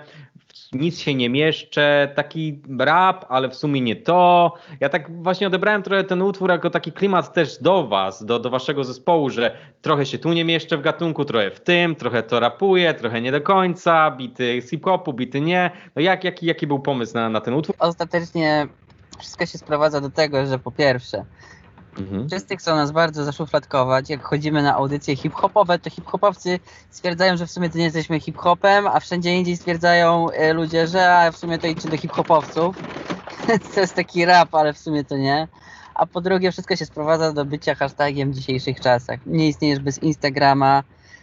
Nic 0.74 0.98
się 0.98 1.14
nie 1.14 1.30
mieszczę, 1.30 2.12
taki 2.14 2.62
rap, 2.78 3.26
ale 3.28 3.48
w 3.48 3.54
sumie 3.54 3.80
nie 3.80 3.96
to. 3.96 4.52
Ja 4.80 4.88
tak 4.88 5.22
właśnie 5.22 5.46
odebrałem 5.46 5.82
trochę 5.82 6.04
ten 6.04 6.22
utwór 6.22 6.50
jako 6.50 6.70
taki 6.70 6.92
klimat 6.92 7.32
też 7.32 7.58
do 7.62 7.86
was, 7.86 8.24
do, 8.24 8.38
do 8.38 8.50
waszego 8.50 8.84
zespołu, 8.84 9.30
że 9.30 9.56
trochę 9.82 10.06
się 10.06 10.18
tu 10.18 10.32
nie 10.32 10.44
mieszczę 10.44 10.76
w 10.76 10.82
gatunku, 10.82 11.24
trochę 11.24 11.50
w 11.50 11.60
tym, 11.60 11.96
trochę 11.96 12.22
to 12.22 12.40
rapuję, 12.40 12.94
trochę 12.94 13.20
nie 13.20 13.32
do 13.32 13.40
końca, 13.40 14.10
bity 14.10 14.62
hip-hopu, 14.70 15.12
bity 15.12 15.40
nie. 15.40 15.70
No 15.96 16.02
jak, 16.02 16.24
jaki, 16.24 16.46
jaki 16.46 16.66
był 16.66 16.78
pomysł 16.78 17.14
na, 17.14 17.28
na 17.28 17.40
ten 17.40 17.54
utwór? 17.54 17.76
Ostatecznie 17.78 18.66
wszystko 19.18 19.46
się 19.46 19.58
sprowadza 19.58 20.00
do 20.00 20.10
tego, 20.10 20.46
że 20.46 20.58
po 20.58 20.70
pierwsze, 20.70 21.24
Mhm. 21.98 22.28
wszyscy 22.28 22.56
chcą 22.56 22.76
nas 22.76 22.92
bardzo 22.92 23.24
zaszufladkować. 23.24 24.10
Jak 24.10 24.22
chodzimy 24.22 24.62
na 24.62 24.74
audycje 24.74 25.16
hip-hopowe, 25.16 25.78
to 25.78 25.90
hip-hopowcy 25.90 26.60
stwierdzają, 26.90 27.36
że 27.36 27.46
w 27.46 27.50
sumie 27.50 27.70
to 27.70 27.78
nie 27.78 27.84
jesteśmy 27.84 28.20
hip-hopem, 28.20 28.86
a 28.86 29.00
wszędzie 29.00 29.36
indziej 29.36 29.56
stwierdzają 29.56 30.30
e, 30.30 30.52
ludzie, 30.52 30.86
że 30.86 31.16
a 31.16 31.32
w 31.32 31.36
sumie 31.36 31.58
to 31.58 31.66
idźcie 31.66 31.88
do 31.88 31.96
hip-hopowców. 31.96 32.76
to 33.74 33.80
jest 33.80 33.94
taki 33.94 34.24
rap, 34.24 34.54
ale 34.54 34.72
w 34.72 34.78
sumie 34.78 35.04
to 35.04 35.16
nie. 35.16 35.48
A 35.94 36.06
po 36.06 36.20
drugie, 36.20 36.52
wszystko 36.52 36.76
się 36.76 36.86
sprowadza 36.86 37.32
do 37.32 37.44
bycia 37.44 37.74
hashtagiem 37.74 38.32
w 38.32 38.34
dzisiejszych 38.34 38.80
czasach. 38.80 39.20
Nie 39.26 39.48
istniejesz 39.48 39.78
bez 39.78 40.02
Instagrama, 40.02 40.82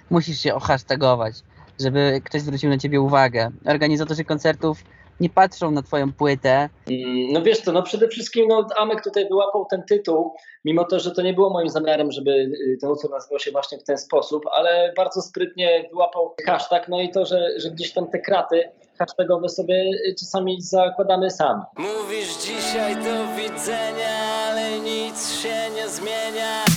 musisz 0.10 0.40
się 0.40 0.56
ohashtagować, 0.56 1.44
żeby 1.80 2.22
ktoś 2.24 2.42
zwrócił 2.42 2.70
na 2.70 2.78
ciebie 2.78 3.02
uwagę. 3.02 3.52
Organizatorzy 3.66 4.24
koncertów 4.24 4.84
nie 5.20 5.30
patrzą 5.30 5.72
na 5.72 5.82
twoją 5.82 6.14
płytę, 6.14 6.70
Mm, 6.90 7.34
No 7.34 7.42
wiesz 7.42 7.60
co, 7.60 7.72
no 7.72 7.84
przede 7.84 8.08
wszystkim 8.08 8.48
no, 8.48 8.68
Amek 8.78 9.04
tutaj 9.04 9.28
wyłapał 9.28 9.66
ten 9.70 9.84
tytuł, 9.84 10.34
mimo 10.66 10.84
to, 10.86 11.00
że 11.00 11.12
to 11.12 11.22
nie 11.22 11.34
było 11.34 11.50
moim 11.50 11.70
zamiarem, 11.70 12.12
żeby 12.12 12.32
y, 12.32 12.78
ten 12.82 12.90
utwór 12.90 13.12
nazywał 13.12 13.40
się 13.40 13.52
właśnie 13.52 13.78
w 13.78 13.84
ten 13.84 13.98
sposób, 13.98 14.44
ale 14.54 14.94
bardzo 14.98 15.22
sprytnie 15.22 15.90
wyłapał 15.92 16.36
hashtag, 16.46 16.88
no 16.90 17.02
i 17.02 17.10
to, 17.12 17.26
że, 17.26 17.48
że 17.58 17.72
gdzieś 17.72 17.94
tam 17.94 18.08
te 18.08 18.20
kraty 18.20 18.64
hashtagowe 19.00 19.50
sobie 19.50 19.76
y, 20.10 20.16
czasami 20.20 20.62
zakładamy 20.62 21.32
sami. 21.32 21.62
Mówisz 21.78 22.38
dzisiaj 22.38 22.96
do 22.96 23.36
widzenia, 23.38 24.10
ale 24.50 24.80
nic 24.80 25.34
się 25.42 25.56
nie 25.76 25.88
zmienia 25.90 26.71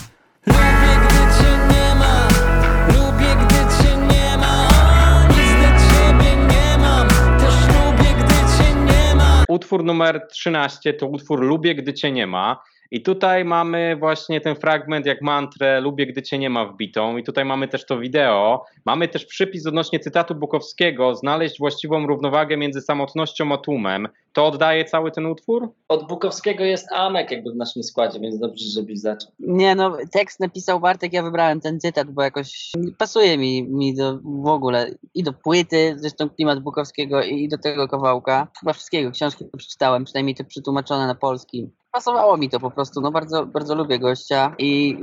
Utwór 9.54 9.84
numer 9.84 10.26
13 10.30 10.92
to 10.94 11.06
utwór 11.06 11.40
Lubię, 11.40 11.74
gdy 11.74 11.94
cię 11.94 12.12
nie 12.12 12.26
ma. 12.26 12.62
I 12.90 13.02
tutaj 13.02 13.44
mamy 13.44 13.96
właśnie 13.96 14.40
ten 14.40 14.56
fragment 14.56 15.06
jak 15.06 15.22
mantrę 15.22 15.80
Lubię, 15.80 16.06
gdy 16.06 16.22
cię 16.22 16.38
nie 16.38 16.50
ma 16.50 16.66
wbitą. 16.66 17.16
I 17.16 17.24
tutaj 17.24 17.44
mamy 17.44 17.68
też 17.68 17.86
to 17.86 17.98
wideo. 17.98 18.64
Mamy 18.84 19.08
też 19.08 19.24
przypis 19.24 19.66
odnośnie 19.66 20.00
cytatu 20.00 20.34
Bukowskiego. 20.34 21.14
Znaleźć 21.14 21.58
właściwą 21.58 22.06
równowagę 22.06 22.56
między 22.56 22.80
samotnością 22.80 23.52
a 23.52 23.58
tłumem. 23.58 24.08
To 24.32 24.46
oddaje 24.46 24.84
cały 24.84 25.10
ten 25.10 25.26
utwór? 25.26 25.72
Od 25.88 26.08
Bukowskiego 26.08 26.64
jest 26.64 26.92
Amek 26.92 27.30
jakby 27.30 27.52
w 27.52 27.56
naszym 27.56 27.82
składzie, 27.82 28.20
więc 28.20 28.38
dobrze, 28.38 28.64
żebyś 28.64 28.98
zaczął. 28.98 29.30
Nie 29.38 29.74
no, 29.74 29.96
tekst 30.12 30.40
napisał 30.40 30.80
Bartek, 30.80 31.12
ja 31.12 31.22
wybrałem 31.22 31.60
ten 31.60 31.80
cytat, 31.80 32.10
bo 32.10 32.22
jakoś 32.22 32.72
pasuje 32.98 33.38
mi, 33.38 33.62
mi 33.62 33.94
do, 33.94 34.18
w 34.24 34.46
ogóle 34.46 34.90
i 35.14 35.22
do 35.22 35.32
płyty, 35.32 35.94
zresztą 35.98 36.30
klimat 36.30 36.60
Bukowskiego 36.60 37.22
i 37.22 37.48
do 37.48 37.58
tego 37.58 37.88
kawałka. 37.88 38.48
Chyba 38.60 38.72
wszystkiego, 38.72 39.10
książki 39.10 39.44
przeczytałem, 39.56 40.04
przynajmniej 40.04 40.34
to 40.34 40.44
przetłumaczone 40.44 41.06
na 41.06 41.14
polski. 41.14 41.70
Pasowało 41.94 42.36
mi 42.36 42.50
to 42.50 42.60
po 42.60 42.70
prostu, 42.70 43.00
no 43.00 43.10
bardzo, 43.10 43.46
bardzo 43.46 43.74
lubię 43.74 43.98
gościa 43.98 44.54
i 44.58 44.98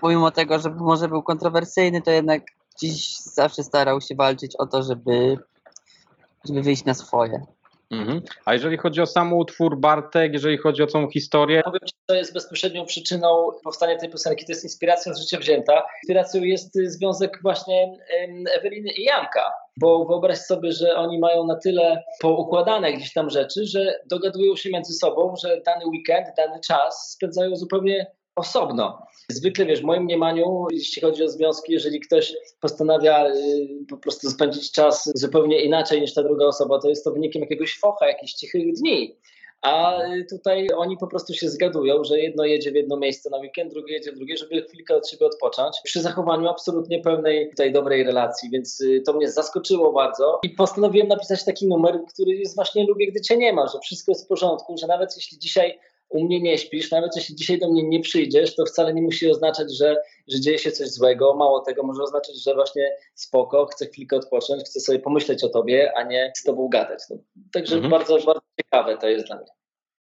pomimo 0.00 0.30
tego, 0.30 0.58
że 0.58 0.70
może 0.70 1.08
był 1.08 1.22
kontrowersyjny, 1.22 2.02
to 2.02 2.10
jednak 2.10 2.42
dziś 2.80 3.16
zawsze 3.16 3.62
starał 3.62 4.00
się 4.00 4.14
walczyć 4.14 4.56
o 4.56 4.66
to, 4.66 4.82
żeby, 4.82 5.36
żeby 6.44 6.62
wyjść 6.62 6.84
na 6.84 6.94
swoje. 6.94 7.46
Mhm. 7.90 8.22
A 8.44 8.52
jeżeli 8.54 8.76
chodzi 8.76 9.00
o 9.00 9.06
sam 9.06 9.32
utwór 9.32 9.78
Bartek, 9.80 10.32
jeżeli 10.32 10.58
chodzi 10.58 10.82
o 10.82 10.86
całą 10.86 11.10
historię, 11.10 11.62
Powiem 11.64 11.80
Ci, 11.86 11.94
co 12.06 12.14
jest 12.14 12.34
bezpośrednią 12.34 12.86
przyczyną 12.86 13.50
powstania 13.64 13.98
tej 13.98 14.10
piosenki. 14.10 14.46
To 14.46 14.52
jest 14.52 14.64
inspiracja 14.64 15.14
z 15.14 15.20
życia 15.20 15.38
wzięta. 15.38 15.82
Inspiracją 16.02 16.42
jest 16.42 16.74
związek 16.74 17.38
właśnie 17.42 17.98
Eweliny 18.58 18.90
i 18.90 19.02
Janka. 19.02 19.52
Bo 19.80 20.04
wyobraź 20.04 20.38
sobie, 20.38 20.72
że 20.72 20.96
oni 20.96 21.18
mają 21.18 21.46
na 21.46 21.56
tyle 21.56 22.02
poukładane 22.20 22.92
gdzieś 22.92 23.12
tam 23.12 23.30
rzeczy, 23.30 23.66
że 23.66 23.94
dogadują 24.06 24.56
się 24.56 24.70
między 24.70 24.92
sobą, 24.92 25.34
że 25.44 25.60
dany 25.66 25.86
weekend, 25.86 26.26
dany 26.36 26.60
czas 26.60 27.10
spędzają 27.10 27.56
zupełnie 27.56 28.06
osobno. 28.36 29.02
Zwykle, 29.28 29.66
wiesz, 29.66 29.80
w 29.80 29.84
moim 29.84 30.02
mniemaniu, 30.02 30.66
jeśli 30.70 31.02
chodzi 31.02 31.24
o 31.24 31.28
związki, 31.28 31.72
jeżeli 31.72 32.00
ktoś 32.00 32.34
postanawia 32.60 33.28
y, 33.28 33.68
po 33.88 33.96
prostu 33.96 34.30
spędzić 34.30 34.72
czas 34.72 35.10
zupełnie 35.14 35.60
inaczej 35.60 36.00
niż 36.00 36.14
ta 36.14 36.22
druga 36.22 36.46
osoba, 36.46 36.78
to 36.78 36.88
jest 36.88 37.04
to 37.04 37.12
wynikiem 37.12 37.42
jakiegoś 37.42 37.78
focha, 37.78 38.06
jakichś 38.06 38.32
cichych 38.32 38.72
dni. 38.72 39.16
A 39.62 40.02
y, 40.02 40.26
tutaj 40.30 40.68
oni 40.76 40.96
po 40.96 41.06
prostu 41.06 41.34
się 41.34 41.48
zgadują, 41.48 42.04
że 42.04 42.20
jedno 42.20 42.44
jedzie 42.44 42.72
w 42.72 42.74
jedno 42.74 42.96
miejsce 42.96 43.30
na 43.30 43.38
weekend, 43.38 43.72
drugie 43.72 43.94
jedzie 43.94 44.12
w 44.12 44.16
drugie, 44.16 44.36
żeby 44.36 44.62
chwilkę 44.62 44.96
od 44.96 45.10
siebie 45.10 45.26
odpocząć, 45.26 45.76
przy 45.84 46.02
zachowaniu 46.02 46.48
absolutnie 46.48 47.02
pełnej 47.02 47.50
tutaj 47.50 47.72
dobrej 47.72 48.04
relacji, 48.04 48.50
więc 48.50 48.80
y, 48.80 49.02
to 49.06 49.12
mnie 49.12 49.30
zaskoczyło 49.30 49.92
bardzo. 49.92 50.40
I 50.42 50.50
postanowiłem 50.50 51.08
napisać 51.08 51.44
taki 51.44 51.68
numer, 51.68 52.00
który 52.14 52.34
jest 52.34 52.54
właśnie 52.54 52.86
lubię, 52.86 53.06
gdy 53.10 53.20
cię 53.20 53.36
nie 53.36 53.52
ma, 53.52 53.66
że 53.66 53.78
wszystko 53.78 54.12
jest 54.12 54.24
w 54.24 54.28
porządku, 54.28 54.76
że 54.78 54.86
nawet 54.86 55.16
jeśli 55.16 55.38
dzisiaj 55.38 55.78
u 56.10 56.24
mnie 56.24 56.40
nie 56.40 56.58
śpisz, 56.58 56.90
nawet 56.90 57.10
jeśli 57.16 57.36
dzisiaj 57.36 57.58
do 57.58 57.70
mnie 57.70 57.82
nie 57.82 58.00
przyjdziesz, 58.00 58.54
to 58.54 58.64
wcale 58.66 58.94
nie 58.94 59.02
musi 59.02 59.30
oznaczać, 59.30 59.76
że, 59.78 59.96
że 60.28 60.40
dzieje 60.40 60.58
się 60.58 60.72
coś 60.72 60.88
złego. 60.88 61.34
Mało 61.36 61.60
tego, 61.60 61.82
może 61.82 62.02
oznaczać, 62.02 62.42
że 62.44 62.54
właśnie 62.54 62.90
spoko, 63.14 63.66
chcę 63.66 63.86
chwilkę 63.86 64.16
odpocząć, 64.16 64.62
chcę 64.64 64.80
sobie 64.80 64.98
pomyśleć 64.98 65.44
o 65.44 65.48
tobie, 65.48 65.92
a 65.96 66.02
nie 66.02 66.32
z 66.36 66.42
tobą 66.42 66.68
gadać. 66.68 67.00
No, 67.10 67.16
także 67.52 67.74
Mhm. 67.74 67.90
bardzo, 67.90 68.14
bardzo 68.26 68.40
ciekawe 68.60 68.96
to 68.98 69.08
jest 69.08 69.26
dla 69.26 69.36
mnie. 69.36 69.46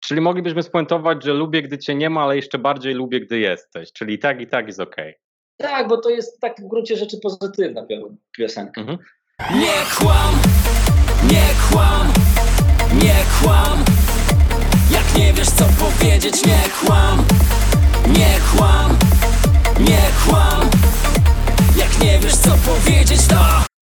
czyli 0.05 0.21
moglibyśmy 0.21 0.63
spuentować, 0.63 1.23
że 1.23 1.33
lubię, 1.33 1.61
gdy 1.61 1.77
cię 1.77 1.95
nie 1.95 2.09
ma, 2.09 2.21
ale 2.23 2.35
jeszcze 2.35 2.57
bardziej 2.59 2.93
lubię, 2.93 3.19
gdy 3.19 3.39
jesteś. 3.39 3.91
Czyli 3.93 4.19
tak 4.19 4.41
i 4.41 4.47
tak 4.47 4.67
jest 4.67 4.79
okej. 4.79 5.13
Tak, 5.57 5.87
bo 5.87 5.97
to 5.97 6.09
jest 6.09 6.39
tak 6.39 6.61
w 6.61 6.67
gruncie 6.67 6.97
rzeczy 6.97 7.17
pozytywna 7.23 7.81
pio- 7.85 8.15
piosenka. 8.37 8.81
Mhm. 8.81 8.97
Nie 9.55 9.73
kłam, 9.97 10.33
nie 11.31 11.45
kłam, 11.71 12.13
nie 13.03 13.15
kłam 13.41 13.92
nie 15.17 15.33
wiesz 15.33 15.49
co 15.49 15.65
powiedzieć, 15.65 16.45
nie 16.45 16.59
kłam. 16.85 17.23
Nie 18.07 18.39
kłam, 18.55 18.97
nie 19.79 20.01
kłam 20.25 20.82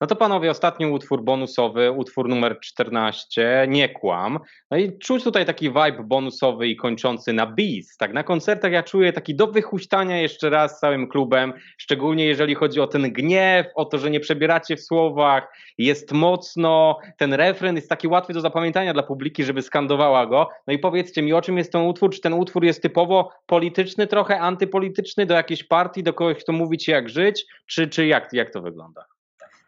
No 0.02 0.08
to 0.08 0.16
panowie, 0.16 0.52
ostatni 0.52 0.86
utwór 0.86 1.24
bonusowy, 1.24 1.92
utwór 1.92 2.30
numer 2.30 2.60
14, 2.60 3.66
Nie 3.68 3.90
kłam. 3.90 4.40
No 4.72 4.78
i 4.78 4.98
czuć 5.00 5.24
tutaj 5.24 5.46
taki 5.46 5.68
vibe 5.68 6.04
bonusowy 6.04 6.68
i 6.68 6.76
kończący 6.76 7.34
na 7.34 7.48
bis. 7.48 7.98
Tak, 7.98 8.14
na 8.14 8.24
koncertach 8.24 8.72
ja 8.72 8.84
czuję 8.84 9.14
taki 9.14 9.36
do 9.36 9.48
wychuśtania 9.48 10.22
jeszcze 10.22 10.50
raz 10.50 10.80
całym 10.80 11.08
klubem, 11.08 11.54
szczególnie 11.78 12.26
jeżeli 12.26 12.56
chodzi 12.56 12.80
o 12.80 12.88
ten 12.88 13.14
gniew, 13.14 13.68
o 13.76 13.86
to, 13.86 13.98
że 13.98 14.10
nie 14.10 14.20
przebieracie 14.20 14.76
w 14.78 14.82
słowach, 14.82 15.54
jest 15.78 16.12
mocno, 16.12 17.00
ten 17.18 17.34
refren 17.34 17.76
jest 17.76 17.90
taki 17.90 18.08
łatwy 18.08 18.34
do 18.34 18.42
zapamiętania 18.42 18.94
dla 18.94 19.04
publiki, 19.04 19.44
żeby 19.44 19.62
skandowała 19.62 20.26
go. 20.26 20.50
No 20.68 20.74
i 20.74 20.80
powiedzcie 20.80 21.22
mi, 21.22 21.34
o 21.34 21.42
czym 21.42 21.58
jest 21.58 21.72
ten 21.72 21.82
utwór? 21.82 22.12
Czy 22.12 22.22
ten 22.22 22.34
utwór 22.34 22.64
jest 22.64 22.82
typowo 22.82 23.32
polityczny, 23.46 24.08
trochę 24.08 24.40
antypolityczny, 24.40 25.26
do 25.26 25.34
jakiejś 25.34 25.64
partii, 25.64 26.04
do 26.04 26.14
kogoś, 26.14 26.38
kto 26.38 26.52
mówi 26.52 26.78
ci 26.78 26.92
jak 26.92 27.10
żyć, 27.10 27.46
czy, 27.66 27.88
czy 27.88 28.08
jak, 28.08 28.34
jak 28.34 28.50
to 28.50 28.62
wygląda? 28.62 29.06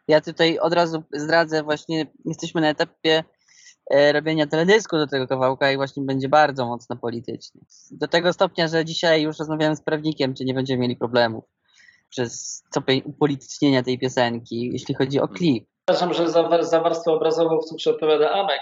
Ja 0.08 0.20
tutaj 0.20 0.58
od 0.58 0.72
razu 0.72 1.02
zdradzę, 1.12 1.62
właśnie 1.62 2.06
jesteśmy 2.24 2.60
na 2.60 2.68
etapie 2.68 3.24
e, 3.90 4.12
robienia 4.12 4.46
teledysku 4.46 4.96
do 4.96 5.06
tego 5.06 5.26
kawałka 5.26 5.72
i 5.72 5.76
właśnie 5.76 6.02
będzie 6.02 6.28
bardzo 6.28 6.66
mocno 6.66 6.96
polityczny. 6.96 7.60
Do 7.90 8.08
tego 8.08 8.32
stopnia, 8.32 8.68
że 8.68 8.84
dzisiaj 8.84 9.22
już 9.22 9.38
rozmawiałem 9.38 9.76
z 9.76 9.82
prawnikiem, 9.82 10.34
czy 10.34 10.44
nie 10.44 10.54
będziemy 10.54 10.82
mieli 10.82 10.96
problemów 10.96 11.44
przez 12.10 12.62
stopień 12.70 13.02
upolitycznienia 13.04 13.82
tej 13.82 13.98
piosenki, 13.98 14.70
jeśli 14.72 14.94
chodzi 14.94 15.20
o 15.20 15.28
klip. 15.28 15.68
Uważam, 15.88 16.14
że 16.14 16.30
za, 16.30 16.62
za 16.62 16.80
warstwę 16.80 17.12
obrazową 17.12 17.58
w 17.60 17.64
cukrze 17.64 17.90
odpowiada 17.90 18.30
Amek, 18.30 18.60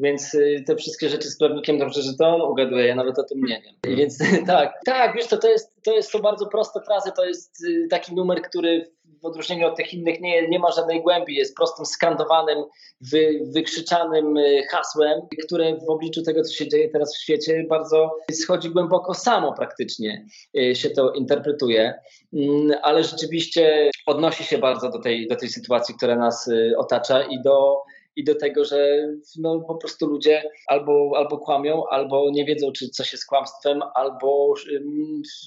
więc 0.00 0.34
y, 0.34 0.64
te 0.66 0.76
wszystkie 0.76 1.08
rzeczy 1.08 1.28
z 1.28 1.38
prawnikiem 1.38 1.78
dobrze, 1.78 2.02
że 2.02 2.14
to 2.14 2.34
on 2.34 2.42
ugaduje, 2.42 2.86
ja 2.86 2.94
nawet 2.94 3.18
o 3.18 3.22
tym 3.22 3.40
nie 3.40 3.62
wiem. 3.62 3.96
Więc 3.96 4.18
tak, 4.46 4.80
tak, 4.84 5.16
wiesz 5.16 5.26
to, 5.26 5.36
to, 5.36 5.48
jest, 5.48 5.82
to 5.84 5.92
jest, 5.92 6.10
są 6.10 6.18
bardzo 6.18 6.46
proste 6.46 6.80
frazy, 6.80 7.10
to 7.16 7.24
jest 7.24 7.64
y, 7.64 7.88
taki 7.90 8.14
numer, 8.14 8.42
który 8.42 8.90
w 9.22 9.24
odróżnieniu 9.24 9.66
od 9.66 9.76
tych 9.76 9.94
innych 9.94 10.20
nie, 10.20 10.48
nie 10.48 10.58
ma 10.58 10.72
żadnej 10.72 11.02
głębi, 11.02 11.34
jest 11.34 11.56
prostym, 11.56 11.86
skandowanym, 11.86 12.58
wy, 13.00 13.40
wykrzyczanym 13.54 14.36
y, 14.36 14.62
hasłem, 14.70 15.20
które 15.44 15.76
w 15.76 15.90
obliczu 15.90 16.22
tego, 16.22 16.42
co 16.42 16.52
się 16.52 16.68
dzieje 16.68 16.88
teraz 16.88 17.16
w 17.16 17.22
świecie, 17.22 17.64
bardzo 17.68 18.16
schodzi 18.32 18.70
głęboko 18.70 19.14
samo 19.14 19.52
praktycznie 19.52 20.26
się 20.74 20.90
to 20.90 21.12
interpretuje, 21.12 21.94
Mm, 22.32 22.78
ale 22.82 23.04
rzeczywiście 23.04 23.90
odnosi 24.06 24.44
się 24.44 24.58
bardzo 24.58 24.90
do 24.90 24.98
tej, 24.98 25.28
do 25.28 25.36
tej 25.36 25.48
sytuacji, 25.48 25.94
która 25.94 26.16
nas 26.16 26.50
otacza 26.76 27.22
i 27.22 27.42
do, 27.42 27.82
i 28.16 28.24
do 28.24 28.34
tego, 28.34 28.64
że 28.64 29.08
no, 29.38 29.60
po 29.60 29.74
prostu 29.74 30.06
ludzie 30.06 30.42
albo, 30.66 31.12
albo 31.16 31.38
kłamią, 31.38 31.84
albo 31.90 32.30
nie 32.30 32.44
wiedzą, 32.44 32.72
czy 32.72 32.88
coś 32.88 33.12
jest 33.12 33.26
kłamstwem, 33.26 33.80
albo 33.94 34.54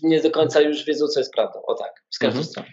nie 0.04 0.22
do 0.22 0.32
końca 0.32 0.62
już 0.62 0.86
wiedzą, 0.86 1.08
co 1.08 1.20
jest 1.20 1.34
prawdą. 1.34 1.62
O 1.68 1.74
tak, 1.76 1.92
z 2.10 2.20
każdej 2.20 2.40
Mhm. 2.40 2.46
strony. 2.52 2.70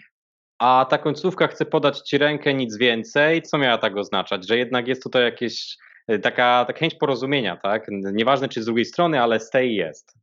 a 0.59 0.85
ta 0.89 0.97
końcówka 0.97 1.47
chce 1.47 1.65
podać 1.65 1.99
ci 1.99 2.17
rękę, 2.17 2.53
nic 2.53 2.77
więcej. 2.77 3.41
Co 3.41 3.57
miała 3.57 3.77
tak 3.77 3.97
oznaczać? 3.97 4.47
Że 4.47 4.57
jednak 4.57 4.87
jest 4.87 5.03
tutaj 5.03 5.23
jakieś 5.23 5.77
y, 6.11 6.19
taka, 6.19 6.65
taka 6.67 6.79
chęć 6.79 6.95
porozumienia, 6.95 7.57
tak? 7.63 7.87
Nieważne 7.91 8.49
czy 8.49 8.61
z 8.61 8.65
drugiej 8.65 8.85
strony, 8.85 9.21
ale 9.21 9.39
stay 9.39 9.67
jest. 9.67 10.13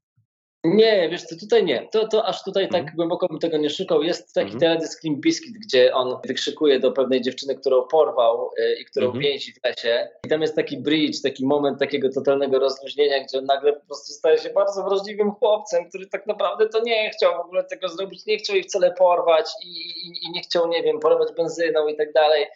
Nie, 0.65 1.09
wiesz 1.09 1.23
co, 1.23 1.37
tutaj 1.37 1.65
nie. 1.65 1.89
To, 1.93 2.09
to 2.09 2.27
aż 2.27 2.45
tutaj 2.45 2.69
tak 2.69 2.81
Mhm. 2.81 2.97
głęboko 2.97 3.29
bym 3.29 3.39
tego 3.39 3.57
nie 3.57 3.71
szukał. 3.71 4.03
Jest 4.03 4.35
taki 4.35 4.45
Mhm. 4.53 4.61
teledysk 4.61 4.99
Scream 5.01 5.17
Biscuit, 5.21 5.59
gdzie 5.59 5.95
on 5.95 6.17
wykrzykuje 6.27 6.81
do 6.81 6.93
pewnej 6.93 7.21
dziewczyny, 7.21 7.55
którą 7.55 7.83
porwał 7.83 8.51
y, 8.59 8.77
i 8.81 8.85
którą 8.85 9.07
Mhm. 9.07 9.23
więzi 9.25 9.53
w 9.53 9.65
lesie. 9.65 10.09
I 10.27 10.29
tam 10.29 10.43
jest 10.43 10.57
taki 10.57 10.79
bridge, 10.79 11.23
taki 11.23 11.47
moment 11.47 11.79
takiego 11.79 12.09
totalnego 12.15 12.59
rozluźnienia, 12.59 13.25
gdzie 13.25 13.39
on 13.39 13.45
nagle 13.45 13.73
po 13.73 13.87
prostu 13.87 14.13
staje 14.13 14.39
się 14.39 14.51
bardzo 14.51 14.85
wrażliwym 14.85 15.31
chłopcem, 15.31 15.89
który 15.89 16.07
tak 16.07 16.27
naprawdę 16.27 16.69
to 16.69 16.81
nie 16.81 17.11
chciał 17.11 17.33
w 17.37 17.47
ogóle 17.47 17.65
tego 17.65 17.89
zrobić, 17.89 18.27
nie 18.27 18.37
chciał 18.37 18.57
jej 18.57 18.65
wcale 18.65 18.93
porwać 18.93 19.47
i, 19.65 19.69
i, 19.69 20.27
i 20.27 20.31
nie 20.33 20.41
chciał, 20.41 20.69
nie 20.69 20.83
wiem, 20.83 21.01
polewać 21.01 21.29
benzyną 21.37 21.89
i 21.89 21.97
tak 21.97 22.13
dalej. 22.13 22.47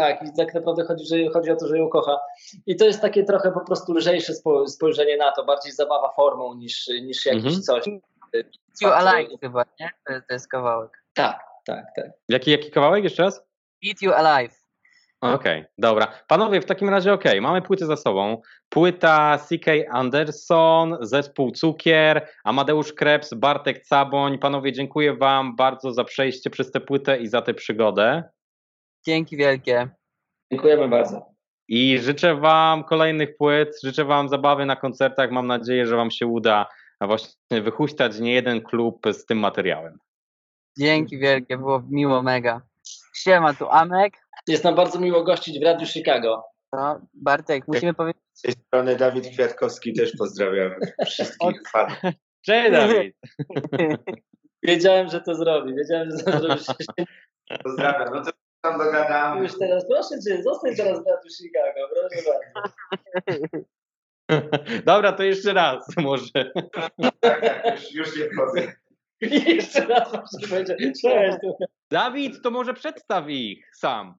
Tak, 0.00 0.22
i 0.22 0.36
tak 0.36 0.54
naprawdę 0.54 0.84
chodzi, 0.84 1.06
że, 1.06 1.16
chodzi 1.32 1.50
o 1.50 1.56
to, 1.56 1.68
że 1.68 1.78
ją 1.78 1.88
kocha. 1.88 2.18
I 2.66 2.76
to 2.76 2.84
jest 2.84 3.00
takie 3.00 3.24
trochę 3.24 3.52
po 3.52 3.60
prostu 3.60 3.92
lżejsze 3.94 4.34
spo, 4.34 4.68
spojrzenie 4.68 5.16
na 5.16 5.32
to, 5.32 5.44
bardziej 5.44 5.72
zabawa 5.72 6.12
formą 6.16 6.54
niż, 6.54 6.88
niż 6.88 7.26
jakieś 7.26 7.44
Mhm. 7.44 7.62
coś. 7.62 7.84
You 8.82 8.88
Alive 8.88 9.40
chyba, 9.40 9.64
nie? 9.80 9.90
To, 10.06 10.12
to 10.28 10.34
jest 10.34 10.48
kawałek. 10.48 11.02
Tak, 11.14 11.40
tak, 11.66 11.84
tak. 11.96 12.06
Jaki, 12.28 12.50
jaki 12.50 12.70
kawałek 12.70 13.04
jeszcze 13.04 13.22
raz? 13.22 13.42
Eat 13.88 14.02
You 14.02 14.12
Alive. 14.12 14.60
Okej, 15.20 15.64
dobra. 15.78 16.12
Panowie, 16.28 16.60
w 16.60 16.66
takim 16.66 16.88
razie 16.88 17.12
okej, 17.12 17.40
mamy 17.40 17.62
płyty 17.62 17.86
za 17.86 17.96
sobą. 17.96 18.42
Płyta 18.68 19.38
CK 19.38 19.66
Anderson, 19.90 20.96
zespół 21.00 21.50
Cukier, 21.50 22.28
Amadeusz 22.44 22.92
Krebs, 22.92 23.34
Bartek 23.34 23.86
Caboń. 23.86 24.38
Panowie, 24.38 24.72
dziękuję 24.72 25.16
wam 25.16 25.56
bardzo 25.56 25.92
za 25.92 26.04
przejście 26.04 26.50
przez 26.50 26.70
tę 26.70 26.80
płytę 26.80 27.18
i 27.18 27.26
za 27.26 27.42
tę 27.42 27.54
przygodę. 27.54 28.22
Dzięki 29.06 29.36
wielkie. 29.36 29.88
Dziękujemy 30.52 30.88
bardzo. 30.88 31.30
I 31.68 31.98
życzę 31.98 32.34
wam 32.34 32.84
kolejnych 32.84 33.36
płyt, 33.36 33.80
życzę 33.84 34.04
wam 34.04 34.28
zabawy 34.28 34.66
na 34.66 34.76
koncertach. 34.76 35.30
Mam 35.30 35.46
nadzieję, 35.46 35.86
że 35.86 35.96
wam 35.96 36.10
się 36.10 36.26
uda 36.26 36.66
właśnie 37.00 37.62
wychuśtać 37.62 38.18
nie 38.18 38.34
jeden 38.34 38.60
klub 38.60 39.06
z 39.12 39.26
tym 39.26 39.38
materiałem. 39.38 39.98
Dzięki 40.78 41.18
wielkie, 41.18 41.56
było 41.58 41.82
miło 41.90 42.22
mega. 42.22 42.62
Siema, 43.14 43.54
tu 43.54 43.68
Amek. 43.68 44.14
Jest 44.46 44.64
nam 44.64 44.74
bardzo 44.74 45.00
miło 45.00 45.24
gościć 45.24 45.60
w 45.60 45.62
Radiu 45.62 45.86
Chicago. 45.86 46.44
No, 46.72 47.00
Bartek, 47.14 47.68
musimy 47.68 47.94
powiedzieć, 47.94 48.22
Z 48.32 48.42
tej 48.42 48.52
strony 48.52 48.96
Dawid 48.96 49.28
Kwiatkowski 49.28 49.92
też 49.92 50.16
pozdrawiam 50.16 50.72
wszystkich 51.06 51.62
fanów. 51.72 51.98
Cześć 52.46 52.72
Dawid! 52.72 53.16
Wiedziałem, 54.62 55.08
że 55.08 55.20
to 55.20 55.34
zrobi. 55.34 55.74
Wiedziałem, 55.74 56.10
że 56.10 56.24
to 56.24 56.40
zrobi. 56.40 56.64
Pozdrawiam. 57.64 58.14
No 58.14 58.24
to 58.24 58.30
tam 58.62 58.78
dogadamy. 58.78 59.42
Już 59.42 59.58
teraz, 59.58 59.86
proszę 59.88 60.20
cię, 60.28 60.42
zostań 60.42 60.76
teraz 60.76 60.98
w 61.02 61.06
Radiu 61.06 61.30
Chicago. 61.36 61.88
Proszę 61.92 62.30
bardzo. 62.30 63.64
Dobra, 64.86 65.12
to 65.12 65.22
jeszcze 65.22 65.52
raz 65.52 65.96
może. 65.96 66.52
Tak, 67.20 67.40
tak, 67.40 67.76
już, 67.76 67.94
już 67.94 68.18
nie 68.18 68.24
wchodzę. 68.30 68.72
I 69.20 69.54
jeszcze 69.56 69.86
raz 69.86 70.12
muszę 70.12 70.48
powiedzieć. 70.48 71.02
Cześć. 71.02 71.38
Dawid, 71.90 72.42
to 72.42 72.50
może 72.50 72.74
przedstaw 72.74 73.28
ich 73.28 73.76
sam. 73.76 74.14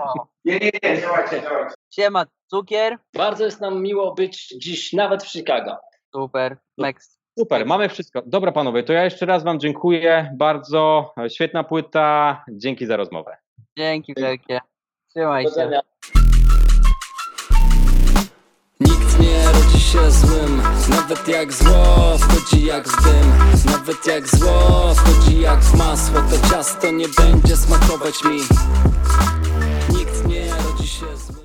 o, 0.00 0.26
Nie, 0.44 0.58
nie, 0.58 0.70
nie, 0.82 1.00
działajcie, 1.00 1.42
działajcie. 1.42 1.74
siema, 1.94 2.26
cukier. 2.46 2.98
Bardzo 3.14 3.44
jest 3.44 3.60
nam 3.60 3.82
miło 3.82 4.14
być 4.14 4.48
dziś 4.48 4.92
nawet 4.92 5.22
w 5.24 5.28
Chicago. 5.32 5.76
Super, 6.14 6.56
Max. 6.78 7.18
Super, 7.38 7.66
mamy 7.66 7.88
wszystko. 7.88 8.22
Dobra 8.26 8.52
panowie, 8.52 8.82
to 8.82 8.92
ja 8.92 9.04
jeszcze 9.04 9.26
raz 9.26 9.44
wam 9.44 9.60
dziękuję 9.60 10.30
bardzo. 10.36 11.14
Świetna 11.28 11.64
płyta. 11.64 12.44
Dzięki 12.50 12.86
za 12.86 12.96
rozmowę. 12.96 13.36
Dzięki 13.78 14.14
wielkie. 14.16 14.60
Trzymaj 15.10 15.44
się. 15.44 15.70
Nikt 18.80 19.20
nie 19.20 19.44
rodzi 19.46 19.80
się 19.80 20.10
złym. 20.10 20.62
Nawet 20.90 21.28
jak 21.28 21.52
zło 21.52 22.18
wchodzi 22.18 22.66
jak 22.66 22.88
z 22.88 22.96
dym. 23.04 23.32
Nawet 23.72 24.06
jak 24.06 24.28
zło 24.28 24.94
wchodzi 24.94 25.40
jak 25.40 25.60
w 25.60 25.78
masło. 25.78 26.20
To 26.20 26.48
ciasto 26.50 26.90
nie 26.90 27.08
będzie 27.08 27.56
smakować 27.56 28.24
mi. 28.24 28.38
Nikt 29.98 30.26
nie 30.26 30.50
rodzi 30.50 30.88
się 30.88 31.16
złym. 31.16 31.41